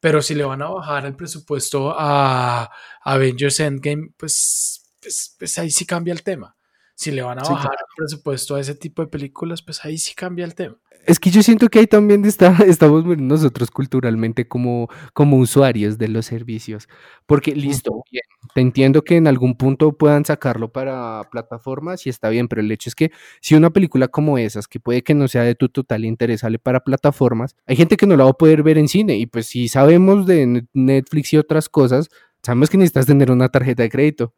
Pero 0.00 0.22
si 0.22 0.36
le 0.36 0.44
van 0.44 0.62
a 0.62 0.68
bajar 0.68 1.06
el 1.06 1.16
presupuesto 1.16 1.92
a 1.98 2.70
Avengers 3.02 3.58
Endgame, 3.58 4.10
pues, 4.16 4.84
pues, 5.00 5.34
pues 5.36 5.58
ahí 5.58 5.70
sí 5.72 5.84
cambia 5.84 6.12
el 6.12 6.22
tema. 6.22 6.56
Si 6.94 7.10
le 7.10 7.22
van 7.22 7.40
a 7.40 7.42
bajar 7.42 7.72
el 7.72 7.86
presupuesto 7.96 8.54
a 8.54 8.60
ese 8.60 8.76
tipo 8.76 9.02
de 9.02 9.08
películas, 9.08 9.62
pues 9.62 9.84
ahí 9.84 9.98
sí 9.98 10.14
cambia 10.14 10.44
el 10.44 10.54
tema. 10.54 10.78
Es 11.08 11.18
que 11.18 11.30
yo 11.30 11.42
siento 11.42 11.70
que 11.70 11.78
ahí 11.78 11.86
también 11.86 12.22
está, 12.26 12.48
estamos 12.66 13.02
nosotros 13.18 13.70
culturalmente 13.70 14.46
como, 14.46 14.90
como 15.14 15.38
usuarios 15.38 15.96
de 15.96 16.08
los 16.08 16.26
servicios. 16.26 16.86
Porque 17.24 17.56
listo, 17.56 18.02
bien, 18.12 18.24
te 18.54 18.60
entiendo 18.60 19.00
que 19.02 19.16
en 19.16 19.26
algún 19.26 19.56
punto 19.56 19.96
puedan 19.96 20.26
sacarlo 20.26 20.70
para 20.70 21.22
plataformas 21.30 22.06
y 22.06 22.10
está 22.10 22.28
bien, 22.28 22.46
pero 22.46 22.60
el 22.60 22.70
hecho 22.70 22.90
es 22.90 22.94
que 22.94 23.10
si 23.40 23.54
una 23.54 23.70
película 23.70 24.08
como 24.08 24.36
esas, 24.36 24.68
que 24.68 24.80
puede 24.80 25.02
que 25.02 25.14
no 25.14 25.28
sea 25.28 25.44
de 25.44 25.54
tu 25.54 25.70
total 25.70 26.04
interés, 26.04 26.40
sale 26.40 26.58
para 26.58 26.80
plataformas, 26.80 27.56
hay 27.66 27.76
gente 27.76 27.96
que 27.96 28.06
no 28.06 28.14
la 28.14 28.24
va 28.24 28.30
a 28.30 28.34
poder 28.34 28.62
ver 28.62 28.76
en 28.76 28.88
cine. 28.88 29.16
Y 29.16 29.24
pues 29.24 29.46
si 29.46 29.68
sabemos 29.68 30.26
de 30.26 30.66
Netflix 30.74 31.32
y 31.32 31.38
otras 31.38 31.70
cosas, 31.70 32.10
sabemos 32.42 32.68
que 32.68 32.76
necesitas 32.76 33.06
tener 33.06 33.30
una 33.30 33.48
tarjeta 33.48 33.82
de 33.82 33.88
crédito. 33.88 34.34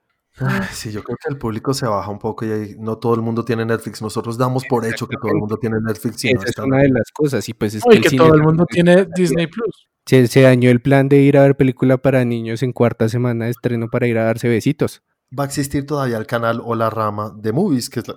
Sí, 0.72 0.90
yo 0.90 1.02
creo 1.02 1.18
que 1.22 1.32
el 1.32 1.38
público 1.38 1.74
se 1.74 1.86
baja 1.86 2.10
un 2.10 2.18
poco 2.18 2.46
y 2.46 2.76
no 2.78 2.96
todo 2.98 3.14
el 3.14 3.20
mundo 3.20 3.44
tiene 3.44 3.64
Netflix. 3.64 4.00
Nosotros 4.00 4.38
damos 4.38 4.64
por 4.64 4.86
hecho 4.86 5.06
que 5.06 5.16
todo 5.16 5.32
el 5.32 5.38
mundo 5.38 5.58
tiene 5.58 5.76
Netflix. 5.80 6.24
Esa 6.24 6.44
es 6.46 6.58
una 6.58 6.78
de 6.78 6.88
las 6.88 7.10
cosas. 7.12 7.48
Y 7.48 7.54
pues 7.54 7.74
es 7.74 7.84
que, 7.84 8.16
todo 8.16 8.34
el 8.34 8.42
mundo 8.42 8.64
tiene 8.66 9.06
Disney 9.14 9.46
Plus. 9.48 9.88
Se, 10.06 10.26
se, 10.28 10.40
dañó 10.40 10.70
el 10.70 10.80
plan 10.80 11.08
de 11.08 11.18
ir 11.18 11.36
a 11.36 11.42
ver 11.42 11.56
película 11.56 11.98
para 11.98 12.24
niños 12.24 12.62
en 12.62 12.72
cuarta 12.72 13.08
semana 13.08 13.44
de 13.44 13.50
estreno 13.50 13.88
para 13.88 14.06
ir 14.06 14.18
a 14.18 14.24
darse 14.24 14.48
besitos. 14.48 15.02
Va 15.38 15.44
a 15.44 15.46
existir 15.46 15.86
todavía 15.86 16.16
el 16.16 16.26
canal 16.26 16.60
o 16.64 16.74
la 16.74 16.90
rama 16.90 17.32
de 17.36 17.52
Movies, 17.52 17.90
que 17.90 18.00
es 18.00 18.08
la, 18.08 18.16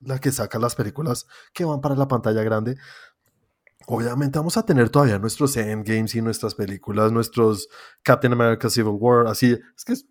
la 0.00 0.18
que 0.18 0.32
saca 0.32 0.58
las 0.58 0.74
películas 0.74 1.26
que 1.52 1.64
van 1.64 1.80
para 1.80 1.94
la 1.94 2.08
pantalla 2.08 2.42
grande. 2.42 2.76
Obviamente 3.86 4.38
vamos 4.38 4.56
a 4.56 4.66
tener 4.66 4.90
todavía 4.90 5.18
nuestros 5.18 5.56
Endgames 5.56 6.14
y 6.14 6.20
nuestras 6.20 6.54
películas, 6.54 7.10
nuestros 7.10 7.68
Captain 8.02 8.32
America 8.32 8.68
Civil 8.68 8.96
War, 8.98 9.28
así. 9.28 9.58
Es 9.76 9.84
que 9.84 9.92
es 9.94 10.06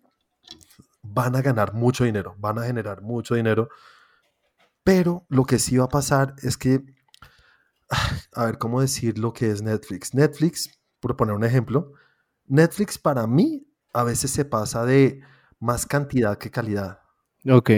van 1.12 1.36
a 1.36 1.42
ganar 1.42 1.74
mucho 1.74 2.04
dinero, 2.04 2.34
van 2.38 2.58
a 2.58 2.64
generar 2.64 3.02
mucho 3.02 3.34
dinero, 3.34 3.68
pero 4.84 5.26
lo 5.28 5.44
que 5.44 5.58
sí 5.58 5.76
va 5.76 5.84
a 5.84 5.88
pasar 5.88 6.34
es 6.42 6.56
que, 6.56 6.82
a 8.34 8.46
ver, 8.46 8.58
¿cómo 8.58 8.80
decir 8.80 9.18
lo 9.18 9.32
que 9.32 9.50
es 9.50 9.62
Netflix? 9.62 10.14
Netflix, 10.14 10.70
por 11.00 11.16
poner 11.16 11.34
un 11.34 11.44
ejemplo, 11.44 11.92
Netflix 12.46 12.98
para 12.98 13.26
mí 13.26 13.66
a 13.92 14.04
veces 14.04 14.30
se 14.30 14.44
pasa 14.44 14.84
de 14.84 15.20
más 15.60 15.86
cantidad 15.86 16.38
que 16.38 16.50
calidad. 16.50 17.00
Ok. 17.48 17.70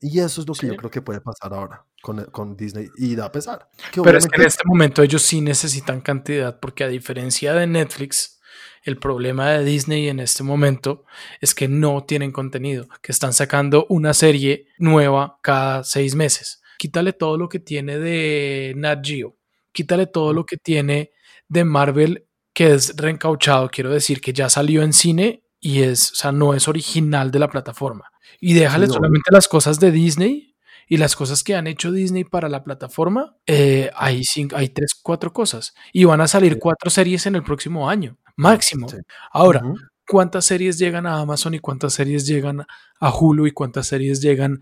Y 0.00 0.20
eso 0.20 0.40
es 0.40 0.48
lo 0.48 0.54
que 0.54 0.68
yo 0.68 0.76
creo 0.76 0.90
que 0.90 1.02
puede 1.02 1.20
pasar 1.20 1.52
ahora 1.52 1.84
con, 2.00 2.24
con 2.26 2.56
Disney 2.56 2.88
y 2.96 3.14
da 3.14 3.26
a 3.26 3.32
pesar. 3.32 3.68
Pero 4.02 4.18
es 4.18 4.26
que 4.26 4.40
en 4.40 4.46
este 4.46 4.62
momento 4.64 5.02
ellos 5.02 5.22
sí 5.22 5.40
necesitan 5.40 6.00
cantidad 6.00 6.58
porque 6.58 6.84
a 6.84 6.88
diferencia 6.88 7.52
de 7.54 7.66
Netflix, 7.66 8.39
el 8.82 8.98
problema 8.98 9.50
de 9.50 9.64
Disney 9.64 10.08
en 10.08 10.20
este 10.20 10.42
momento 10.42 11.04
es 11.40 11.54
que 11.54 11.68
no 11.68 12.04
tienen 12.04 12.32
contenido, 12.32 12.88
que 13.02 13.12
están 13.12 13.32
sacando 13.32 13.86
una 13.88 14.14
serie 14.14 14.66
nueva 14.78 15.38
cada 15.42 15.84
seis 15.84 16.14
meses. 16.14 16.62
Quítale 16.78 17.12
todo 17.12 17.36
lo 17.36 17.48
que 17.48 17.58
tiene 17.58 17.98
de 17.98 18.72
Nat 18.76 19.04
Geo, 19.04 19.36
quítale 19.72 20.06
todo 20.06 20.32
lo 20.32 20.46
que 20.46 20.56
tiene 20.56 21.12
de 21.48 21.64
Marvel, 21.64 22.26
que 22.54 22.72
es 22.72 22.96
reencauchado, 22.96 23.68
quiero 23.68 23.90
decir 23.90 24.20
que 24.20 24.32
ya 24.32 24.48
salió 24.48 24.82
en 24.82 24.92
cine 24.92 25.44
y 25.60 25.82
es, 25.82 26.12
o 26.12 26.14
sea, 26.14 26.32
no 26.32 26.54
es 26.54 26.68
original 26.68 27.30
de 27.30 27.38
la 27.38 27.48
plataforma. 27.48 28.10
Y 28.40 28.54
déjale 28.54 28.86
solamente 28.86 29.30
las 29.30 29.48
cosas 29.48 29.78
de 29.78 29.90
Disney 29.90 30.56
y 30.88 30.96
las 30.96 31.14
cosas 31.14 31.44
que 31.44 31.54
han 31.54 31.66
hecho 31.66 31.92
Disney 31.92 32.24
para 32.24 32.48
la 32.48 32.64
plataforma, 32.64 33.36
eh, 33.46 33.90
hay, 33.94 34.24
cinco, 34.24 34.56
hay 34.56 34.70
tres, 34.70 34.94
cuatro 35.00 35.32
cosas. 35.32 35.72
Y 35.92 36.04
van 36.04 36.20
a 36.20 36.26
salir 36.26 36.58
cuatro 36.58 36.90
series 36.90 37.26
en 37.26 37.36
el 37.36 37.42
próximo 37.42 37.88
año, 37.88 38.18
máximo. 38.40 38.86
Ahora, 39.32 39.62
¿cuántas 40.08 40.44
series 40.44 40.78
llegan 40.78 41.06
a 41.06 41.20
Amazon 41.20 41.54
y 41.54 41.58
cuántas 41.58 41.92
series 41.92 42.26
llegan 42.26 42.66
a 42.98 43.14
Hulu 43.14 43.46
y 43.46 43.52
cuántas 43.52 43.86
series 43.86 44.20
llegan 44.20 44.60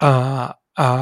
a, 0.00 0.56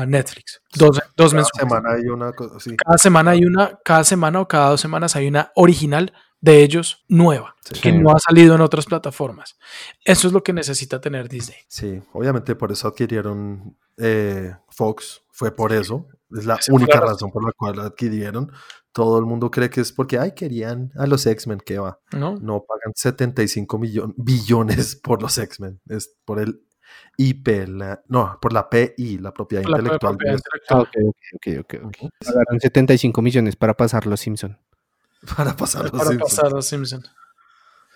Netflix? 0.07 0.61
Dos, 0.75 1.01
dos 1.17 1.33
cada 1.33 1.45
Semana 1.45 1.93
hay 1.93 2.09
una, 2.09 2.33
Cada 2.33 2.99
semana 2.99 3.31
hay 3.31 3.45
una, 3.45 3.79
cada 3.85 4.05
semana 4.05 4.41
o 4.41 4.49
cada 4.49 4.71
dos 4.71 4.81
semanas 4.81 5.15
hay 5.15 5.29
una 5.29 5.53
original 5.55 6.13
de 6.41 6.63
ellos 6.63 7.05
nueva, 7.09 7.57
que 7.83 7.93
no 7.93 8.11
ha 8.11 8.19
salido 8.19 8.55
en 8.55 8.61
otras 8.61 8.87
plataformas. 8.87 9.57
Eso 10.05 10.29
es 10.29 10.33
lo 10.33 10.43
que 10.43 10.53
necesita 10.53 11.01
tener 11.01 11.29
Disney. 11.29 11.59
Sí, 11.69 12.01
obviamente 12.13 12.55
por 12.55 12.73
eso 12.73 12.89
adquirieron 12.89 13.77
eh, 13.97 14.55
Fox, 14.69 15.23
fue 15.31 15.55
por 15.55 15.73
eso, 15.73 16.07
es 16.31 16.45
la 16.45 16.59
única 16.71 17.01
razón 17.01 17.31
por 17.31 17.45
la 17.45 17.53
cual 17.53 17.79
adquirieron. 17.81 18.53
Todo 18.93 19.19
el 19.19 19.27
mundo 19.27 19.51
cree 19.51 19.71
que 19.71 19.81
es 19.81 19.93
porque, 19.93 20.19
ay, 20.19 20.33
querían 20.33 20.93
a 20.97 21.07
los 21.07 21.27
X-Men, 21.27 21.61
que 21.65 21.79
va. 21.79 22.01
No. 22.13 22.37
No 22.37 22.65
pagan 22.67 22.93
75 22.95 23.81
billones 24.17 24.97
por 25.03 25.23
los 25.23 25.39
X-Men, 25.39 25.81
es 25.89 26.17
por 26.25 26.41
el 26.41 26.63
IP, 27.17 27.49
no, 28.09 28.39
por 28.41 28.53
la 28.53 28.69
PI, 28.69 29.19
la 29.19 29.33
propiedad 29.33 29.63
intelectual. 29.63 30.17
Ah, 30.71 30.81
ok, 30.81 30.97
ok, 31.35 31.47
ok. 31.61 31.75
okay. 31.87 32.09
Pagaron 32.25 32.61
75 32.61 33.23
millones 33.23 33.57
para 33.57 33.77
pasar 33.77 34.07
los 34.07 34.21
Simpson. 34.21 34.59
Para 35.37 35.57
pasar 35.57 35.83
los 35.83 36.01
Para 36.01 36.17
pasar 36.17 36.53
los 36.53 36.67
Simpson. 36.67 37.03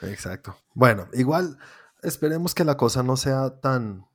Exacto. 0.02 0.56
Bueno, 0.74 1.06
igual 1.12 1.56
esperemos 2.02 2.52
que 2.52 2.64
la 2.64 2.76
cosa 2.76 3.04
no 3.04 3.16
sea 3.16 3.60
tan 3.60 4.06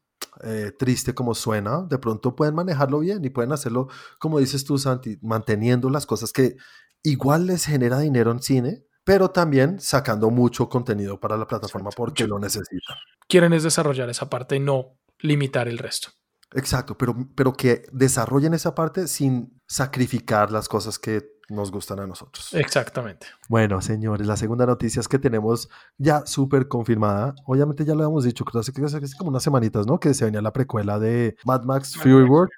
eh, 0.43 0.71
triste 0.77 1.13
como 1.13 1.35
suena, 1.35 1.83
de 1.83 1.97
pronto 1.97 2.35
pueden 2.35 2.55
manejarlo 2.55 2.99
bien 2.99 3.23
y 3.23 3.29
pueden 3.29 3.51
hacerlo, 3.51 3.87
como 4.19 4.39
dices 4.39 4.63
tú, 4.65 4.77
Santi, 4.77 5.17
manteniendo 5.21 5.89
las 5.89 6.05
cosas 6.05 6.31
que 6.33 6.55
igual 7.03 7.47
les 7.47 7.65
genera 7.65 7.99
dinero 7.99 8.31
en 8.31 8.41
cine, 8.41 8.83
pero 9.03 9.29
también 9.29 9.79
sacando 9.79 10.29
mucho 10.29 10.67
contenido 10.67 11.19
para 11.19 11.37
la 11.37 11.47
plataforma 11.47 11.89
porque 11.95 12.27
lo 12.27 12.39
necesitan. 12.39 12.97
Quieren 13.27 13.53
es 13.53 13.63
desarrollar 13.63 14.09
esa 14.09 14.29
parte 14.29 14.57
y 14.57 14.59
no 14.59 14.97
limitar 15.19 15.67
el 15.67 15.77
resto. 15.77 16.09
Exacto, 16.53 16.97
pero, 16.97 17.15
pero 17.35 17.53
que 17.53 17.83
desarrollen 17.91 18.53
esa 18.53 18.73
parte 18.73 19.07
sin 19.07 19.61
sacrificar 19.67 20.51
las 20.51 20.69
cosas 20.69 20.97
que 20.97 21.36
nos 21.49 21.71
gustan 21.71 21.99
a 21.99 22.07
nosotros. 22.07 22.53
Exactamente. 22.53 23.27
Bueno, 23.47 23.81
señores, 23.81 24.27
la 24.27 24.35
segunda 24.37 24.65
noticia 24.65 24.99
es 24.99 25.07
que 25.07 25.19
tenemos 25.19 25.69
ya 25.97 26.25
súper 26.25 26.67
confirmada. 26.67 27.35
Obviamente 27.45 27.85
ya 27.85 27.93
lo 27.93 28.03
habíamos 28.03 28.23
dicho, 28.23 28.43
creo 28.43 28.61
que 28.61 28.83
hace 28.83 29.17
como 29.17 29.29
unas 29.29 29.43
semanitas, 29.43 29.87
¿no? 29.87 29.99
Que 29.99 30.13
se 30.13 30.25
venía 30.25 30.41
la 30.41 30.51
precuela 30.53 30.99
de 30.99 31.37
Mad 31.45 31.63
Max 31.63 31.95
Fury 31.95 32.27
Road. 32.27 32.49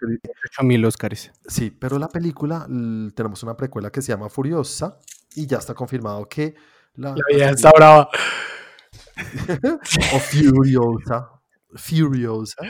mil 0.63 0.83
Oscars. 0.85 1.31
Sí, 1.47 1.69
pero 1.71 1.99
la 1.99 2.09
película, 2.09 2.65
tenemos 3.15 3.43
una 3.43 3.55
precuela 3.55 3.91
que 3.91 4.01
se 4.01 4.11
llama 4.11 4.29
Furiosa 4.29 4.97
y 5.35 5.45
ya 5.45 5.57
está 5.57 5.73
confirmado 5.73 6.27
que 6.27 6.55
la... 6.95 7.09
La 7.09 7.23
vida 7.31 7.49
está 7.51 7.71
brava. 7.71 8.09
o 10.15 10.19
Furiosa. 10.19 11.29
Furiosa. 11.75 12.63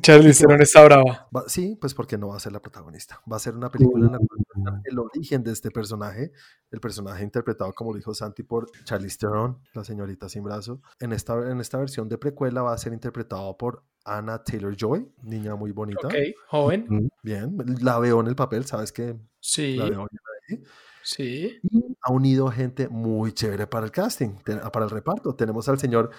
Charlie 0.00 0.32
Theron 0.32 0.60
está 0.62 0.84
brava. 0.84 1.28
sí, 1.46 1.76
pues 1.80 1.94
porque 1.94 2.16
no 2.16 2.28
va 2.28 2.36
a 2.36 2.40
ser 2.40 2.52
la 2.52 2.60
protagonista. 2.60 3.20
Va 3.30 3.36
a 3.36 3.40
ser 3.40 3.54
una 3.54 3.70
película 3.70 4.06
en 4.06 4.12
la 4.12 4.18
cual 4.18 4.80
el 4.84 4.98
origen 4.98 5.42
de 5.42 5.52
este 5.52 5.70
personaje, 5.70 6.32
el 6.70 6.80
personaje 6.80 7.22
interpretado, 7.22 7.72
como 7.72 7.92
lo 7.92 7.98
dijo 7.98 8.14
Santi, 8.14 8.42
por 8.42 8.70
Charlize 8.84 9.18
Theron, 9.18 9.58
la 9.74 9.84
señorita 9.84 10.28
sin 10.28 10.44
brazo. 10.44 10.80
En 11.00 11.12
esta, 11.12 11.34
en 11.50 11.60
esta 11.60 11.78
versión 11.78 12.08
de 12.08 12.18
precuela 12.18 12.62
va 12.62 12.72
a 12.72 12.78
ser 12.78 12.92
interpretado 12.92 13.56
por 13.56 13.84
Anna 14.04 14.42
Taylor 14.42 14.74
Joy, 14.74 15.12
niña 15.22 15.54
muy 15.56 15.72
bonita. 15.72 16.08
Ok, 16.08 16.14
joven. 16.48 17.10
Bien, 17.22 17.56
la 17.80 17.98
veo 17.98 18.20
en 18.20 18.28
el 18.28 18.34
papel, 18.34 18.64
¿sabes 18.64 18.92
qué? 18.92 19.16
Sí. 19.40 19.76
La 19.76 19.90
veo 19.90 20.06
ahí. 20.48 20.62
Sí. 21.02 21.58
Y 21.62 21.96
ha 22.00 22.12
unido 22.12 22.48
gente 22.50 22.88
muy 22.88 23.32
chévere 23.32 23.66
para 23.66 23.84
el 23.84 23.92
casting, 23.92 24.36
para 24.72 24.84
el 24.84 24.90
reparto. 24.90 25.34
Tenemos 25.34 25.68
al 25.68 25.78
señor 25.78 26.10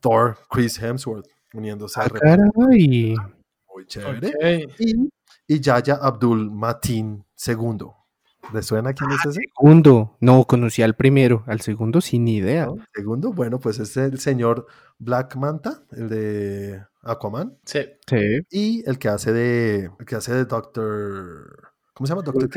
Thor, 0.00 0.36
Chris 0.48 0.80
Hemsworth 0.80 1.26
uniéndose 1.54 2.00
a 2.00 2.04
ah, 2.04 2.36
Muy 2.54 3.86
chévere. 3.86 4.66
Y, 4.78 5.08
y, 5.46 5.60
Yaya 5.60 5.94
Abdul 5.94 6.50
Matin 6.50 7.24
II. 7.46 7.86
¿Le 8.52 8.62
suena 8.62 8.92
quién 8.92 9.10
es 9.10 9.18
ah, 9.24 9.28
ese? 9.28 9.40
Segundo, 9.56 10.16
no 10.20 10.44
conocía 10.44 10.84
al 10.84 10.94
primero, 10.94 11.44
al 11.46 11.60
segundo 11.60 12.00
sin 12.00 12.26
idea. 12.26 12.68
Segundo, 12.94 13.32
bueno, 13.32 13.60
pues 13.60 13.78
es 13.78 13.96
el 13.96 14.18
señor 14.18 14.66
Black 14.98 15.36
Manta, 15.36 15.84
el 15.92 16.08
de 16.08 16.82
Aquaman. 17.02 17.58
Sí. 17.64 17.80
sí. 18.08 18.40
Y 18.50 18.88
el 18.88 18.98
que 18.98 19.08
hace 19.08 19.32
de, 19.32 19.90
el 19.98 20.06
que 20.06 20.16
hace 20.16 20.34
de 20.34 20.44
Doctor, 20.44 21.72
¿cómo 21.94 22.06
se 22.06 22.12
llama? 22.12 22.22
Doctor 22.22 22.48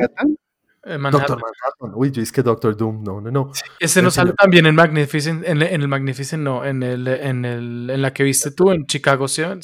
eh, 0.86 0.98
Doctor 0.98 1.42
Manhattan. 1.42 1.94
Uy, 1.96 2.12
yo 2.12 2.22
dije 2.22 2.34
que 2.34 2.44
Doctor 2.44 2.76
Doom. 2.76 3.04
No, 3.04 3.22
no, 3.22 3.32
no. 3.32 3.52
ese 3.80 4.02
no 4.02 4.12
sale 4.12 4.34
también 4.34 4.66
en 4.66 4.76
Magnificent, 4.76 5.44
en, 5.46 5.62
el 5.62 5.88
Magnificent, 5.88 6.44
no, 6.44 6.66
en, 6.66 6.84
el, 6.84 7.08
en, 7.08 7.46
el, 7.46 7.90
en 7.90 8.02
la 8.02 8.14
que 8.14 8.24
viste 8.24 8.52
tú, 8.52 8.72
en 8.72 8.86
Chicago 8.86 9.28
7. 9.28 9.62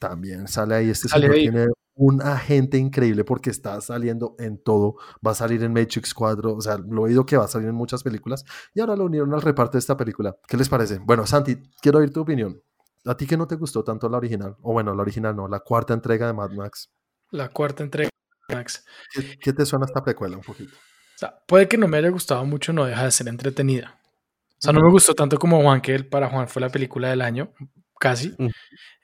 También 0.00 0.48
sale 0.48 0.74
ahí. 0.74 0.90
Este 0.90 1.08
señor 1.08 1.34
tiene 1.34 1.66
un 1.94 2.22
agente 2.22 2.78
increíble 2.78 3.24
porque 3.24 3.50
está 3.50 3.80
saliendo 3.80 4.34
en 4.38 4.62
todo. 4.62 4.96
Va 5.24 5.32
a 5.32 5.34
salir 5.34 5.62
en 5.62 5.72
Matrix 5.72 6.14
4. 6.14 6.54
O 6.54 6.60
sea, 6.60 6.78
lo 6.78 7.02
he 7.02 7.10
oído 7.10 7.26
que 7.26 7.36
va 7.36 7.44
a 7.44 7.48
salir 7.48 7.68
en 7.68 7.74
muchas 7.74 8.02
películas. 8.02 8.44
Y 8.74 8.80
ahora 8.80 8.96
lo 8.96 9.04
unieron 9.04 9.34
al 9.34 9.42
reparto 9.42 9.72
de 9.72 9.80
esta 9.80 9.96
película. 9.96 10.36
¿Qué 10.46 10.56
les 10.56 10.68
parece? 10.68 10.98
Bueno, 10.98 11.26
Santi, 11.26 11.56
quiero 11.80 11.98
oír 11.98 12.12
tu 12.12 12.20
opinión. 12.20 12.60
¿A 13.04 13.16
ti 13.16 13.26
que 13.26 13.36
no 13.36 13.46
te 13.46 13.56
gustó 13.56 13.84
tanto 13.84 14.08
la 14.08 14.18
original? 14.18 14.56
O 14.62 14.72
bueno, 14.72 14.94
la 14.94 15.02
original 15.02 15.34
no, 15.34 15.48
la 15.48 15.60
cuarta 15.60 15.94
entrega 15.94 16.26
de 16.26 16.32
Mad 16.32 16.50
Max. 16.50 16.90
La 17.30 17.48
cuarta 17.48 17.82
entrega. 17.82 18.10
¿Qué, 18.48 19.52
te 19.52 19.66
suena 19.66 19.84
esta 19.86 20.02
precuela 20.02 20.36
un 20.36 20.42
poquito? 20.42 20.74
O 20.74 21.18
sea, 21.18 21.38
puede 21.46 21.68
que 21.68 21.76
no 21.76 21.88
me 21.88 21.98
haya 21.98 22.08
gustado 22.08 22.44
mucho, 22.44 22.72
no 22.72 22.86
deja 22.86 23.04
de 23.04 23.10
ser 23.10 23.28
entretenida. 23.28 23.98
O 24.02 24.60
sea, 24.60 24.72
no 24.72 24.80
me 24.80 24.90
gustó 24.90 25.14
tanto 25.14 25.38
como 25.38 25.60
Juan, 25.62 25.80
que 25.80 26.02
para 26.04 26.28
Juan 26.28 26.48
fue 26.48 26.62
la 26.62 26.70
película 26.70 27.10
del 27.10 27.20
año, 27.20 27.52
casi. 27.98 28.34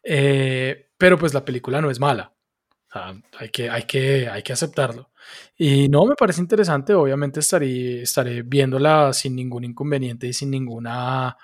Eh, 0.02 0.90
pero 0.96 1.18
pues 1.18 1.34
la 1.34 1.44
película 1.44 1.80
no 1.80 1.90
es 1.90 2.00
mala. 2.00 2.32
O 2.88 2.92
sea, 2.92 3.14
hay 3.38 3.50
que, 3.50 3.68
hay 3.68 3.82
que, 3.82 4.28
hay 4.28 4.42
que 4.42 4.52
aceptarlo. 4.52 5.10
Y 5.56 5.88
no, 5.88 6.04
me 6.06 6.14
parece 6.14 6.40
interesante. 6.40 6.94
Obviamente 6.94 7.40
estaré, 7.40 8.02
estaré 8.02 8.42
viéndola 8.42 9.12
sin 9.12 9.36
ningún 9.36 9.64
inconveniente 9.64 10.26
y 10.26 10.32
sin 10.32 10.50
ninguna 10.50 11.36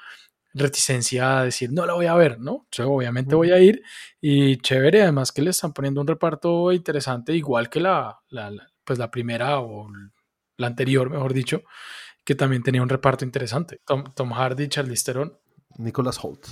reticencia 0.54 1.38
a 1.38 1.44
decir 1.44 1.72
no 1.72 1.86
la 1.86 1.94
voy 1.94 2.06
a 2.06 2.14
ver, 2.14 2.40
¿no? 2.40 2.66
Yo 2.72 2.90
obviamente 2.90 3.34
voy 3.34 3.52
a 3.52 3.58
ir 3.58 3.82
y 4.20 4.56
chévere, 4.58 5.02
además 5.02 5.32
que 5.32 5.42
le 5.42 5.50
están 5.50 5.72
poniendo 5.72 6.00
un 6.00 6.06
reparto 6.06 6.72
interesante, 6.72 7.34
igual 7.34 7.68
que 7.68 7.80
la, 7.80 8.20
la 8.28 8.52
pues 8.84 8.98
la 8.98 9.10
primera 9.10 9.60
o 9.60 9.88
la 10.56 10.66
anterior, 10.66 11.10
mejor 11.10 11.32
dicho, 11.32 11.62
que 12.24 12.34
también 12.34 12.62
tenía 12.62 12.82
un 12.82 12.88
reparto 12.88 13.24
interesante. 13.24 13.80
Tom, 13.86 14.04
Tom 14.14 14.32
Hardy, 14.32 14.68
Charlize 14.68 15.04
Theron. 15.04 15.38
Nicholas 15.78 16.18
Holt. 16.22 16.46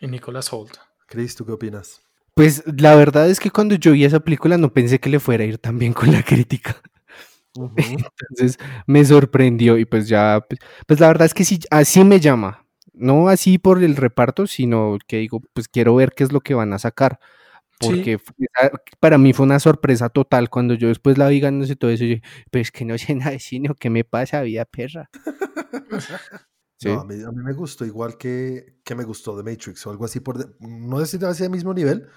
Y 0.00 0.06
Nicholas 0.06 0.52
Holt. 0.52 0.76
Chris, 1.06 1.34
¿tú 1.34 1.44
qué 1.44 1.52
opinas? 1.52 2.00
Pues 2.34 2.62
la 2.78 2.94
verdad 2.94 3.28
es 3.28 3.40
que 3.40 3.50
cuando 3.50 3.74
yo 3.74 3.92
vi 3.92 4.04
esa 4.04 4.20
película 4.20 4.56
no 4.56 4.72
pensé 4.72 4.98
que 4.98 5.10
le 5.10 5.20
fuera 5.20 5.44
a 5.44 5.46
ir 5.46 5.58
tan 5.58 5.78
bien 5.78 5.92
con 5.92 6.10
la 6.10 6.22
crítica. 6.24 6.80
Entonces 7.54 8.58
me 8.86 9.04
sorprendió 9.04 9.76
y 9.76 9.84
pues 9.84 10.08
ya, 10.08 10.40
pues, 10.48 10.60
pues, 10.86 11.00
la 11.00 11.08
verdad 11.08 11.26
es 11.26 11.34
que 11.34 11.44
sí, 11.44 11.58
así 11.70 12.04
me 12.04 12.20
llama. 12.20 12.64
No 13.00 13.28
así 13.28 13.58
por 13.58 13.82
el 13.82 13.96
reparto, 13.96 14.46
sino 14.46 14.98
que 15.06 15.18
digo, 15.18 15.40
pues 15.52 15.68
quiero 15.68 15.94
ver 15.94 16.12
qué 16.12 16.24
es 16.24 16.32
lo 16.32 16.40
que 16.40 16.54
van 16.54 16.72
a 16.72 16.78
sacar 16.78 17.18
porque 17.80 18.18
para 19.00 19.16
mí 19.16 19.32
fue 19.32 19.46
una 19.46 19.58
sorpresa 19.58 20.10
total 20.10 20.50
cuando 20.50 20.74
yo 20.74 20.88
después 20.88 21.16
la 21.16 21.28
vi 21.28 21.40
ganándose 21.40 21.76
todo 21.76 21.90
eso. 21.90 22.04
Yo, 22.04 22.16
pues 22.50 22.70
que 22.70 22.84
no 22.84 22.98
sé 22.98 23.14
nada 23.14 23.30
de 23.30 23.38
cine, 23.38 23.70
¿qué 23.78 23.90
me 23.90 24.04
pasa, 24.04 24.42
vida 24.42 24.64
perra? 24.64 25.10
No, 26.82 27.00
a 27.00 27.04
mí, 27.04 27.14
me 27.44 27.52
gustó 27.52 27.84
igual 27.84 28.16
que, 28.16 28.78
que 28.82 28.94
me 28.94 29.04
gustó 29.04 29.36
The 29.36 29.42
Matrix 29.42 29.86
o 29.86 29.90
algo 29.90 30.06
así, 30.06 30.20
por 30.20 30.56
no 30.60 30.98
decir 30.98 31.22
así 31.26 31.44
al 31.44 31.50
mismo 31.50 31.74
nivel, 31.74 32.08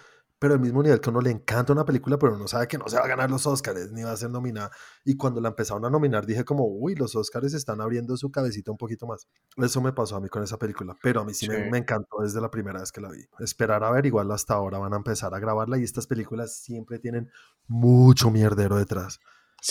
pero 0.43 0.55
al 0.55 0.59
mismo 0.59 0.83
nivel 0.83 0.99
que 0.99 1.09
uno 1.09 1.21
le 1.21 1.31
encanta 1.31 1.71
una 1.71 1.85
película, 1.85 2.19
pero 2.19 2.35
uno 2.35 2.49
sabe 2.49 2.67
que 2.67 2.77
no 2.77 2.89
se 2.89 2.97
va 2.97 3.05
a 3.05 3.07
ganar 3.07 3.31
los 3.31 3.47
Oscars 3.47 3.93
ni 3.93 4.03
va 4.03 4.11
a 4.11 4.17
ser 4.17 4.29
nominada. 4.29 4.71
Y 5.05 5.15
cuando 5.15 5.39
la 5.39 5.47
empezaron 5.47 5.85
a 5.85 5.89
nominar, 5.89 6.25
dije 6.25 6.43
como, 6.43 6.65
uy, 6.65 6.95
los 6.95 7.15
Oscars 7.15 7.53
están 7.53 7.79
abriendo 7.79 8.17
su 8.17 8.29
cabecita 8.29 8.69
un 8.69 8.75
poquito 8.75 9.07
más. 9.07 9.25
Eso 9.55 9.79
me 9.79 9.93
pasó 9.93 10.17
a 10.17 10.19
mí 10.19 10.27
con 10.27 10.43
esa 10.43 10.57
película, 10.57 10.97
pero 11.01 11.21
a 11.21 11.23
mí 11.23 11.33
sí, 11.33 11.47
Me, 11.47 11.69
me, 11.71 11.77
encantó 11.77 12.17
desde 12.21 12.41
la 12.41 12.51
primera 12.51 12.81
vez 12.81 12.91
que 12.91 12.99
la 12.99 13.09
vi. 13.09 13.25
Esperar 13.39 13.85
a 13.85 13.91
ver, 13.91 14.05
igual 14.05 14.29
hasta 14.31 14.55
ahora 14.55 14.79
van 14.79 14.91
a 14.91 14.97
empezar 14.97 15.33
a 15.33 15.39
grabarla 15.39 15.77
y 15.77 15.85
estas 15.85 16.07
películas 16.07 16.57
siempre 16.57 16.99
tienen 16.99 17.31
mucho 17.65 18.29
mierdero 18.29 18.75
detrás. 18.75 19.21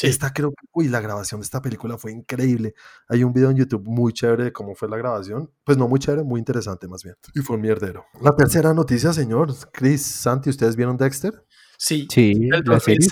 Esta 0.01 0.33
creo 0.33 0.51
que, 0.51 0.67
uy, 0.73 0.89
la 0.89 1.01
grabación 1.01 1.41
de 1.41 1.45
esta 1.45 1.61
película 1.61 1.99
fue 1.99 2.13
increíble. 2.13 2.75
Hay 3.09 3.25
un 3.25 3.33
video 3.33 3.51
en 3.51 3.57
YouTube 3.57 3.85
muy 3.85 4.13
chévere 4.13 4.45
de 4.45 4.53
cómo 4.53 4.75
fue 4.75 4.89
la 4.89 4.97
grabación. 4.97 5.51
Pues 5.65 5.77
no 5.77 5.89
muy 5.89 6.01
chévere, 6.01 6.23
muy 6.23 6.39
interesante 6.39 6.89
más 6.89 7.03
bien. 7.03 7.17
Y 7.35 7.41
fue 7.41 7.57
un 7.57 7.63
mierdero. 7.63 8.07
La 8.21 8.35
tercera 8.35 8.73
noticia, 8.73 9.13
señor. 9.13 9.53
Chris, 9.73 10.03
Santi, 10.03 10.51
¿ustedes 10.51 10.77
vieron 10.77 10.97
Dexter? 10.97 11.45
Sí, 11.77 12.07
sí 12.09 12.31
el, 12.53 12.63
la 12.65 12.79
serie, 12.79 13.09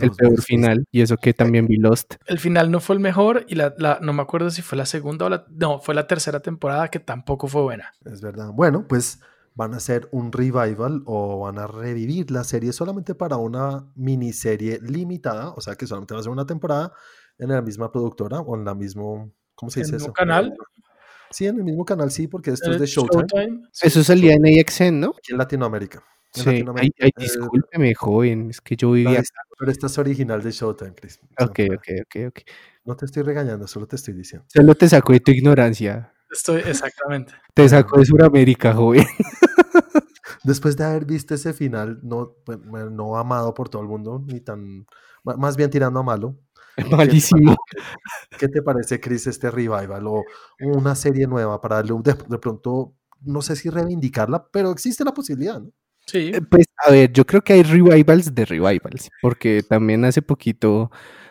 el 0.00 0.12
peor 0.12 0.40
final, 0.42 0.86
y 0.92 1.00
eso 1.00 1.16
que 1.16 1.34
también 1.34 1.66
vi 1.66 1.76
Lost. 1.76 2.14
El 2.26 2.38
final 2.38 2.70
no 2.70 2.78
fue 2.78 2.94
el 2.94 3.00
mejor, 3.00 3.44
y 3.48 3.56
la, 3.56 3.74
la, 3.78 3.98
no 4.00 4.12
me 4.12 4.22
acuerdo 4.22 4.48
si 4.50 4.62
fue 4.62 4.78
la 4.78 4.86
segunda 4.86 5.26
o 5.26 5.28
la. 5.28 5.44
No, 5.50 5.80
fue 5.80 5.96
la 5.96 6.06
tercera 6.06 6.38
temporada 6.38 6.86
que 6.86 7.00
tampoco 7.00 7.48
fue 7.48 7.62
buena. 7.62 7.92
Es 8.04 8.20
verdad. 8.20 8.52
Bueno, 8.52 8.86
pues 8.86 9.18
van 9.54 9.74
a 9.74 9.78
hacer 9.78 10.08
un 10.12 10.32
revival 10.32 11.02
o 11.06 11.40
van 11.40 11.58
a 11.58 11.66
revivir 11.66 12.30
la 12.30 12.44
serie 12.44 12.72
solamente 12.72 13.14
para 13.14 13.36
una 13.36 13.90
miniserie 13.94 14.80
limitada, 14.82 15.50
o 15.50 15.60
sea 15.60 15.74
que 15.74 15.86
solamente 15.86 16.14
va 16.14 16.20
a 16.20 16.22
ser 16.22 16.32
una 16.32 16.46
temporada 16.46 16.92
en 17.38 17.48
la 17.48 17.62
misma 17.62 17.90
productora 17.90 18.40
o 18.40 18.56
en 18.56 18.64
la 18.64 18.74
mismo, 18.74 19.32
¿cómo 19.54 19.70
se 19.70 19.80
dice 19.80 19.96
¿En 19.96 20.02
eso? 20.02 20.12
canal? 20.12 20.54
Sí, 21.30 21.46
en 21.46 21.58
el 21.58 21.64
mismo 21.64 21.84
canal, 21.84 22.10
sí, 22.10 22.26
porque 22.26 22.50
esto 22.50 22.72
es 22.72 22.80
de 22.80 22.86
Showtime. 22.86 23.68
Eso 23.80 24.02
salía 24.02 24.34
en 24.34 24.46
AXN, 24.46 24.98
¿no? 24.98 25.14
Aquí 25.16 25.32
en 25.32 25.38
Latinoamérica. 25.38 26.02
En 26.34 26.42
sí, 26.42 26.50
Latinoamérica. 26.50 27.04
Ay, 27.04 27.10
ay, 27.16 27.24
discúlpeme, 27.24 27.94
joven, 27.94 28.50
es 28.50 28.60
que 28.60 28.76
yo 28.76 28.92
vivía... 28.92 29.22
pero 29.58 29.70
esta 29.70 29.86
es 29.86 29.98
original 29.98 30.42
de 30.42 30.50
Showtime, 30.50 30.94
Chris. 30.94 31.20
Ok, 31.38 31.60
ok, 31.72 31.88
ok, 32.02 32.16
ok. 32.28 32.40
No 32.84 32.96
te 32.96 33.06
estoy 33.06 33.22
regañando, 33.22 33.66
solo 33.68 33.86
te 33.86 33.96
estoy 33.96 34.14
diciendo. 34.14 34.46
Solo 34.48 34.74
te 34.74 34.88
saco 34.88 35.12
de 35.12 35.20
tu 35.20 35.30
ignorancia. 35.30 36.12
Estoy, 36.30 36.62
exactamente. 36.64 37.32
Te 37.54 37.68
sacó 37.68 37.98
de 37.98 38.06
Sudamérica, 38.06 38.72
joven. 38.72 39.06
Después 40.44 40.76
de 40.76 40.84
haber 40.84 41.04
visto 41.04 41.34
ese 41.34 41.52
final, 41.52 41.98
no, 42.02 42.36
no 42.90 43.16
amado 43.16 43.52
por 43.52 43.68
todo 43.68 43.82
el 43.82 43.88
mundo, 43.88 44.24
ni 44.26 44.40
tan, 44.40 44.86
más 45.24 45.56
bien 45.56 45.70
tirando 45.70 46.00
a 46.00 46.02
malo. 46.02 46.38
Malísimo. 46.90 47.56
¿Qué 48.38 48.48
te 48.48 48.62
parece, 48.62 49.00
Chris, 49.00 49.26
este 49.26 49.50
revival 49.50 50.06
o 50.06 50.24
una 50.60 50.94
serie 50.94 51.26
nueva 51.26 51.60
para 51.60 51.76
darle 51.76 51.94
de, 52.02 52.14
de 52.28 52.38
pronto, 52.38 52.94
no 53.22 53.42
sé 53.42 53.56
si 53.56 53.68
reivindicarla, 53.68 54.46
pero 54.50 54.70
existe 54.70 55.04
la 55.04 55.12
posibilidad, 55.12 55.60
¿no? 55.60 55.70
Sí. 56.06 56.32
Pues 56.50 56.66
a 56.86 56.90
ver, 56.90 57.12
yo 57.12 57.24
creo 57.24 57.42
que 57.42 57.52
hay 57.52 57.62
revivals 57.62 58.34
de 58.34 58.44
revivals, 58.44 59.10
porque 59.22 59.62
también 59.62 60.04
hace 60.04 60.22
poquito, 60.22 60.90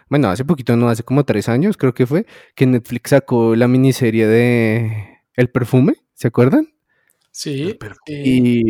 bueno, 0.10 0.30
hace 0.30 0.45
poquito 0.45 0.76
no, 0.76 0.89
hace 0.89 1.03
como 1.03 1.24
tres 1.24 1.49
años 1.49 1.78
creo 1.78 1.93
que 1.93 2.07
fue, 2.07 2.26
que 2.55 2.66
Netflix 2.66 3.12
sacó 3.12 3.55
la 3.55 3.68
miniserie 3.68 4.28
de 4.28 5.20
El 5.36 5.49
Perfume, 5.49 5.95
¿se 6.14 6.28
acuerdan? 6.28 6.70
Sí. 7.32 7.78
Y 8.07 8.64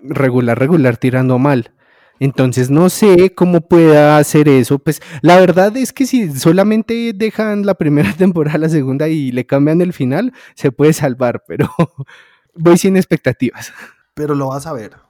regular, 0.00 0.58
regular, 0.58 0.96
tirando 0.96 1.38
mal. 1.38 1.72
Entonces 2.18 2.70
no 2.70 2.88
sé 2.88 3.34
cómo 3.34 3.68
pueda 3.68 4.18
hacer 4.18 4.48
eso. 4.48 4.78
Pues 4.78 5.02
la 5.20 5.38
verdad 5.38 5.76
es 5.76 5.92
que 5.92 6.06
si 6.06 6.32
solamente 6.32 7.12
dejan 7.14 7.66
la 7.66 7.74
primera 7.74 8.12
temporada, 8.18 8.58
la 8.58 8.68
segunda 8.68 9.08
y 9.08 9.32
le 9.32 9.46
cambian 9.46 9.80
el 9.80 9.92
final, 9.92 10.32
se 10.54 10.72
puede 10.72 10.92
salvar, 10.92 11.44
pero 11.46 11.68
voy 12.54 12.78
sin 12.78 12.96
expectativas. 12.96 13.72
Pero 14.14 14.34
lo 14.34 14.48
vas 14.48 14.66
a 14.66 14.72
ver. 14.72 15.05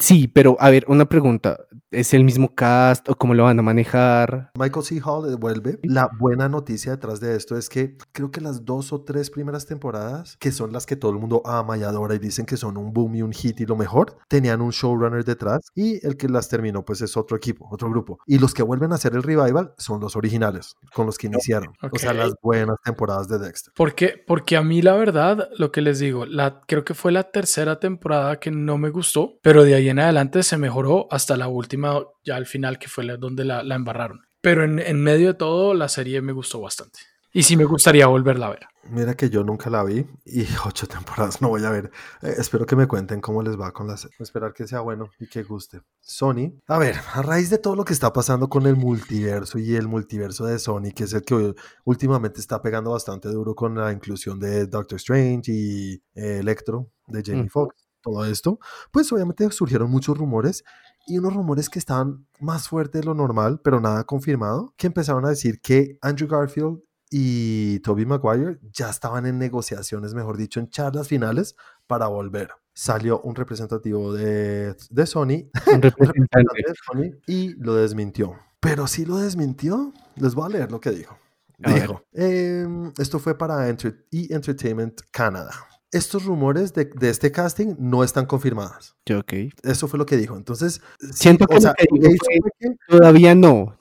Sí, 0.00 0.28
pero 0.28 0.56
a 0.58 0.70
ver, 0.70 0.84
una 0.88 1.08
pregunta. 1.08 1.58
¿Es 1.92 2.12
el 2.12 2.24
mismo 2.24 2.54
cast 2.54 3.08
o 3.08 3.14
cómo 3.14 3.32
lo 3.32 3.44
van 3.44 3.58
a 3.58 3.62
manejar? 3.62 4.50
Michael 4.58 4.84
C. 4.84 5.00
Hall 5.04 5.36
vuelve. 5.36 5.78
La 5.84 6.10
buena 6.18 6.48
noticia 6.48 6.92
detrás 6.92 7.20
de 7.20 7.36
esto 7.36 7.56
es 7.56 7.68
que 7.68 7.96
creo 8.12 8.30
que 8.30 8.40
las 8.40 8.64
dos 8.64 8.92
o 8.92 9.02
tres 9.02 9.30
primeras 9.30 9.66
temporadas, 9.66 10.36
que 10.38 10.50
son 10.50 10.72
las 10.72 10.84
que 10.84 10.96
todo 10.96 11.12
el 11.12 11.18
mundo 11.18 11.42
ama 11.44 11.78
y 11.78 11.84
adora 11.84 12.16
y 12.16 12.18
dicen 12.18 12.44
que 12.44 12.56
son 12.56 12.76
un 12.76 12.92
boom 12.92 13.14
y 13.14 13.22
un 13.22 13.32
hit 13.32 13.60
y 13.60 13.66
lo 13.66 13.76
mejor, 13.76 14.18
tenían 14.28 14.60
un 14.60 14.70
showrunner 14.70 15.24
detrás 15.24 15.70
y 15.74 16.04
el 16.04 16.16
que 16.16 16.28
las 16.28 16.48
terminó 16.48 16.84
pues 16.84 17.00
es 17.02 17.16
otro 17.16 17.36
equipo, 17.36 17.68
otro 17.70 17.88
grupo. 17.88 18.18
Y 18.26 18.38
los 18.38 18.52
que 18.52 18.64
vuelven 18.64 18.92
a 18.92 18.96
hacer 18.96 19.14
el 19.14 19.22
revival 19.22 19.72
son 19.78 20.00
los 20.00 20.16
originales, 20.16 20.74
con 20.92 21.06
los 21.06 21.16
que 21.16 21.28
iniciaron. 21.28 21.72
Okay. 21.78 21.90
O 21.92 21.98
sea, 21.98 22.12
las 22.12 22.34
buenas 22.42 22.76
temporadas 22.84 23.28
de 23.28 23.38
Dexter. 23.38 23.72
Porque, 23.76 24.22
porque 24.26 24.56
a 24.56 24.62
mí 24.62 24.82
la 24.82 24.94
verdad, 24.94 25.48
lo 25.56 25.70
que 25.70 25.82
les 25.82 26.00
digo, 26.00 26.26
la, 26.26 26.60
creo 26.66 26.84
que 26.84 26.94
fue 26.94 27.12
la 27.12 27.30
tercera 27.30 27.78
temporada 27.78 28.40
que 28.40 28.50
no 28.50 28.76
me 28.76 28.90
gustó, 28.90 29.38
pero 29.42 29.62
de 29.62 29.75
ahí 29.76 29.88
en 29.88 29.98
adelante 29.98 30.42
se 30.42 30.58
mejoró 30.58 31.06
hasta 31.10 31.36
la 31.36 31.48
última, 31.48 32.02
ya 32.24 32.36
al 32.36 32.46
final, 32.46 32.78
que 32.78 32.88
fue 32.88 33.06
donde 33.16 33.44
la, 33.44 33.62
la 33.62 33.74
embarraron. 33.74 34.22
Pero 34.40 34.64
en, 34.64 34.78
en, 34.78 35.02
medio 35.02 35.28
de 35.28 35.34
todo, 35.34 35.74
la 35.74 35.88
serie 35.88 36.20
me 36.22 36.32
gustó 36.32 36.60
bastante. 36.60 37.00
Y 37.36 37.42
sí 37.42 37.54
me 37.54 37.64
gustaría 37.64 38.06
volverla 38.06 38.46
a 38.46 38.50
ver. 38.50 38.66
Mira 38.88 39.14
que 39.14 39.28
yo 39.28 39.44
nunca 39.44 39.68
la 39.68 39.84
vi 39.84 40.06
y 40.24 40.46
ocho 40.66 40.86
temporadas 40.86 41.42
no 41.42 41.48
voy 41.48 41.64
a 41.64 41.70
ver. 41.70 41.90
Eh, 42.22 42.34
espero 42.38 42.64
que 42.64 42.76
me 42.76 42.86
cuenten 42.86 43.20
cómo 43.20 43.42
les 43.42 43.60
va 43.60 43.72
con 43.72 43.86
la 43.86 43.98
serie. 43.98 44.16
Esperar 44.20 44.54
que 44.54 44.66
sea 44.66 44.80
bueno 44.80 45.10
y 45.18 45.26
que 45.26 45.42
guste. 45.42 45.82
Sony, 46.00 46.54
a 46.66 46.78
ver, 46.78 46.96
a 47.12 47.20
raíz 47.20 47.50
de 47.50 47.58
todo 47.58 47.76
lo 47.76 47.84
que 47.84 47.92
está 47.92 48.10
pasando 48.12 48.48
con 48.48 48.66
el 48.66 48.76
multiverso 48.76 49.58
y 49.58 49.74
el 49.74 49.86
multiverso 49.86 50.46
de 50.46 50.58
Sony, 50.58 50.92
que 50.94 51.04
es 51.04 51.12
el 51.12 51.24
que 51.24 51.54
últimamente 51.84 52.40
está 52.40 52.62
pegando 52.62 52.92
bastante 52.92 53.28
duro 53.28 53.54
con 53.54 53.74
la 53.74 53.92
inclusión 53.92 54.40
de 54.40 54.66
Doctor 54.66 54.96
Strange 54.96 55.52
y 55.52 55.94
eh, 56.14 56.38
Electro 56.38 56.90
de 57.06 57.22
Jamie 57.22 57.44
mm. 57.44 57.48
Foxx 57.50 57.85
todo 58.06 58.24
esto, 58.24 58.60
pues 58.92 59.12
obviamente 59.12 59.50
surgieron 59.50 59.90
muchos 59.90 60.16
rumores 60.16 60.64
y 61.08 61.18
unos 61.18 61.34
rumores 61.34 61.68
que 61.68 61.78
estaban 61.78 62.26
más 62.40 62.68
fuertes 62.68 63.00
de 63.00 63.06
lo 63.06 63.14
normal, 63.14 63.60
pero 63.62 63.80
nada 63.80 64.04
confirmado, 64.04 64.72
que 64.76 64.86
empezaron 64.86 65.24
a 65.24 65.30
decir 65.30 65.60
que 65.60 65.98
Andrew 66.02 66.28
Garfield 66.28 66.80
y 67.10 67.80
Toby 67.80 68.06
Maguire 68.06 68.58
ya 68.72 68.90
estaban 68.90 69.26
en 69.26 69.38
negociaciones, 69.38 70.14
mejor 70.14 70.36
dicho, 70.36 70.60
en 70.60 70.68
charlas 70.68 71.08
finales 71.08 71.56
para 71.86 72.06
volver. 72.06 72.50
Salió 72.74 73.20
un 73.22 73.34
representativo 73.34 74.12
de, 74.12 74.76
de 74.90 75.06
Sony, 75.06 75.50
un 75.72 75.82
representante 75.82 76.62
de 76.66 76.74
Sony 76.84 77.18
y 77.26 77.54
lo 77.54 77.74
desmintió. 77.74 78.36
Pero 78.60 78.86
sí 78.86 79.04
lo 79.04 79.18
desmintió. 79.18 79.92
Les 80.16 80.34
voy 80.34 80.46
a 80.46 80.58
leer 80.58 80.70
lo 80.70 80.80
que 80.80 80.90
dijo. 80.90 81.16
Dijo, 81.58 82.02
eh, 82.12 82.66
esto 82.98 83.18
fue 83.18 83.38
para 83.38 83.68
Enter 83.68 84.06
E! 84.12 84.26
Entertainment 84.30 85.00
Canada 85.10 85.52
estos 85.92 86.24
rumores 86.24 86.72
de, 86.74 86.86
de, 86.86 87.10
este 87.10 87.32
casting 87.32 87.74
no 87.78 88.04
están 88.04 88.26
confirmadas. 88.26 88.96
Ok. 89.14 89.32
Eso 89.62 89.88
fue 89.88 89.98
lo 89.98 90.06
que 90.06 90.16
dijo. 90.16 90.36
Entonces, 90.36 90.80
siento 91.12 91.44
sí, 91.44 91.50
que, 91.50 91.56
o 91.56 91.60
sea, 91.60 91.74
que, 91.74 91.86
dijo 91.90 92.26
que 92.58 92.76
todavía 92.88 93.34
no. 93.34 93.78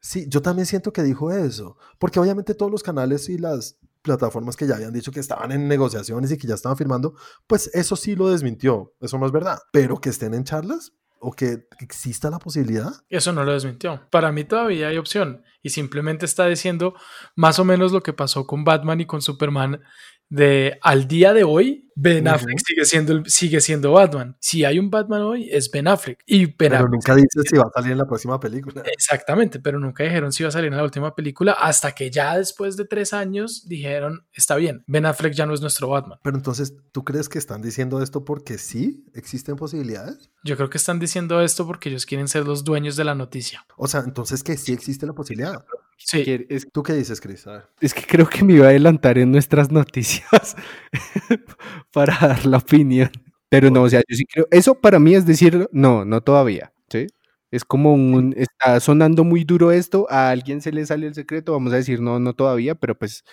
sí, 0.00 0.26
yo 0.28 0.42
también 0.42 0.66
siento 0.66 0.92
que 0.92 1.02
dijo 1.02 1.30
eso, 1.32 1.76
porque 1.98 2.18
obviamente 2.18 2.54
todos 2.54 2.72
los 2.72 2.82
canales 2.82 3.28
y 3.28 3.38
las 3.38 3.78
plataformas 4.02 4.56
que 4.56 4.66
ya 4.66 4.76
habían 4.76 4.92
dicho 4.92 5.10
que 5.10 5.20
estaban 5.20 5.50
en 5.50 5.66
negociaciones 5.66 6.30
y 6.30 6.38
que 6.38 6.46
ya 6.46 6.54
estaban 6.54 6.78
firmando, 6.78 7.14
pues 7.46 7.70
eso 7.74 7.96
sí 7.96 8.14
lo 8.14 8.28
desmintió, 8.28 8.94
eso 9.00 9.18
no 9.18 9.26
es 9.26 9.32
verdad, 9.32 9.58
pero 9.72 10.00
que 10.00 10.10
estén 10.10 10.32
en 10.32 10.44
charlas, 10.44 10.92
o 11.18 11.32
que 11.32 11.66
exista 11.80 12.30
la 12.30 12.38
posibilidad. 12.38 12.92
Eso 13.08 13.32
no 13.32 13.44
lo 13.44 13.52
desmintió. 13.52 14.02
Para 14.10 14.32
mí 14.32 14.44
todavía 14.44 14.88
hay 14.88 14.98
opción 14.98 15.42
y 15.62 15.70
simplemente 15.70 16.26
está 16.26 16.46
diciendo 16.46 16.94
más 17.34 17.58
o 17.58 17.64
menos 17.64 17.92
lo 17.92 18.02
que 18.02 18.12
pasó 18.12 18.46
con 18.46 18.64
Batman 18.64 19.00
y 19.00 19.06
con 19.06 19.22
Superman 19.22 19.82
de 20.28 20.78
al 20.82 21.06
día 21.08 21.32
de 21.32 21.44
hoy 21.44 21.86
Ben 21.98 22.28
Affleck 22.28 22.58
sigue 22.58 22.84
siendo, 22.84 23.24
sigue 23.24 23.60
siendo 23.62 23.92
Batman. 23.92 24.36
Si 24.38 24.66
hay 24.66 24.78
un 24.78 24.90
Batman 24.90 25.22
hoy, 25.22 25.48
es 25.50 25.70
Ben 25.70 25.88
Affleck. 25.88 26.22
Y 26.26 26.44
ben 26.44 26.70
pero 26.70 26.88
nunca 26.88 27.14
dice 27.14 27.40
si 27.48 27.56
va 27.56 27.64
a 27.64 27.70
salir 27.72 27.92
en 27.92 27.98
la 27.98 28.04
próxima 28.04 28.38
película. 28.38 28.82
Exactamente, 28.84 29.60
pero 29.60 29.80
nunca 29.80 30.04
dijeron 30.04 30.30
si 30.30 30.42
va 30.42 30.50
a 30.50 30.52
salir 30.52 30.70
en 30.70 30.76
la 30.76 30.84
última 30.84 31.14
película 31.14 31.52
hasta 31.52 31.92
que 31.92 32.10
ya 32.10 32.36
después 32.36 32.76
de 32.76 32.84
tres 32.84 33.14
años 33.14 33.66
dijeron, 33.66 34.26
está 34.34 34.56
bien, 34.56 34.84
Ben 34.86 35.06
Affleck 35.06 35.32
ya 35.32 35.46
no 35.46 35.54
es 35.54 35.62
nuestro 35.62 35.88
Batman. 35.88 36.18
Pero 36.22 36.36
entonces, 36.36 36.74
¿tú 36.92 37.02
crees 37.02 37.30
que 37.30 37.38
están 37.38 37.62
diciendo 37.62 38.02
esto 38.02 38.26
porque 38.26 38.58
sí 38.58 39.06
existen 39.14 39.56
posibilidades? 39.56 40.30
Yo 40.44 40.56
creo 40.56 40.68
que 40.68 40.76
están 40.76 40.98
diciendo 40.98 41.40
esto 41.40 41.66
porque 41.66 41.88
ellos 41.88 42.04
quieren 42.04 42.28
ser 42.28 42.46
los 42.46 42.62
dueños 42.62 42.96
de 42.96 43.04
la 43.04 43.14
noticia. 43.14 43.64
O 43.78 43.88
sea, 43.88 44.00
entonces 44.00 44.42
que 44.42 44.58
sí 44.58 44.74
existe 44.74 45.06
la 45.06 45.14
posibilidad. 45.14 45.64
Sí. 45.96 46.46
Es, 46.48 46.68
¿Tú 46.72 46.82
qué 46.82 46.92
dices, 46.92 47.20
Chris? 47.20 47.44
Es 47.80 47.94
que 47.94 48.02
creo 48.02 48.28
que 48.28 48.44
me 48.44 48.54
iba 48.54 48.66
a 48.66 48.70
adelantar 48.70 49.18
en 49.18 49.32
nuestras 49.32 49.70
noticias 49.72 50.56
para 51.92 52.16
dar 52.18 52.46
la 52.46 52.58
opinión. 52.58 53.10
Pero 53.48 53.70
no, 53.70 53.82
o 53.82 53.88
sea, 53.88 54.02
yo 54.08 54.16
sí 54.16 54.24
creo. 54.26 54.46
Eso 54.50 54.74
para 54.74 54.98
mí 54.98 55.14
es 55.14 55.24
decir, 55.24 55.68
no, 55.72 56.04
no 56.04 56.20
todavía. 56.20 56.72
¿sí? 56.88 57.06
Es 57.50 57.64
como 57.64 57.94
un. 57.94 58.34
Está 58.36 58.80
sonando 58.80 59.24
muy 59.24 59.44
duro 59.44 59.70
esto. 59.70 60.06
A 60.10 60.30
alguien 60.30 60.60
se 60.60 60.72
le 60.72 60.84
sale 60.84 61.06
el 61.06 61.14
secreto. 61.14 61.52
Vamos 61.52 61.72
a 61.72 61.76
decir, 61.76 62.00
no, 62.00 62.18
no 62.18 62.34
todavía, 62.34 62.74
pero 62.74 62.98
pues, 62.98 63.24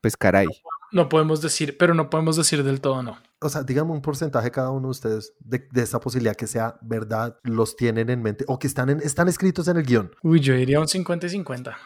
pues 0.00 0.16
caray. 0.16 0.46
No 0.92 1.08
podemos 1.08 1.40
decir, 1.40 1.76
pero 1.78 1.94
no 1.94 2.10
podemos 2.10 2.36
decir 2.36 2.62
del 2.62 2.80
todo 2.80 3.02
no. 3.02 3.18
O 3.40 3.48
sea, 3.48 3.64
díganme 3.64 3.92
un 3.92 4.02
porcentaje 4.02 4.50
cada 4.50 4.70
uno 4.70 4.88
de 4.88 4.92
ustedes 4.92 5.34
de, 5.40 5.66
de 5.70 5.82
esa 5.82 6.00
posibilidad 6.00 6.36
que 6.36 6.46
sea 6.46 6.78
verdad, 6.80 7.38
los 7.42 7.76
tienen 7.76 8.08
en 8.08 8.22
mente 8.22 8.44
o 8.48 8.58
que 8.58 8.66
están, 8.66 8.88
en, 8.88 9.00
están 9.00 9.28
escritos 9.28 9.68
en 9.68 9.76
el 9.76 9.84
guion. 9.84 10.10
Uy, 10.22 10.40
yo 10.40 10.54
diría 10.54 10.80
un 10.80 10.88
50 10.88 11.26
y 11.26 11.30
50. 11.30 11.76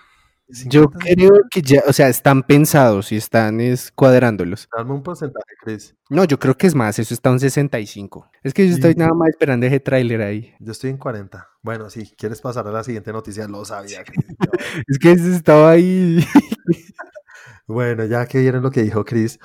Yo 0.67 0.91
creo 0.91 1.31
que 1.51 1.63
ya, 1.63 1.83
o 1.87 1.93
sea, 1.93 2.09
están 2.09 2.43
pensados 2.43 3.13
y 3.13 3.17
están 3.17 3.61
es, 3.61 3.93
cuadrándolos. 3.93 4.69
Dame 4.77 4.93
un 4.93 5.03
porcentaje, 5.03 5.55
Chris. 5.63 5.95
No, 6.09 6.25
yo 6.25 6.39
creo 6.39 6.57
que 6.57 6.67
es 6.67 6.75
más, 6.75 6.99
eso 6.99 7.15
está 7.15 7.31
un 7.31 7.39
65. 7.39 8.31
Es 8.43 8.53
que 8.53 8.69
yo 8.69 8.75
estoy 8.75 8.95
nada 8.95 9.13
más 9.15 9.29
esperando 9.29 9.67
ese 9.67 9.81
tráiler 9.81 10.23
ahí. 10.23 10.55
Yo 10.59 10.73
estoy 10.73 10.91
en 10.91 10.99
40. 10.99 11.49
Bueno, 11.63 11.89
si 11.91 12.07
quieres 12.17 12.41
pasar 12.41 12.67
a 12.67 12.73
la 12.73 12.83
siguiente 12.83 13.13
noticia, 13.13 13.47
lo 13.47 13.65
sabía. 13.65 14.03
Chris. 14.05 14.27
es 14.89 14.99
que 14.99 15.13
estaba 15.13 15.71
ahí. 15.71 16.25
bueno, 17.67 18.05
ya 18.07 18.27
que 18.27 18.41
vieron 18.41 18.63
lo 18.63 18.71
que 18.71 18.83
dijo 18.83 19.05
Chris. 19.05 19.39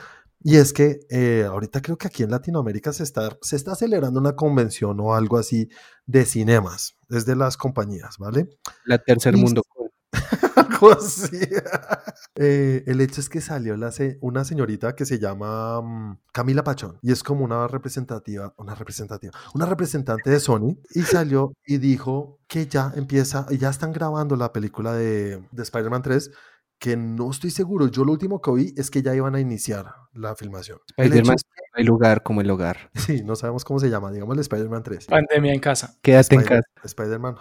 Y 0.48 0.58
es 0.58 0.74
que 0.74 1.00
eh, 1.10 1.44
ahorita 1.50 1.82
creo 1.82 1.98
que 1.98 2.06
aquí 2.06 2.22
en 2.22 2.30
Latinoamérica 2.30 2.94
se 2.94 3.02
está, 3.02 3.36
se 3.42 3.56
está 3.56 3.74
celebrando 3.74 4.20
una 4.20 4.36
convención 4.36 5.00
o 5.00 5.16
algo 5.16 5.40
así 5.40 5.70
de 6.06 6.24
cinemas, 6.24 6.98
desde 7.10 7.36
las 7.36 7.58
compañías, 7.58 8.20
¿vale? 8.20 8.48
La 8.84 9.00
tercer 9.00 9.36
mundo. 9.36 9.64
así. 10.92 11.40
eh, 12.36 12.84
el 12.86 13.02
hecho 13.02 13.22
es 13.22 13.30
que 13.30 13.42
salió 13.42 13.78
la 13.78 13.92
se 13.92 14.18
una 14.22 14.44
señorita 14.44 14.96
que 14.96 15.06
se 15.06 15.20
llama 15.20 15.80
um, 15.80 16.18
Camila 16.32 16.64
Pachón 16.64 16.98
y 17.02 17.12
es 17.12 17.24
como 17.24 17.44
una 17.44 17.68
representativa, 17.68 18.54
una 18.58 18.76
representativa, 18.76 19.34
una 19.54 19.66
representante 19.66 20.30
de 20.30 20.40
Sony 20.40 20.78
y 20.94 21.02
salió 21.02 21.54
y 21.66 21.78
dijo 21.78 22.40
que 22.48 22.68
ya 22.68 22.92
empieza, 22.96 23.48
ya 23.52 23.70
están 23.70 23.94
grabando 23.94 24.36
la 24.36 24.52
película 24.54 24.94
de, 24.94 25.44
de 25.52 25.64
Spider-Man 25.64 26.02
3 26.02 26.32
que 26.80 26.98
no 26.98 27.32
estoy 27.32 27.52
seguro. 27.52 27.88
Yo 27.88 28.04
lo 28.04 28.12
último 28.12 28.42
que 28.42 28.50
oí 28.50 28.74
es 28.78 28.92
que 28.92 29.02
ya 29.02 29.16
iban 29.16 29.36
a 29.36 29.40
iniciar 29.40 29.94
la 30.14 30.36
filmación. 30.36 30.80
Spider-Man, 30.98 31.38
que... 31.38 31.62
hay 31.74 31.84
lugar 31.84 32.24
como 32.24 32.42
el 32.42 32.50
hogar. 32.50 32.92
Sí, 33.06 33.24
no 33.24 33.36
sabemos 33.36 33.64
cómo 33.64 33.80
se 33.80 33.90
llama, 33.90 34.12
digamos 34.12 34.36
el 34.36 34.42
Spider-Man 34.42 34.84
3. 34.84 35.06
Pandemia 35.08 35.54
en 35.54 35.60
casa. 35.60 35.98
Quédate 36.02 36.36
Spider 36.36 36.44
en 36.44 36.62
casa. 36.62 36.70
Spider-Man 36.84 37.36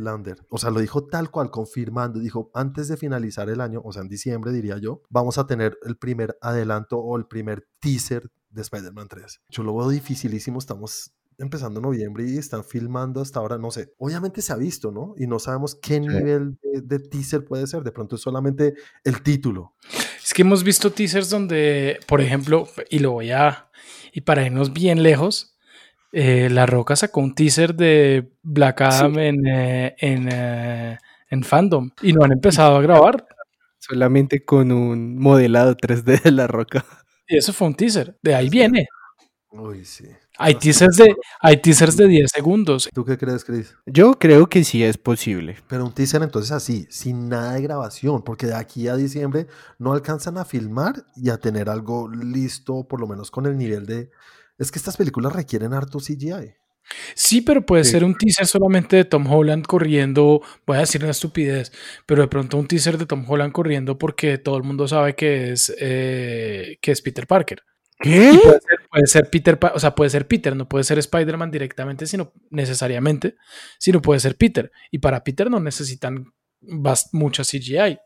Homelander. 0.00 0.46
O 0.48 0.58
sea, 0.58 0.70
lo 0.70 0.80
dijo 0.80 1.06
tal 1.06 1.30
cual, 1.30 1.50
confirmando. 1.50 2.18
Dijo, 2.18 2.50
antes 2.54 2.88
de 2.88 2.96
finalizar 2.96 3.48
el 3.50 3.60
año, 3.60 3.82
o 3.84 3.92
sea, 3.92 4.02
en 4.02 4.08
diciembre 4.08 4.52
diría 4.52 4.78
yo, 4.78 5.02
vamos 5.08 5.38
a 5.38 5.46
tener 5.46 5.78
el 5.84 5.96
primer 5.96 6.36
adelanto 6.40 6.98
o 6.98 7.16
el 7.16 7.26
primer 7.26 7.68
teaser 7.80 8.30
de 8.50 8.62
Spider-Man 8.62 9.08
3. 9.08 9.42
Yo 9.48 9.62
lo 9.62 9.76
veo 9.76 9.88
dificilísimo, 9.88 10.58
estamos 10.58 11.12
empezando 11.38 11.80
noviembre 11.80 12.28
y 12.28 12.36
están 12.36 12.64
filmando 12.64 13.20
hasta 13.22 13.40
ahora, 13.40 13.56
no 13.56 13.70
sé, 13.70 13.94
obviamente 13.96 14.42
se 14.42 14.52
ha 14.52 14.56
visto, 14.56 14.92
¿no? 14.92 15.14
Y 15.16 15.26
no 15.26 15.38
sabemos 15.38 15.74
qué 15.74 15.94
sí. 15.94 16.00
nivel 16.00 16.58
de, 16.62 16.82
de, 16.82 16.98
teaser 16.98 17.44
puede 17.44 17.66
ser, 17.66 17.82
de 17.82 17.92
pronto 17.92 18.16
es 18.16 18.22
solamente 18.22 18.74
el 19.04 19.22
título. 19.22 19.74
Es 20.22 20.34
que 20.34 20.42
hemos 20.42 20.62
visto 20.62 20.92
teasers 20.92 21.30
donde, 21.30 21.98
por 22.06 22.20
ejemplo, 22.20 22.68
y 22.90 22.98
lo 22.98 23.12
voy 23.12 23.30
a, 23.30 23.70
y 24.12 24.20
para 24.20 24.44
irnos 24.44 24.72
bien 24.74 25.02
lejos, 25.02 25.56
eh, 26.12 26.48
La 26.50 26.66
Roca 26.66 26.96
sacó 26.96 27.20
un 27.20 27.34
teaser 27.34 27.74
de 27.74 28.32
Black 28.42 28.80
Adam 28.80 29.14
sí. 29.14 29.20
en, 29.20 29.46
eh, 29.46 29.94
en, 29.98 30.28
eh, 30.30 30.98
en 31.28 31.44
fandom 31.44 31.90
y 32.02 32.12
no 32.12 32.24
han 32.24 32.32
empezado 32.32 32.76
a 32.76 32.82
grabar. 32.82 33.26
Solamente 33.78 34.44
con 34.44 34.72
un 34.72 35.18
modelado 35.18 35.76
3D 35.76 36.22
de 36.22 36.30
La 36.32 36.46
Roca. 36.46 36.84
Y 37.26 37.36
eso 37.36 37.52
fue 37.52 37.68
un 37.68 37.74
teaser, 37.74 38.18
de 38.22 38.34
ahí 38.34 38.48
viene. 38.48 38.88
Uy, 39.52 39.84
sí. 39.84 40.04
Hay 40.38 40.54
teasers, 40.54 40.96
de, 40.96 41.14
hay 41.40 41.58
teasers 41.58 41.96
de 41.98 42.06
10 42.06 42.30
segundos. 42.32 42.88
¿Tú 42.94 43.04
qué 43.04 43.18
crees, 43.18 43.44
Chris? 43.44 43.76
Yo 43.84 44.12
creo 44.18 44.48
que 44.48 44.64
sí 44.64 44.82
es 44.82 44.96
posible. 44.96 45.58
Pero 45.68 45.84
un 45.84 45.92
teaser 45.92 46.22
entonces 46.22 46.52
así, 46.52 46.86
sin 46.88 47.28
nada 47.28 47.52
de 47.52 47.62
grabación, 47.62 48.22
porque 48.22 48.46
de 48.46 48.54
aquí 48.54 48.88
a 48.88 48.96
diciembre 48.96 49.48
no 49.78 49.92
alcanzan 49.92 50.38
a 50.38 50.46
filmar 50.46 51.04
y 51.14 51.28
a 51.28 51.36
tener 51.36 51.68
algo 51.68 52.08
listo, 52.08 52.84
por 52.84 53.00
lo 53.00 53.06
menos 53.06 53.30
con 53.30 53.44
el 53.44 53.58
nivel 53.58 53.84
de... 53.84 54.10
Es 54.60 54.70
que 54.70 54.78
estas 54.78 54.98
películas 54.98 55.32
requieren 55.32 55.72
harto 55.72 55.98
CGI. 55.98 56.54
Sí, 57.14 57.40
pero 57.40 57.64
puede 57.64 57.84
sí. 57.84 57.92
ser 57.92 58.04
un 58.04 58.14
teaser 58.14 58.46
solamente 58.46 58.96
de 58.96 59.04
Tom 59.04 59.26
Holland 59.26 59.64
corriendo, 59.64 60.42
voy 60.66 60.76
a 60.76 60.80
decir 60.80 61.02
una 61.02 61.12
estupidez, 61.12 61.72
pero 62.04 62.22
de 62.22 62.28
pronto 62.28 62.58
un 62.58 62.66
teaser 62.66 62.98
de 62.98 63.06
Tom 63.06 63.24
Holland 63.26 63.52
corriendo 63.52 63.96
porque 63.96 64.38
todo 64.38 64.56
el 64.56 64.64
mundo 64.64 64.86
sabe 64.86 65.14
que 65.14 65.52
es, 65.52 65.74
eh, 65.78 66.78
que 66.82 66.92
es 66.92 67.00
Peter 67.00 67.26
Parker. 67.26 67.62
¿Qué? 67.98 68.38
Puede 68.42 68.60
ser, 68.60 68.78
puede 68.90 69.06
ser, 69.06 69.30
Peter, 69.30 69.58
o 69.74 69.78
sea, 69.78 69.94
puede 69.94 70.10
ser 70.10 70.26
Peter, 70.26 70.56
no 70.56 70.68
puede 70.68 70.84
ser 70.84 70.98
Spider-Man 70.98 71.50
directamente, 71.50 72.06
sino 72.06 72.32
necesariamente, 72.50 73.36
sino 73.78 74.00
puede 74.02 74.20
ser 74.20 74.36
Peter. 74.36 74.70
Y 74.90 74.98
para 74.98 75.22
Peter 75.22 75.50
no 75.50 75.60
necesitan 75.60 76.32
mucha 77.12 77.44
CGI. 77.44 77.98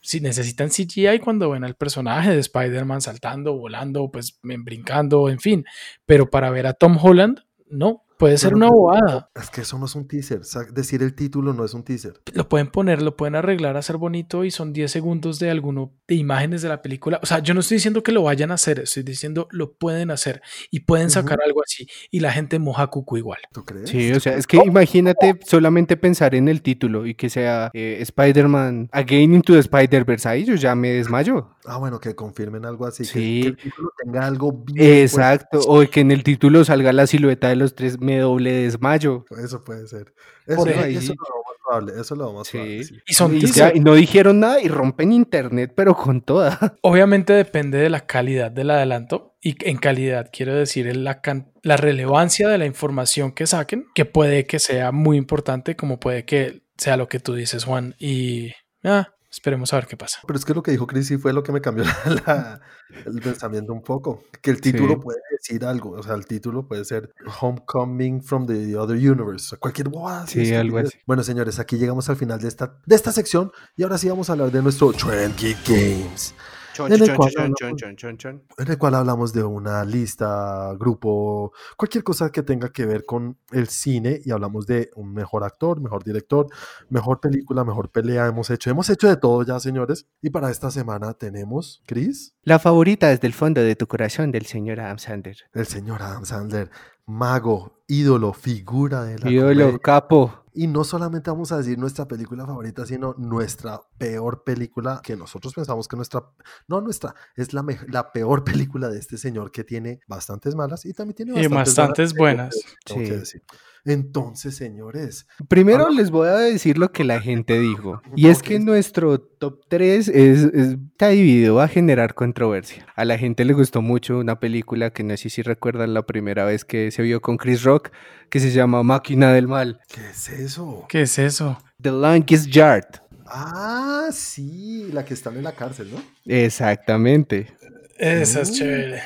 Si 0.00 0.20
necesitan 0.20 0.70
CGI 0.70 1.18
cuando 1.18 1.50
ven 1.50 1.64
al 1.64 1.76
personaje 1.76 2.30
de 2.30 2.40
Spider-Man 2.40 3.02
saltando, 3.02 3.54
volando, 3.54 4.10
pues 4.10 4.38
brincando, 4.42 5.28
en 5.28 5.40
fin. 5.40 5.64
Pero 6.06 6.30
para 6.30 6.50
ver 6.50 6.66
a 6.66 6.72
Tom 6.72 6.98
Holland, 7.00 7.40
no. 7.68 8.04
Puede 8.20 8.36
ser 8.36 8.54
una 8.54 8.68
bobada. 8.68 9.30
Es 9.34 9.48
que 9.48 9.62
eso 9.62 9.78
no 9.78 9.86
es 9.86 9.94
un 9.94 10.06
teaser. 10.06 10.40
O 10.40 10.44
sea, 10.44 10.64
decir 10.64 11.02
el 11.02 11.14
título 11.14 11.54
no 11.54 11.64
es 11.64 11.72
un 11.72 11.82
teaser. 11.82 12.20
Lo 12.34 12.50
pueden 12.50 12.66
poner, 12.66 13.00
lo 13.00 13.16
pueden 13.16 13.34
arreglar, 13.34 13.78
hacer 13.78 13.96
bonito 13.96 14.44
y 14.44 14.50
son 14.50 14.74
10 14.74 14.90
segundos 14.90 15.38
de 15.38 15.50
alguno 15.50 15.94
de 16.06 16.16
imágenes 16.16 16.60
de 16.60 16.68
la 16.68 16.82
película. 16.82 17.18
O 17.22 17.26
sea, 17.26 17.38
yo 17.38 17.54
no 17.54 17.60
estoy 17.60 17.76
diciendo 17.76 18.02
que 18.02 18.12
lo 18.12 18.22
vayan 18.24 18.50
a 18.50 18.54
hacer, 18.54 18.80
estoy 18.80 19.04
diciendo 19.04 19.48
lo 19.50 19.72
pueden 19.72 20.10
hacer 20.10 20.42
y 20.70 20.80
pueden 20.80 21.08
sacar 21.08 21.38
uh 21.38 21.40
-huh. 21.40 21.46
algo 21.46 21.62
así 21.64 21.86
y 22.10 22.20
la 22.20 22.30
gente 22.30 22.58
moja 22.58 22.88
cucu 22.88 23.16
igual. 23.16 23.38
¿Tú 23.54 23.64
crees? 23.64 23.88
Sí, 23.88 24.12
o 24.12 24.20
sea, 24.20 24.36
es 24.36 24.46
que 24.46 24.58
imagínate 24.58 25.40
solamente 25.46 25.96
pensar 25.96 26.34
en 26.34 26.48
el 26.48 26.60
título 26.60 27.06
y 27.06 27.14
que 27.14 27.30
sea 27.30 27.70
eh, 27.72 27.98
Spider-Man 28.00 28.90
Again 28.92 29.34
into 29.34 29.54
the 29.54 29.60
Spider-Verse. 29.60 30.28
Ahí 30.28 30.44
yo 30.44 30.56
ya 30.56 30.74
me 30.74 30.90
desmayo. 30.90 31.56
Ah, 31.66 31.76
bueno, 31.76 32.00
que 32.00 32.14
confirmen 32.14 32.64
algo 32.64 32.86
así. 32.86 33.04
Sí. 33.04 33.42
Que, 33.42 33.42
que 33.42 33.48
el 33.48 33.56
título 33.56 33.92
tenga 34.02 34.26
algo 34.26 34.52
bien. 34.52 35.02
Exacto. 35.02 35.60
O 35.66 35.80
que 35.88 36.00
en 36.00 36.10
el 36.10 36.22
título 36.22 36.64
salga 36.64 36.92
la 36.92 37.06
silueta 37.06 37.48
de 37.48 37.56
los 37.56 37.74
tres 37.74 38.00
me 38.00 38.18
doble 38.18 38.52
desmayo. 38.52 39.24
Eso 39.42 39.62
puede 39.62 39.86
ser. 39.86 40.14
Eso, 40.46 40.64
no, 40.64 40.70
eso, 40.70 41.14
lo. 41.14 41.92
Eso 41.92 42.00
es 42.00 42.10
lo 42.10 42.44
sí. 42.44 42.52
probable. 42.52 42.84
Sí. 42.84 43.00
Y, 43.06 43.14
son 43.14 43.36
y, 43.36 43.46
ya, 43.46 43.72
y 43.74 43.80
no 43.80 43.94
dijeron 43.94 44.40
nada 44.40 44.60
y 44.60 44.68
rompen 44.68 45.12
internet, 45.12 45.72
pero 45.76 45.94
con 45.94 46.22
toda. 46.22 46.58
Obviamente 46.82 47.32
depende 47.32 47.78
de 47.78 47.90
la 47.90 48.06
calidad 48.06 48.50
del 48.50 48.70
adelanto. 48.70 49.36
Y 49.42 49.56
en 49.68 49.78
calidad 49.78 50.30
quiero 50.32 50.54
decir 50.54 50.94
la, 50.96 51.20
la 51.62 51.76
relevancia 51.76 52.48
de 52.48 52.58
la 52.58 52.66
información 52.66 53.32
que 53.32 53.46
saquen, 53.46 53.86
que 53.94 54.04
puede 54.04 54.46
que 54.46 54.58
sea 54.58 54.92
muy 54.92 55.16
importante, 55.16 55.76
como 55.76 56.00
puede 56.00 56.24
que 56.24 56.62
sea 56.76 56.96
lo 56.96 57.08
que 57.08 57.20
tú 57.20 57.34
dices, 57.34 57.64
Juan. 57.64 57.94
Y 57.98 58.52
ah, 58.82 59.14
Esperemos 59.30 59.72
a 59.72 59.76
ver 59.76 59.86
qué 59.86 59.96
pasa. 59.96 60.18
Pero 60.26 60.38
es 60.38 60.44
que 60.44 60.54
lo 60.54 60.62
que 60.62 60.72
dijo 60.72 60.86
Chris 60.88 61.06
sí 61.06 61.16
fue 61.16 61.32
lo 61.32 61.42
que 61.42 61.52
me 61.52 61.60
cambió 61.60 61.84
la, 62.04 62.22
la, 62.26 62.60
el 63.06 63.20
pensamiento 63.20 63.72
un 63.72 63.82
poco. 63.82 64.24
Que 64.42 64.50
el 64.50 64.60
título 64.60 64.94
sí. 64.94 65.00
puede 65.02 65.20
decir 65.30 65.64
algo. 65.64 65.92
O 65.92 66.02
sea, 66.02 66.14
el 66.14 66.26
título 66.26 66.66
puede 66.66 66.84
ser 66.84 67.14
Homecoming 67.40 68.22
from 68.22 68.46
the 68.46 68.76
Other 68.76 68.96
Universe. 68.96 69.56
Cualquier 69.56 69.88
boada. 69.88 70.26
Sí, 70.26 70.52
algo 70.54 70.78
así. 70.78 70.98
Bueno, 71.06 71.22
señores, 71.22 71.60
aquí 71.60 71.76
llegamos 71.76 72.08
al 72.08 72.16
final 72.16 72.40
de 72.40 72.48
esta, 72.48 72.78
de 72.84 72.96
esta 72.96 73.12
sección. 73.12 73.52
Y 73.76 73.84
ahora 73.84 73.98
sí 73.98 74.08
vamos 74.08 74.28
a 74.28 74.32
hablar 74.32 74.50
de 74.50 74.62
nuestro 74.62 74.92
Trend 74.92 75.36
Geek 75.36 75.58
Games. 75.66 76.34
Chon, 76.74 76.92
en, 76.92 77.02
el 77.02 77.06
chon, 77.06 77.28
chon, 77.30 77.54
chon, 77.76 77.96
chon, 77.96 78.16
chon, 78.16 78.42
en 78.58 78.68
el 78.70 78.78
cual 78.78 78.94
hablamos 78.94 79.32
de 79.32 79.42
una 79.42 79.84
lista, 79.84 80.72
grupo, 80.78 81.52
cualquier 81.76 82.04
cosa 82.04 82.30
que 82.30 82.42
tenga 82.42 82.70
que 82.72 82.86
ver 82.86 83.04
con 83.04 83.36
el 83.52 83.68
cine 83.68 84.20
y 84.24 84.30
hablamos 84.30 84.66
de 84.66 84.90
un 84.96 85.12
mejor 85.12 85.44
actor, 85.44 85.80
mejor 85.80 86.04
director, 86.04 86.46
mejor 86.88 87.20
película, 87.20 87.64
mejor 87.64 87.90
pelea. 87.90 88.26
Hemos 88.26 88.50
hecho, 88.50 88.70
hemos 88.70 88.88
hecho 88.90 89.08
de 89.08 89.16
todo 89.16 89.42
ya, 89.42 89.58
señores. 89.60 90.06
Y 90.22 90.30
para 90.30 90.50
esta 90.50 90.70
semana 90.70 91.14
tenemos, 91.14 91.82
Chris. 91.86 92.34
La 92.42 92.58
favorita 92.58 93.08
desde 93.08 93.26
el 93.26 93.32
fondo 93.34 93.60
de 93.60 93.76
tu 93.76 93.86
corazón 93.86 94.30
del 94.32 94.46
señor 94.46 94.80
Adam 94.80 94.98
Sandler. 94.98 95.36
El 95.52 95.66
señor 95.66 96.02
Adam 96.02 96.24
Sandler. 96.24 96.70
mago, 97.06 97.82
ídolo, 97.88 98.32
figura 98.32 99.02
de 99.04 99.18
la 99.18 99.30
Ídolo, 99.30 99.64
comedia. 99.64 99.78
capo. 99.80 100.39
Y 100.52 100.66
no 100.66 100.82
solamente 100.84 101.30
vamos 101.30 101.52
a 101.52 101.58
decir 101.58 101.78
nuestra 101.78 102.06
película 102.08 102.44
favorita, 102.46 102.84
sino 102.86 103.14
nuestra 103.18 103.80
peor 103.98 104.42
película, 104.44 105.00
que 105.02 105.16
nosotros 105.16 105.54
pensamos 105.54 105.86
que 105.88 105.96
nuestra, 105.96 106.24
no 106.68 106.80
nuestra, 106.80 107.14
es 107.36 107.52
la, 107.52 107.62
me- 107.62 107.78
la 107.88 108.12
peor 108.12 108.42
película 108.44 108.88
de 108.88 108.98
este 108.98 109.16
señor 109.18 109.50
que 109.52 109.64
tiene 109.64 110.00
bastantes 110.08 110.54
malas 110.54 110.84
y 110.86 110.92
también 110.92 111.14
tiene 111.16 111.32
Y 111.32 111.46
bastantes, 111.46 111.76
bastantes 111.76 112.14
buenas. 112.14 112.54
Sí. 112.86 113.00
decir. 113.04 113.42
Entonces, 113.86 114.54
señores, 114.56 115.26
Primero 115.48 115.88
les 115.88 116.10
voy 116.10 116.28
a 116.28 116.32
decir 116.36 116.76
lo 116.76 116.92
que 116.92 117.02
la 117.02 117.18
gente 117.20 117.58
dijo. 117.58 118.02
Y 118.14 118.28
es 118.28 118.42
que 118.42 118.58
nuestro 118.58 119.18
top 119.20 119.60
3 119.68 120.08
es, 120.08 120.42
es- 120.44 120.52
está 120.92 121.08
dividido 121.08 121.60
a 121.60 121.68
generar 121.68 122.14
controversia. 122.14 122.86
A 122.94 123.06
la 123.06 123.16
gente 123.16 123.44
le 123.46 123.54
gustó 123.54 123.80
mucho 123.80 124.18
una 124.18 124.38
película 124.38 124.90
que 124.90 125.02
no 125.02 125.16
sé 125.16 125.30
si 125.30 125.40
recuerdan 125.40 125.94
la 125.94 126.04
primera 126.04 126.44
vez 126.44 126.66
que 126.66 126.90
se 126.90 127.00
vio 127.02 127.22
con 127.22 127.38
Chris 127.38 127.62
Rock, 127.62 127.90
que 128.28 128.38
se 128.38 128.50
llama 128.52 128.82
Máquina 128.82 129.32
del 129.32 129.48
Mal. 129.48 129.80
¿qué 129.88 130.10
es 130.10 130.28
eso? 130.44 130.86
¿Qué 130.88 131.02
es 131.02 131.18
eso? 131.18 131.58
The 131.80 131.90
Longest 131.90 132.46
Yard. 132.48 132.86
Ah, 133.26 134.08
sí, 134.12 134.90
la 134.92 135.04
que 135.04 135.14
está 135.14 135.30
en 135.30 135.42
la 135.44 135.52
cárcel, 135.52 135.90
¿no? 135.92 136.02
Exactamente. 136.26 137.52
Esa 137.96 138.40
es 138.40 138.50
Mm. 138.50 138.54
chévere. 138.54 139.02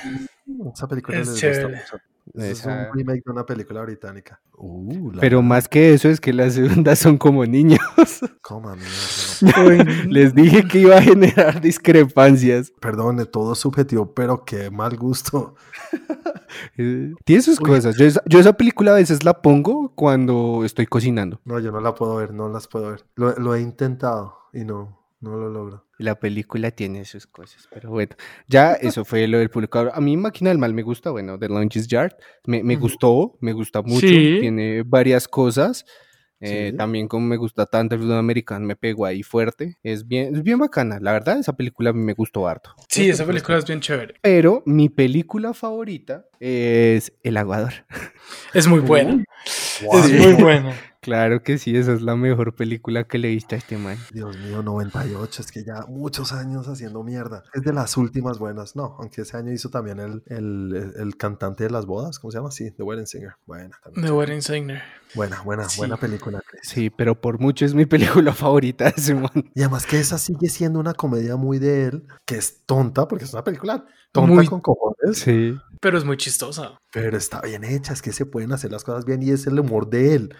Esa 0.74 0.86
película 0.88 1.18
Es 1.18 1.34
chévere. 1.36 1.78
gusta 1.80 1.98
Es 2.34 2.64
un 2.66 2.72
remake 2.92 3.22
de 3.24 3.30
una 3.30 3.46
película 3.46 3.82
británica. 3.82 4.40
Uh, 4.56 5.12
la 5.12 5.20
Pero 5.20 5.40
más 5.40 5.68
que 5.68 5.94
eso 5.94 6.08
es 6.08 6.20
que 6.20 6.32
las 6.32 6.54
segundas 6.54 6.98
son 6.98 7.16
como 7.16 7.46
niños. 7.46 7.78
coma, 8.42 8.74
mierda, 8.74 9.84
Les 10.08 10.34
dije 10.34 10.66
que 10.66 10.80
iba 10.80 10.96
a 10.96 11.02
generar 11.02 11.60
discrepancias. 11.60 12.72
Perdone, 12.80 13.24
todo 13.26 13.52
es 13.52 13.60
subjetivo, 13.60 14.12
pero 14.14 14.44
qué 14.44 14.70
mal 14.70 14.96
gusto. 14.96 15.54
Eh, 16.76 17.12
Tiene 17.24 17.42
sus 17.42 17.58
cosas. 17.58 17.96
Yo 17.96 18.06
esa, 18.06 18.22
yo 18.26 18.38
esa 18.38 18.52
película 18.52 18.92
a 18.92 18.94
veces 18.94 19.24
la 19.24 19.42
pongo 19.42 19.92
cuando 19.94 20.62
estoy 20.64 20.86
cocinando. 20.86 21.40
No, 21.44 21.58
yo 21.58 21.72
no 21.72 21.80
la 21.80 21.94
puedo 21.94 22.16
ver, 22.16 22.32
no 22.32 22.48
las 22.48 22.68
puedo 22.68 22.90
ver. 22.90 23.04
Lo, 23.16 23.34
lo 23.36 23.54
he 23.54 23.60
intentado 23.60 24.38
y 24.52 24.64
no, 24.64 25.04
no 25.20 25.36
lo 25.36 25.50
logro. 25.50 25.83
La 25.98 26.18
película 26.18 26.70
tiene 26.72 27.04
sus 27.04 27.26
cosas, 27.26 27.68
pero 27.72 27.90
bueno, 27.90 28.16
ya 28.48 28.72
eso 28.74 29.04
fue 29.04 29.26
lo 29.28 29.38
del 29.38 29.48
público. 29.50 29.90
A 29.92 30.00
mí 30.00 30.16
Máquina 30.16 30.50
del 30.50 30.58
Mal 30.58 30.74
me 30.74 30.82
gusta, 30.82 31.10
bueno, 31.10 31.38
The 31.38 31.48
Longest 31.48 31.88
Yard, 31.90 32.14
me, 32.46 32.76
gustó, 32.76 33.36
me 33.40 33.52
gusta 33.52 33.80
mucho, 33.82 34.06
Sí. 34.06 34.38
tiene 34.40 34.82
varias 34.84 35.28
cosas. 35.28 35.84
eh, 36.40 36.70
Sí. 36.72 36.76
También 36.76 37.08
como 37.08 37.26
me 37.26 37.36
gusta 37.36 37.64
tanto 37.64 37.94
el 37.94 38.02
fútbol 38.02 38.18
americano, 38.18 38.66
me 38.66 38.76
pegó 38.76 39.06
ahí 39.06 39.22
fuerte. 39.22 39.78
Es 39.82 40.06
bien, 40.06 40.34
es 40.34 40.42
bien 40.42 40.58
bacana, 40.58 40.98
la 41.00 41.12
verdad, 41.12 41.38
esa 41.38 41.54
película 41.56 41.90
a 41.90 41.92
mí 41.94 42.02
me 42.02 42.12
gustó 42.12 42.46
harto. 42.48 42.74
sí, 42.88 43.08
esa 43.08 43.24
película 43.24 43.56
es 43.58 43.64
bien 43.64 43.80
chévere. 43.80 44.14
Pero 44.20 44.62
mi 44.66 44.88
película 44.90 45.54
favorita 45.54 46.26
es 46.40 47.12
El 47.22 47.36
Aguador. 47.38 47.72
Es 48.52 48.66
muy 48.66 48.80
buena. 48.80 49.24
Wow. 49.84 49.98
Es 50.00 50.12
muy 50.12 50.32
buena. 50.34 50.74
Claro 51.04 51.42
que 51.42 51.58
sí, 51.58 51.76
esa 51.76 51.92
es 51.92 52.00
la 52.02 52.16
mejor 52.16 52.54
película 52.54 53.04
que 53.04 53.18
le 53.18 53.28
viste 53.28 53.54
a 53.54 53.58
este 53.58 53.76
man. 53.76 53.98
Dios 54.12 54.36
mío, 54.38 54.62
98, 54.62 55.42
es 55.42 55.52
que 55.52 55.62
ya 55.64 55.84
muchos 55.86 56.32
años 56.32 56.66
haciendo 56.66 57.02
mierda. 57.04 57.42
Es 57.52 57.62
de 57.62 57.72
las 57.74 57.96
últimas 57.96 58.38
buenas, 58.38 58.74
no, 58.74 58.96
aunque 58.98 59.20
ese 59.22 59.36
año 59.36 59.52
hizo 59.52 59.68
también 59.68 60.00
el, 60.00 60.22
el, 60.26 60.94
el 60.96 61.16
cantante 61.16 61.64
de 61.64 61.70
las 61.70 61.84
bodas, 61.84 62.18
¿cómo 62.18 62.30
se 62.30 62.38
llama? 62.38 62.50
Sí, 62.50 62.70
The 62.70 62.82
Wedding 62.82 63.06
Singer. 63.06 63.34
Buena, 63.46 63.78
también. 63.84 64.06
The 64.06 64.12
Wedding 64.12 64.42
Singer. 64.42 64.82
Buena, 65.14 65.42
buena, 65.42 65.68
Sí. 65.68 65.78
buena 65.78 65.96
película. 65.96 66.40
Chris. 66.46 66.62
Sí, 66.64 66.90
pero 66.90 67.20
por 67.20 67.38
mucho 67.38 67.64
es 67.66 67.74
mi 67.74 67.84
película 68.24 68.32
favorita 68.32 68.84
de 68.86 68.94
ese 68.96 69.14
man. 69.14 69.30
Y 69.54 69.60
además 69.60 69.86
que 69.86 70.00
esa 70.00 70.16
sigue 70.18 70.48
siendo 70.48 70.80
una 70.80 70.94
comedia 70.94 71.36
muy 71.36 71.58
de 71.58 71.84
él, 71.86 72.06
que 72.26 72.36
es 72.36 72.64
tonta, 72.64 73.06
porque 73.06 73.24
es 73.24 73.32
una 73.32 73.44
película 73.44 73.84
tonta 74.10 74.32
Muy- 74.32 74.46
con 74.46 74.60
cojones, 74.60 75.18
Sí. 75.18 75.56
Pero 75.80 75.98
es 75.98 76.04
muy 76.06 76.16
chistosa. 76.16 76.78
pero 76.90 77.14
está 77.18 77.42
bien 77.42 77.62
hecha, 77.62 77.92
es 77.92 78.00
que 78.00 78.12
se 78.12 78.24
pueden 78.24 78.52
hacer 78.52 78.72
las 78.72 78.84
cosas 78.84 79.04
bien 79.04 79.22
y 79.22 79.30
es 79.30 79.46
el 79.46 79.60
humor 79.60 79.90
de 79.90 80.14
él, 80.14 80.34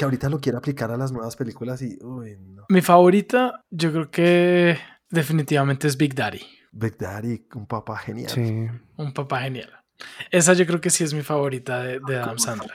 que 0.00 0.04
ahorita 0.06 0.30
lo 0.30 0.40
quiere 0.40 0.56
aplicar 0.56 0.90
a 0.90 0.96
las 0.96 1.12
nuevas 1.12 1.36
películas 1.36 1.82
y, 1.82 1.98
uy, 2.02 2.38
no. 2.40 2.64
Mi 2.70 2.80
favorita, 2.80 3.66
yo 3.68 3.92
creo 3.92 4.10
que 4.10 4.78
definitivamente 5.10 5.86
es 5.88 5.98
Big 5.98 6.14
Daddy. 6.14 6.40
Big 6.72 6.96
Daddy, 6.96 7.46
un 7.54 7.66
papá 7.66 7.98
genial. 7.98 8.30
Sí. 8.30 8.66
Un 8.96 9.12
papá 9.12 9.40
genial. 9.42 9.68
Esa 10.30 10.54
yo 10.54 10.64
creo 10.66 10.80
que 10.80 10.88
sí 10.88 11.04
es 11.04 11.12
mi 11.12 11.20
favorita 11.20 11.82
de, 11.82 12.00
de 12.00 12.16
Adam 12.18 12.38
Sandler. 12.38 12.70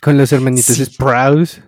Con 0.00 0.16
los 0.16 0.32
hermanitos 0.32 0.76
Sí. 0.76 0.86
Sprouse. 0.86 1.62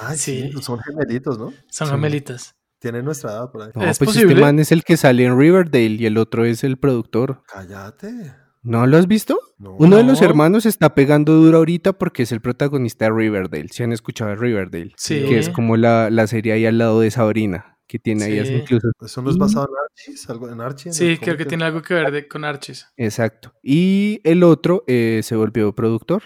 Ay, 0.00 0.18
sí. 0.18 0.50
Sí. 0.52 0.60
son 0.62 0.80
gemelitos, 0.80 1.38
¿no? 1.38 1.52
Son 1.70 1.86
Sí. 1.86 1.92
gemelitas. 1.92 2.56
Tienen 2.80 3.04
nuestra 3.04 3.30
edad 3.30 3.52
por 3.52 3.62
ahí. 3.62 3.68
No, 3.76 3.84
¿Es 3.84 3.98
pues 3.98 4.08
posible? 4.08 4.32
este 4.32 4.40
man 4.42 4.58
es 4.58 4.72
el 4.72 4.82
que 4.82 4.96
sale 4.96 5.24
en 5.24 5.38
Riverdale 5.38 5.94
y 6.00 6.06
el 6.06 6.18
otro 6.18 6.44
es 6.44 6.64
el 6.64 6.78
productor. 6.78 7.44
Cállate. 7.46 8.34
¿No 8.68 8.86
lo 8.86 8.96
has 8.98 9.06
visto? 9.08 9.38
No. 9.58 9.74
Uno 9.78 9.96
de 9.96 10.04
los 10.04 10.20
No. 10.20 10.26
hermanos 10.28 10.66
está 10.66 10.94
pegando 10.94 11.32
duro 11.34 11.58
ahorita 11.58 11.94
porque 11.94 12.22
es 12.24 12.32
el 12.32 12.40
protagonista 12.40 13.06
de 13.06 13.12
Riverdale. 13.12 13.68
Si 13.70 13.82
han 13.82 13.92
escuchado 13.92 14.30
de 14.30 14.36
Riverdale. 14.36 14.92
Sí. 14.96 15.24
Que 15.28 15.38
es 15.38 15.48
como 15.48 15.76
la, 15.76 16.10
la 16.10 16.26
serie 16.26 16.52
ahí 16.52 16.66
al 16.66 16.78
lado 16.78 17.00
de 17.00 17.10
Sabrina. 17.10 17.77
Que 17.88 17.98
tiene 17.98 18.24
ahí 18.24 18.44
Sí. 18.44 18.52
incluso. 18.52 18.88
¿Eso 19.00 19.22
no 19.22 19.30
es 19.30 19.38
basado 19.38 19.66
en 19.66 19.74
Archie? 19.82 20.14
¿Algo 20.30 20.50
en 20.50 20.60
Archie? 20.60 20.92
Sí, 20.92 21.16
creo 21.16 21.38
que 21.38 21.46
tiene 21.46 21.64
algo 21.64 21.80
que 21.80 21.94
ver 21.94 22.12
de- 22.12 22.28
con 22.28 22.44
Archis. 22.44 22.86
Exacto. 22.98 23.54
Y 23.62 24.20
el 24.24 24.42
otro 24.42 24.84
eh, 24.86 25.20
se 25.24 25.34
volvió 25.34 25.74
productor. 25.74 26.22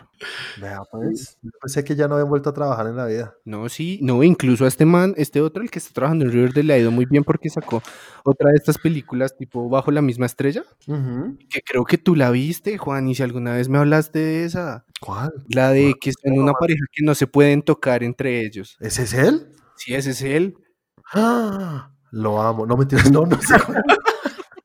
Vea, 0.60 0.82
pues. 0.90 1.38
Pensé 1.60 1.84
que 1.84 1.94
ya 1.94 2.08
no 2.08 2.14
habían 2.14 2.28
vuelto 2.28 2.50
a 2.50 2.52
trabajar 2.52 2.88
en 2.88 2.96
la 2.96 3.06
vida. 3.06 3.34
No, 3.44 3.68
sí, 3.68 4.00
no, 4.02 4.24
incluso 4.24 4.64
a 4.64 4.68
este 4.68 4.84
man, 4.84 5.14
este 5.16 5.40
otro, 5.40 5.62
el 5.62 5.70
que 5.70 5.78
está 5.78 5.92
trabajando 5.94 6.24
en 6.24 6.32
Riverdale, 6.32 6.64
le 6.66 6.74
ha 6.74 6.78
ido 6.78 6.90
muy 6.90 7.06
bien 7.06 7.22
porque 7.22 7.48
sacó 7.48 7.80
otra 8.24 8.50
de 8.50 8.56
estas 8.56 8.78
películas 8.78 9.36
tipo 9.36 9.68
Bajo 9.68 9.92
la 9.92 10.02
misma 10.02 10.26
estrella. 10.26 10.64
Que 11.48 11.60
creo 11.64 11.84
que 11.84 11.96
tú 11.96 12.16
la 12.16 12.32
viste, 12.32 12.76
Juan, 12.76 13.06
y 13.06 13.14
si 13.14 13.22
alguna 13.22 13.54
vez 13.54 13.68
me 13.68 13.78
hablaste 13.78 14.18
de 14.18 14.44
esa. 14.44 14.84
¿Cuál? 15.00 15.32
La 15.48 15.70
de 15.70 15.94
que 16.00 16.10
son 16.12 16.38
una 16.40 16.54
pareja 16.54 16.84
que 16.92 17.04
no 17.04 17.14
se 17.14 17.28
pueden 17.28 17.62
tocar 17.62 18.02
entre 18.02 18.44
ellos. 18.44 18.76
¿Ese 18.80 19.04
es 19.04 19.14
él? 19.14 19.46
Sí, 19.76 19.94
ese 19.94 20.10
es 20.10 20.22
él. 20.22 20.56
¡Ah! 21.12 21.90
Lo 22.10 22.40
amo. 22.40 22.66
No 22.66 22.76
mentiras, 22.76 23.10
no, 23.12 23.24
no 23.26 23.40
sé. 23.40 23.54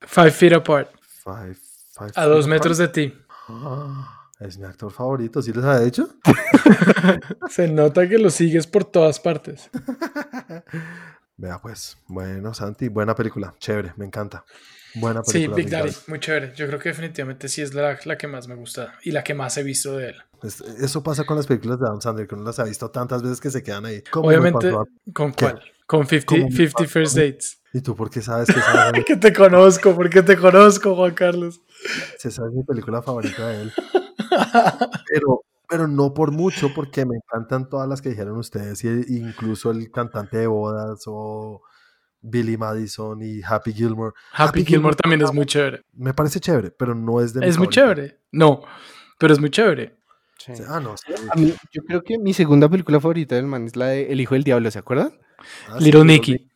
Five 0.02 0.30
Feet 0.32 0.52
Apart. 0.54 0.90
Five, 1.24 1.54
five 1.98 2.12
A 2.14 2.26
dos 2.26 2.46
metros 2.46 2.78
Apart. 2.80 2.94
de 2.94 3.08
ti. 3.08 3.18
Ah, 3.48 4.28
es 4.40 4.58
mi 4.58 4.64
actor 4.66 4.90
favorito. 4.92 5.40
¿Sí 5.42 5.52
les 5.52 5.64
ha 5.64 5.80
dicho? 5.80 6.08
Se 7.48 7.68
nota 7.68 8.08
que 8.08 8.18
lo 8.18 8.30
sigues 8.30 8.66
por 8.66 8.84
todas 8.84 9.18
partes. 9.20 9.70
Vea, 11.36 11.58
pues. 11.60 11.96
Bueno, 12.06 12.52
Santi, 12.54 12.88
buena 12.88 13.14
película. 13.14 13.54
Chévere, 13.58 13.92
me 13.96 14.04
encanta. 14.04 14.44
Buena 14.94 15.22
Sí, 15.24 15.32
película. 15.48 15.56
Big 15.56 15.70
Daddy, 15.70 15.92
muy 16.08 16.20
chévere. 16.20 16.52
Yo 16.56 16.66
creo 16.66 16.78
que 16.78 16.88
definitivamente 16.88 17.48
sí 17.48 17.62
es 17.62 17.74
la, 17.74 17.98
la 18.04 18.18
que 18.18 18.26
más 18.26 18.48
me 18.48 18.54
gusta 18.54 18.94
y 19.02 19.10
la 19.12 19.22
que 19.22 19.34
más 19.34 19.56
he 19.58 19.62
visto 19.62 19.96
de 19.96 20.08
él. 20.10 20.16
Es- 20.42 20.60
Eso 20.60 21.02
pasa 21.02 21.24
con 21.24 21.36
las 21.36 21.46
películas 21.46 21.78
de 21.80 21.86
Adam 21.86 22.00
Sandler, 22.00 22.26
que 22.26 22.34
uno 22.34 22.44
las 22.44 22.58
ha 22.58 22.64
visto 22.64 22.90
tantas 22.90 23.22
veces 23.22 23.40
que 23.40 23.50
se 23.50 23.62
quedan 23.62 23.84
ahí. 23.86 24.02
¿Cómo 24.10 24.28
me 24.28 24.36
Obviamente, 24.38 24.72
¿con 25.12 25.32
¿Qué? 25.32 25.44
cuál? 25.44 25.62
Con 25.86 26.06
50, 26.06 26.26
¿Cómo 26.26 26.44
me 26.44 26.50
50 26.50 26.78
pasó? 26.78 26.88
First 26.90 27.16
Dates. 27.16 27.58
¿Y 27.72 27.80
tú 27.82 27.94
por 27.94 28.08
qué 28.10 28.22
sabes 28.22 28.48
que 28.48 28.58
esa 28.58 28.90
es, 28.96 29.04
Que 29.04 29.16
te 29.16 29.32
conozco, 29.32 29.94
porque 29.94 30.22
te 30.22 30.36
conozco, 30.36 30.94
Juan 30.96 31.14
Carlos. 31.14 31.60
esa 32.16 32.28
es 32.46 32.52
mi 32.52 32.62
película 32.64 33.02
favorita 33.02 33.46
de 33.48 33.62
él? 33.62 33.72
Pero, 35.12 35.42
pero 35.68 35.86
no 35.86 36.12
por 36.14 36.32
mucho, 36.32 36.68
porque 36.74 37.04
me 37.06 37.16
encantan 37.16 37.68
todas 37.68 37.88
las 37.88 38.00
que 38.02 38.10
dijeron 38.10 38.36
ustedes, 38.38 38.82
y 38.84 39.18
incluso 39.18 39.70
el 39.70 39.90
cantante 39.90 40.38
de 40.38 40.46
bodas 40.46 41.02
o 41.06 41.62
Billy 42.20 42.56
Madison 42.56 43.20
y 43.22 43.40
Happy 43.42 43.72
Gilmore. 43.72 44.12
Happy 44.32 44.64
Gilmore 44.64 44.96
también 44.96 45.22
es 45.22 45.32
muy 45.32 45.46
chévere. 45.46 45.82
Me 45.92 46.14
parece 46.14 46.40
chévere, 46.40 46.70
pero 46.70 46.94
no 46.94 47.20
es 47.20 47.32
de 47.32 47.40
mi 47.40 47.46
Es 47.46 47.58
muy 47.58 47.68
chévere. 47.68 48.18
No, 48.32 48.62
pero 49.18 49.32
es 49.32 49.40
muy 49.40 49.50
chévere. 49.50 49.96
Ah, 50.68 50.80
no, 50.80 50.96
sí. 50.96 51.12
A 51.30 51.34
mí, 51.36 51.52
yo 51.72 51.82
creo 51.82 52.02
que 52.02 52.18
mi 52.18 52.32
segunda 52.32 52.68
película 52.68 53.00
favorita 53.00 53.34
del 53.34 53.46
man 53.46 53.66
es 53.66 53.76
la 53.76 53.86
de 53.86 54.12
El 54.12 54.20
Hijo 54.20 54.34
del 54.34 54.44
Diablo, 54.44 54.70
¿se 54.70 54.78
acuerdan? 54.78 55.12
Ah, 55.38 55.76
sí, 55.78 55.84
Little 55.84 56.04
Little 56.04 56.04
Nicky. 56.04 56.50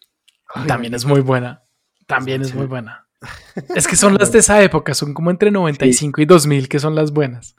Ay, 0.55 0.67
También 0.67 0.95
es 0.95 1.05
muy 1.05 1.21
buena. 1.21 1.63
También 2.07 2.43
es 2.43 2.55
muy 2.55 2.67
buena. 2.67 3.02
Es 3.75 3.87
que 3.87 3.97
son 3.97 4.15
las 4.15 4.33
de 4.33 4.39
esa 4.41 4.63
época, 4.63 4.95
son 4.95 5.15
como 5.15 5.31
entre 5.31 5.51
95 5.51 6.21
y 6.21 6.27
2000 6.27 6.69
que 6.69 6.79
son 6.79 6.95
las 6.95 7.13
buenas. 7.13 7.55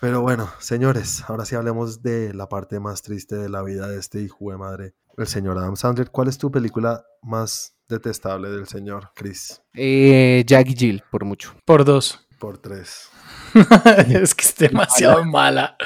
Pero 0.00 0.20
bueno, 0.20 0.50
señores, 0.58 1.24
ahora 1.28 1.44
sí 1.44 1.56
hablemos 1.56 2.02
de 2.02 2.32
la 2.34 2.48
parte 2.48 2.80
más 2.80 3.02
triste 3.02 3.36
de 3.36 3.48
la 3.48 3.62
vida 3.62 3.88
de 3.88 3.98
este 3.98 4.20
hijo 4.20 4.50
de 4.50 4.56
madre, 4.56 4.94
el 5.16 5.26
señor 5.26 5.58
Adam 5.58 5.76
Sandler. 5.76 6.10
¿Cuál 6.10 6.28
es 6.28 6.38
tu 6.38 6.50
película 6.50 7.04
más 7.22 7.74
detestable 7.88 8.50
del 8.50 8.66
señor 8.68 9.10
Chris? 9.14 9.62
Eh, 9.74 10.44
Jack 10.46 10.68
y 10.68 10.76
Jill, 10.76 11.02
por 11.10 11.24
mucho. 11.24 11.54
Por 11.64 11.84
dos. 11.84 12.26
Por 12.38 12.58
tres. 12.58 13.08
es 14.08 14.34
que 14.34 14.44
es 14.44 14.56
demasiado 14.56 15.24
mala. 15.24 15.76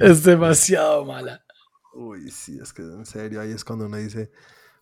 Es 0.00 0.22
demasiado 0.22 1.04
mala. 1.04 1.44
Uy, 1.94 2.30
sí, 2.30 2.58
es 2.60 2.72
que 2.72 2.82
en 2.82 3.06
serio, 3.06 3.40
ahí 3.40 3.52
es 3.52 3.64
cuando 3.64 3.86
uno 3.86 3.96
dice, 3.96 4.30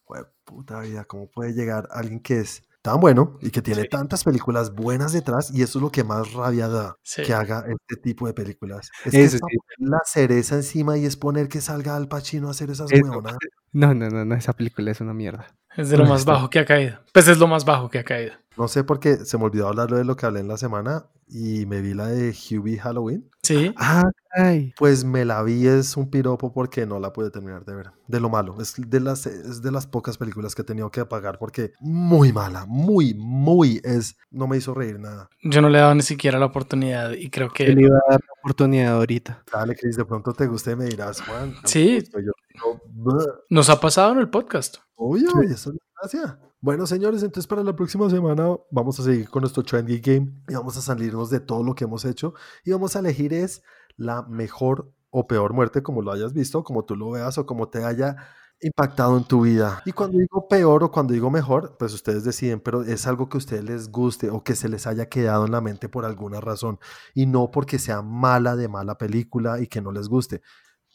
"Jue 0.05 0.25
puta 0.45 0.81
vida, 0.81 1.05
¿cómo 1.05 1.31
puede 1.31 1.53
llegar 1.53 1.89
alguien 1.93 2.21
que 2.21 2.41
es 2.41 2.65
tan 2.83 3.01
bueno 3.01 3.39
y 3.41 3.51
que 3.51 3.63
tiene 3.63 3.83
Sí. 3.83 3.89
tantas 3.89 4.25
películas 4.25 4.75
buenas 4.75 5.13
detrás? 5.13 5.51
Y 5.53 5.63
eso 5.63 5.79
es 5.79 5.83
lo 5.83 5.91
que 5.93 6.05
más 6.05 6.33
rabia 6.33 6.69
da, 6.69 6.97
Sí. 7.03 7.23
que 7.23 7.33
haga 7.35 7.65
este 7.69 7.97
tipo 8.03 8.27
de 8.27 8.35
películas. 8.35 8.91
Es 9.05 9.13
que 9.13 9.25
Eso 9.25 9.37
es 9.37 9.41
pa' 9.43 9.49
sí. 9.51 9.57
poner 9.79 9.91
la 9.91 10.01
cereza 10.05 10.57
encima 10.57 10.99
y 10.99 11.07
es 11.07 11.17
poner 11.17 11.49
que 11.49 11.61
salga 11.61 11.97
Al 11.97 12.09
Pacino 12.09 12.49
a 12.49 12.51
hacer 12.53 12.71
esas 12.71 12.91
huevonadas. 12.93 13.39
No, 13.73 13.95
no, 13.95 14.09
no, 14.11 14.25
no, 14.25 14.35
esa 14.35 14.53
película 14.53 14.91
es 14.91 15.01
una 15.01 15.15
mierda. 15.15 15.47
Es 15.77 15.89
de 15.89 15.97
lo 15.97 16.07
más 16.07 16.25
bajo 16.25 16.51
que 16.51 16.59
ha 16.59 16.65
caído. 16.65 16.99
Pues 17.13 17.29
es 17.29 17.39
lo 17.39 17.47
más 17.47 17.65
bajo 17.65 17.89
que 17.89 17.99
ha 17.99 18.05
caído. 18.05 18.33
No 18.57 18.69
sé 18.69 18.85
por 18.85 19.01
qué 19.01 19.17
se 19.17 19.39
me 19.39 19.45
olvidó 19.45 19.69
hablar 19.69 19.91
de 19.91 20.05
lo 20.05 20.17
que 20.17 20.27
hablé 20.27 20.41
en 20.41 20.49
la 20.49 20.59
semana 20.59 21.07
y 21.27 21.65
me 21.65 21.81
vi 21.81 21.95
la 21.95 22.09
de 22.09 22.31
Hubie 22.31 22.79
Halloween. 22.79 23.27
Sí. 23.43 23.73
Ah, 23.77 24.11
caray. 24.29 24.75
Pues 24.77 25.05
me 25.05 25.25
la 25.25 25.43
vi, 25.43 25.67
es 25.67 25.97
un 25.97 26.11
piropo 26.11 26.53
porque 26.53 26.85
no 26.85 27.01
la 27.01 27.13
pude 27.13 27.31
terminar 27.31 27.65
de 27.65 27.75
ver. 27.75 27.91
De 28.07 28.21
lo 28.21 28.29
malo. 28.29 28.61
Es 28.61 28.75
de 28.77 29.01
las, 29.01 29.27
es 29.27 29.63
de 29.63 29.73
las 29.73 29.87
pocas 29.87 30.19
películas 30.19 30.55
que 30.55 30.63
he 30.63 30.65
tenido 30.65 30.91
que 30.91 31.01
apagar 31.01 31.39
porque 31.39 31.73
muy 31.81 32.33
mala, 32.33 32.67
muy, 32.67 33.15
muy 33.15 33.81
es. 33.83 34.17
No 34.31 34.47
me 34.47 34.59
hizo 34.59 34.75
reír 34.75 35.01
nada. 35.01 35.31
Yo 35.43 35.63
no 35.63 35.71
le 35.71 35.79
he 35.79 35.81
dado 35.81 35.95
ni 35.95 36.03
siquiera 36.03 36.39
la 36.39 36.47
oportunidad 36.47 37.13
y 37.13 37.31
creo 37.31 37.51
que. 37.51 37.67
Yo 37.67 37.73
le 37.73 37.83
iba 37.83 37.97
a 37.97 38.13
dar 38.13 38.21
la 38.21 38.32
oportunidad 38.43 38.97
ahorita. 38.97 39.45
Dale, 39.53 39.77
Chris, 39.77 39.97
de 39.97 40.05
pronto 40.05 40.33
te 40.33 40.47
guste 40.47 40.73
y 40.73 40.77
me 40.77 40.87
dirás, 40.87 41.21
Juan. 41.21 41.55
Sí. 41.65 42.03
Yo 42.13 42.33
digo, 42.53 42.81
"Bleh". 42.87 43.25
Nos 43.51 43.71
ha 43.71 43.81
pasado 43.81 44.13
en 44.13 44.19
el 44.19 44.29
podcast. 44.29 44.79
Obvio, 44.97 45.31
y 45.43 45.53
eso 45.53 45.71
es 45.71 45.79
gracia. 46.01 46.39
Bueno, 46.61 46.87
señores, 46.87 47.23
entonces 47.23 47.49
para 47.49 47.65
la 47.65 47.75
próxima 47.75 48.09
semana 48.09 48.57
vamos 48.71 48.99
a 49.01 49.03
seguir 49.03 49.29
con 49.29 49.41
nuestro 49.41 49.63
Trendy 49.65 50.01
Game 50.01 50.43
y 50.49 50.55
vamos 50.55 50.77
a 50.77 50.81
salirnos 50.81 51.29
de 51.31 51.41
todo 51.41 51.65
lo 51.65 51.75
que 51.75 51.85
hemos 51.85 52.05
hecho 52.05 52.35
y 52.65 52.71
vamos 52.71 52.95
a 52.95 53.01
elegir 53.01 53.33
es 53.33 53.63
la 53.97 54.23
mejor 54.23 54.93
o 55.11 55.27
peor 55.27 55.53
muerte, 55.53 55.83
como 55.83 56.03
lo 56.03 56.13
hayas 56.13 56.33
visto, 56.33 56.63
como 56.63 56.85
tú 56.85 56.95
lo 56.97 57.11
veas 57.11 57.37
o 57.37 57.47
como 57.47 57.69
te 57.69 57.85
haya 57.85 58.17
impactado 58.63 59.17
en 59.19 59.25
tu 59.25 59.43
vida. 59.43 59.83
Y 59.85 59.93
cuando 59.93 60.19
digo 60.19 60.49
peor 60.49 60.85
o 60.85 60.91
cuando 60.91 61.13
digo 61.13 61.31
mejor, 61.31 61.77
pues 61.79 61.93
ustedes 61.93 62.25
deciden, 62.25 62.61
pero 62.61 62.83
es 62.83 63.07
algo 63.07 63.29
que 63.29 63.37
a 63.37 63.39
ustedes 63.39 63.65
les 63.65 63.91
guste 63.91 64.31
o 64.31 64.43
que 64.43 64.55
se 64.55 64.69
les 64.69 64.87
haya 64.87 65.09
quedado 65.09 65.45
en 65.45 65.53
la 65.53 65.61
mente 65.61 65.89
por 65.89 66.05
alguna 66.05 66.41
razón 66.41 66.79
y 67.15 67.27
no 67.27 67.51
porque 67.51 67.79
sea 67.79 68.03
mala 68.03 68.57
de 68.57 68.69
mala 68.69 68.97
película 68.97 69.61
y 69.61 69.67
que 69.67 69.81
no 69.81 69.93
les 69.93 70.09
guste. 70.09 70.41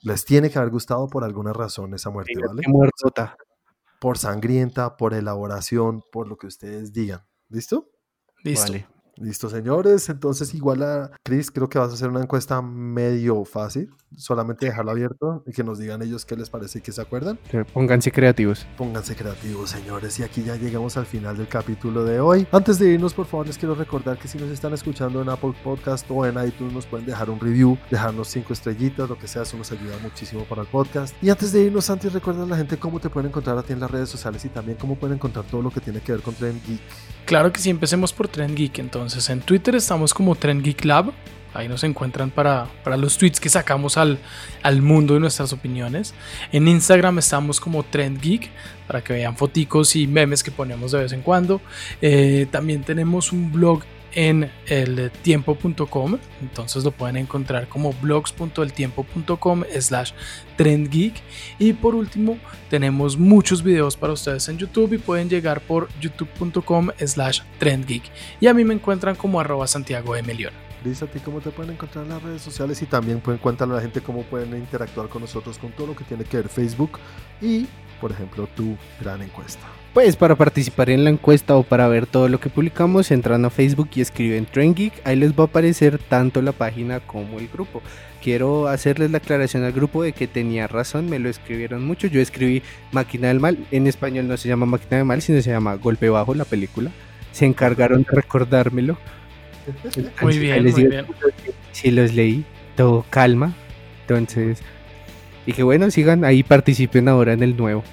Les 0.01 0.26
tiene 0.26 0.49
que 0.49 0.59
haber 0.59 0.72
gustado 0.72 1.07
por 1.07 1.24
alguna 1.24 1.53
razón 1.53 1.93
esa 1.93 2.09
muerte, 2.09 2.34
¿vale? 2.45 2.63
Muertota. 2.68 3.36
por 3.99 4.18
sangrienta, 4.18 4.95
por 4.95 5.13
elaboración, 5.13 6.03
por 6.11 6.28
lo 6.28 6.38
que 6.38 6.47
ustedes 6.47 6.93
digan. 6.93 7.26
¿Listo? 7.49 7.89
Listo. 8.43 8.72
Vale. 8.72 8.96
Listo, 9.18 9.49
señores. 9.49 10.09
Entonces, 10.09 10.53
igual 10.53 10.84
a 10.84 11.11
Chris, 11.24 11.49
creo 11.49 11.68
que 11.70 11.80
vas 11.80 11.91
a 11.91 11.93
hacer 11.95 12.09
una 12.09 12.22
encuesta 12.22 12.61
medio 12.61 13.43
fácil. 13.45 13.89
Solamente 14.15 14.68
dejarlo 14.68 14.91
abierto 14.91 15.43
y 15.45 15.51
que 15.51 15.63
nos 15.63 15.80
digan 15.80 16.01
ellos 16.01 16.26
qué 16.26 16.36
les 16.36 16.49
parece 16.49 16.80
y 16.80 16.82
qué 16.82 16.91
se 16.91 17.01
acuerdan. 17.01 17.39
Pónganse 17.74 18.11
creativos. 18.11 18.65
Pónganse 18.78 19.15
creativos, 19.15 19.72
señores. 19.72 20.20
Y 20.20 20.24
aquí 20.24 20.43
ya 20.43 20.55
llegamos 20.55 20.97
al 20.97 21.05
final 21.05 21.36
del 21.38 21.47
capítulo 21.47 22.03
de 22.03 22.20
hoy. 22.20 22.47
Antes 22.51 22.80
de 22.80 22.89
irnos, 22.89 23.13
por 23.13 23.26
favor, 23.26 23.47
les 23.47 23.57
quiero 23.57 23.76
recordar 23.76 24.18
que 24.18 24.28
si 24.28 24.38
nos 24.38 24.49
están 24.49 24.74
escuchando 24.74 25.22
en 25.22 25.30
Apple 25.30 25.53
Podcast 25.63 26.05
o 26.09 26.26
en 26.26 26.36
iTunes, 26.45 26.74
nos 26.74 26.86
pueden 26.86 27.05
dejar 27.05 27.30
un 27.30 27.39
review, 27.39 27.78
dejarnos 27.89 28.28
cinco 28.28 28.53
estrellitas, 28.53 29.09
lo 29.09 29.18
que 29.18 29.28
sea. 29.28 29.41
Eso 29.41 29.57
nos 29.57 29.72
ayuda 29.72 29.97
muchísimo 30.01 30.45
para 30.45 30.61
el 30.61 30.68
podcast. 30.68 31.15
Y 31.22 31.30
antes 31.30 31.51
de 31.51 31.63
irnos, 31.63 31.89
antes 31.89 32.13
recuerda 32.13 32.43
a 32.43 32.47
la 32.47 32.57
gente 32.57 32.78
cómo 32.78 32.99
te 32.99 33.09
pueden 33.09 33.30
encontrar 33.30 33.57
a 33.57 33.63
ti 33.63 33.74
en 33.74 33.80
las 33.80 33.89
redes 33.89 34.09
sociales 34.09 34.45
y 34.45 34.49
también 34.49 34.78
cómo 34.78 34.95
pueden 34.95 35.15
encontrar 35.15 35.45
todo 35.45 35.61
lo 35.61 35.72
que 35.72 35.82
tiene 35.82 36.01
que 36.01 36.11
ver 36.11 36.22
con 36.22 36.34
Trend 36.36 36.63
Geek. 36.65 36.82
Claro 37.26 37.51
que 37.51 37.59
sí, 37.59 37.70
empecemos 37.70 38.13
por 38.13 38.30
Trend 38.30 38.55
Geek. 38.55 38.80
Entonces, 38.80 39.06
en 39.29 39.39
Twitter 39.41 39.75
estamos 39.75 40.13
como 40.13 40.35
Trend 40.35 40.63
Geek 40.63 40.83
Lab. 40.83 41.13
Ahí 41.53 41.67
nos 41.67 41.83
encuentran 41.83 42.29
para, 42.29 42.67
para 42.83 42.97
los 42.97 43.17
tweets 43.17 43.39
que 43.39 43.49
sacamos 43.49 43.97
al, 43.97 44.19
al 44.61 44.81
mundo 44.81 45.13
de 45.13 45.21
nuestras 45.21 45.53
opiniones. 45.53 46.13
En 46.51 46.67
Instagram 46.67 47.17
estamos 47.19 47.59
como 47.59 47.83
Trend 47.83 48.21
Geek 48.21 48.49
para 48.85 49.03
que 49.03 49.13
vean 49.13 49.37
foticos 49.37 49.95
y 49.95 50.07
memes 50.07 50.43
que 50.43 50.51
ponemos 50.51 50.91
de 50.91 50.99
vez 50.99 51.13
en 51.13 51.21
cuando. 51.21 51.61
Eh, 52.01 52.47
también 52.51 52.83
tenemos 52.83 53.31
un 53.31 53.51
blog 53.51 53.83
en 54.13 54.51
el 54.67 55.11
tiempo.com 55.21 56.17
entonces 56.41 56.83
lo 56.83 56.91
pueden 56.91 57.17
encontrar 57.17 57.67
como 57.67 57.93
blogs.eltiempo.com 57.93 59.63
slash 59.79 60.11
trendgeek. 60.55 61.15
Y 61.59 61.73
por 61.73 61.95
último 61.95 62.37
tenemos 62.69 63.17
muchos 63.17 63.63
videos 63.63 63.97
para 63.97 64.13
ustedes 64.13 64.47
en 64.49 64.57
youtube 64.57 64.93
y 64.93 64.97
pueden 64.97 65.29
llegar 65.29 65.61
por 65.61 65.89
youtube.com 65.99 66.89
slash 67.05 67.41
trendgeek. 67.59 68.03
Y 68.39 68.47
a 68.47 68.53
mí 68.53 68.63
me 68.63 68.73
encuentran 68.73 69.15
como 69.15 69.39
arroba 69.39 69.67
santiago 69.67 70.15
de 70.15 70.23
Melión 70.23 70.53
Liz, 70.83 71.01
a 71.01 71.07
ti 71.07 71.19
cómo 71.19 71.39
te 71.39 71.49
pueden 71.49 71.73
encontrar 71.73 72.05
en 72.05 72.11
las 72.11 72.21
redes 72.21 72.41
sociales 72.41 72.81
y 72.81 72.85
también 72.85 73.19
pueden 73.19 73.39
contarle 73.39 73.73
a 73.73 73.77
la 73.77 73.81
gente 73.81 74.01
cómo 74.01 74.23
pueden 74.23 74.55
interactuar 74.55 75.09
con 75.09 75.21
nosotros 75.21 75.57
con 75.57 75.71
todo 75.71 75.87
lo 75.87 75.95
que 75.95 76.03
tiene 76.03 76.23
que 76.23 76.37
ver 76.37 76.49
Facebook 76.49 76.99
y, 77.41 77.67
por 77.99 78.11
ejemplo, 78.11 78.47
tu 78.55 78.77
gran 79.01 79.21
encuesta. 79.21 79.67
Pues 79.97 80.15
para 80.15 80.35
participar 80.35 80.91
en 80.91 81.03
la 81.03 81.09
encuesta 81.09 81.55
o 81.55 81.63
para 81.63 81.87
ver 81.87 82.05
todo 82.05 82.29
lo 82.29 82.39
que 82.39 82.51
publicamos, 82.51 83.09
entran 83.09 83.43
a 83.45 83.49
Facebook 83.49 83.89
y 83.95 84.01
escriben 84.01 84.45
Trend 84.45 84.75
Geek. 84.75 84.93
Ahí 85.03 85.15
les 85.15 85.31
va 85.31 85.45
a 85.45 85.47
aparecer 85.47 85.97
tanto 85.97 86.43
la 86.43 86.51
página 86.51 86.99
como 86.99 87.39
el 87.39 87.47
grupo. 87.47 87.81
Quiero 88.21 88.67
hacerles 88.67 89.09
la 89.09 89.17
aclaración 89.17 89.63
al 89.63 89.71
grupo 89.71 90.03
de 90.03 90.13
que 90.13 90.27
tenía 90.27 90.67
razón, 90.67 91.09
me 91.09 91.17
lo 91.17 91.29
escribieron 91.29 91.83
mucho. 91.83 92.05
Yo 92.05 92.21
escribí 92.21 92.61
Máquina 92.91 93.29
del 93.29 93.39
Mal. 93.39 93.57
En 93.71 93.87
español 93.87 94.27
no 94.27 94.37
se 94.37 94.47
llama 94.47 94.67
Máquina 94.67 94.97
del 94.97 95.05
Mal, 95.05 95.23
sino 95.23 95.41
se 95.41 95.49
llama 95.49 95.73
Golpe 95.73 96.09
Bajo, 96.09 96.35
la 96.35 96.45
película. 96.45 96.91
Se 97.31 97.47
encargaron 97.47 98.03
de 98.03 98.11
recordármelo. 98.11 98.99
muy 100.21 100.37
bien 100.37 100.61
muy 100.61 100.73
digo 100.73 100.89
bien 100.91 101.05
Sí, 101.71 101.89
los 101.89 102.13
leí, 102.13 102.45
todo 102.75 103.03
calma. 103.09 103.55
Entonces, 104.01 104.59
dije, 105.47 105.63
bueno, 105.63 105.89
sigan 105.89 106.23
ahí, 106.23 106.43
participen 106.43 107.07
ahora 107.07 107.33
en 107.33 107.41
el 107.41 107.57
nuevo. 107.57 107.83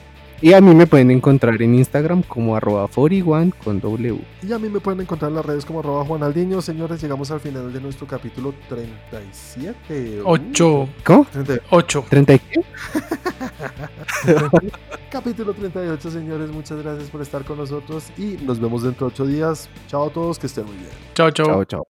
Y 0.40 0.52
a 0.52 0.60
mí 0.60 0.74
me 0.74 0.86
pueden 0.86 1.10
encontrar 1.10 1.60
en 1.62 1.74
Instagram 1.74 2.22
como 2.22 2.56
arroba 2.56 2.88
41 2.88 3.52
con 3.62 3.80
W. 3.80 4.18
Y 4.42 4.52
a 4.52 4.58
mí 4.58 4.68
me 4.68 4.80
pueden 4.80 5.00
encontrar 5.00 5.30
en 5.30 5.36
las 5.36 5.46
redes 5.46 5.64
como 5.64 5.80
arroba 5.80 6.04
Juanaldiño. 6.04 6.60
Señores, 6.60 7.00
llegamos 7.00 7.30
al 7.30 7.40
final 7.40 7.72
de 7.72 7.80
nuestro 7.80 8.06
capítulo 8.06 8.52
37. 8.68 10.20
Uh, 10.20 10.22
8 10.24 10.88
¿Cómo? 11.04 11.26
30. 11.32 11.54
8 11.70 12.04
¿30 12.10 12.34
y 12.34 12.38
qué? 12.38 12.64
Capítulo 15.10 15.54
38, 15.54 16.10
señores. 16.10 16.50
Muchas 16.50 16.82
gracias 16.82 17.08
por 17.08 17.22
estar 17.22 17.44
con 17.44 17.56
nosotros 17.58 18.10
y 18.18 18.36
nos 18.42 18.60
vemos 18.60 18.82
dentro 18.82 19.06
de 19.06 19.12
8 19.14 19.26
días. 19.26 19.68
Chao 19.86 20.08
a 20.08 20.10
todos, 20.10 20.38
que 20.38 20.48
estén 20.48 20.66
muy 20.66 20.76
bien. 20.76 20.90
chao 21.14 21.30
chao 21.30 21.46
Chao, 21.46 21.64
chao. 21.64 21.82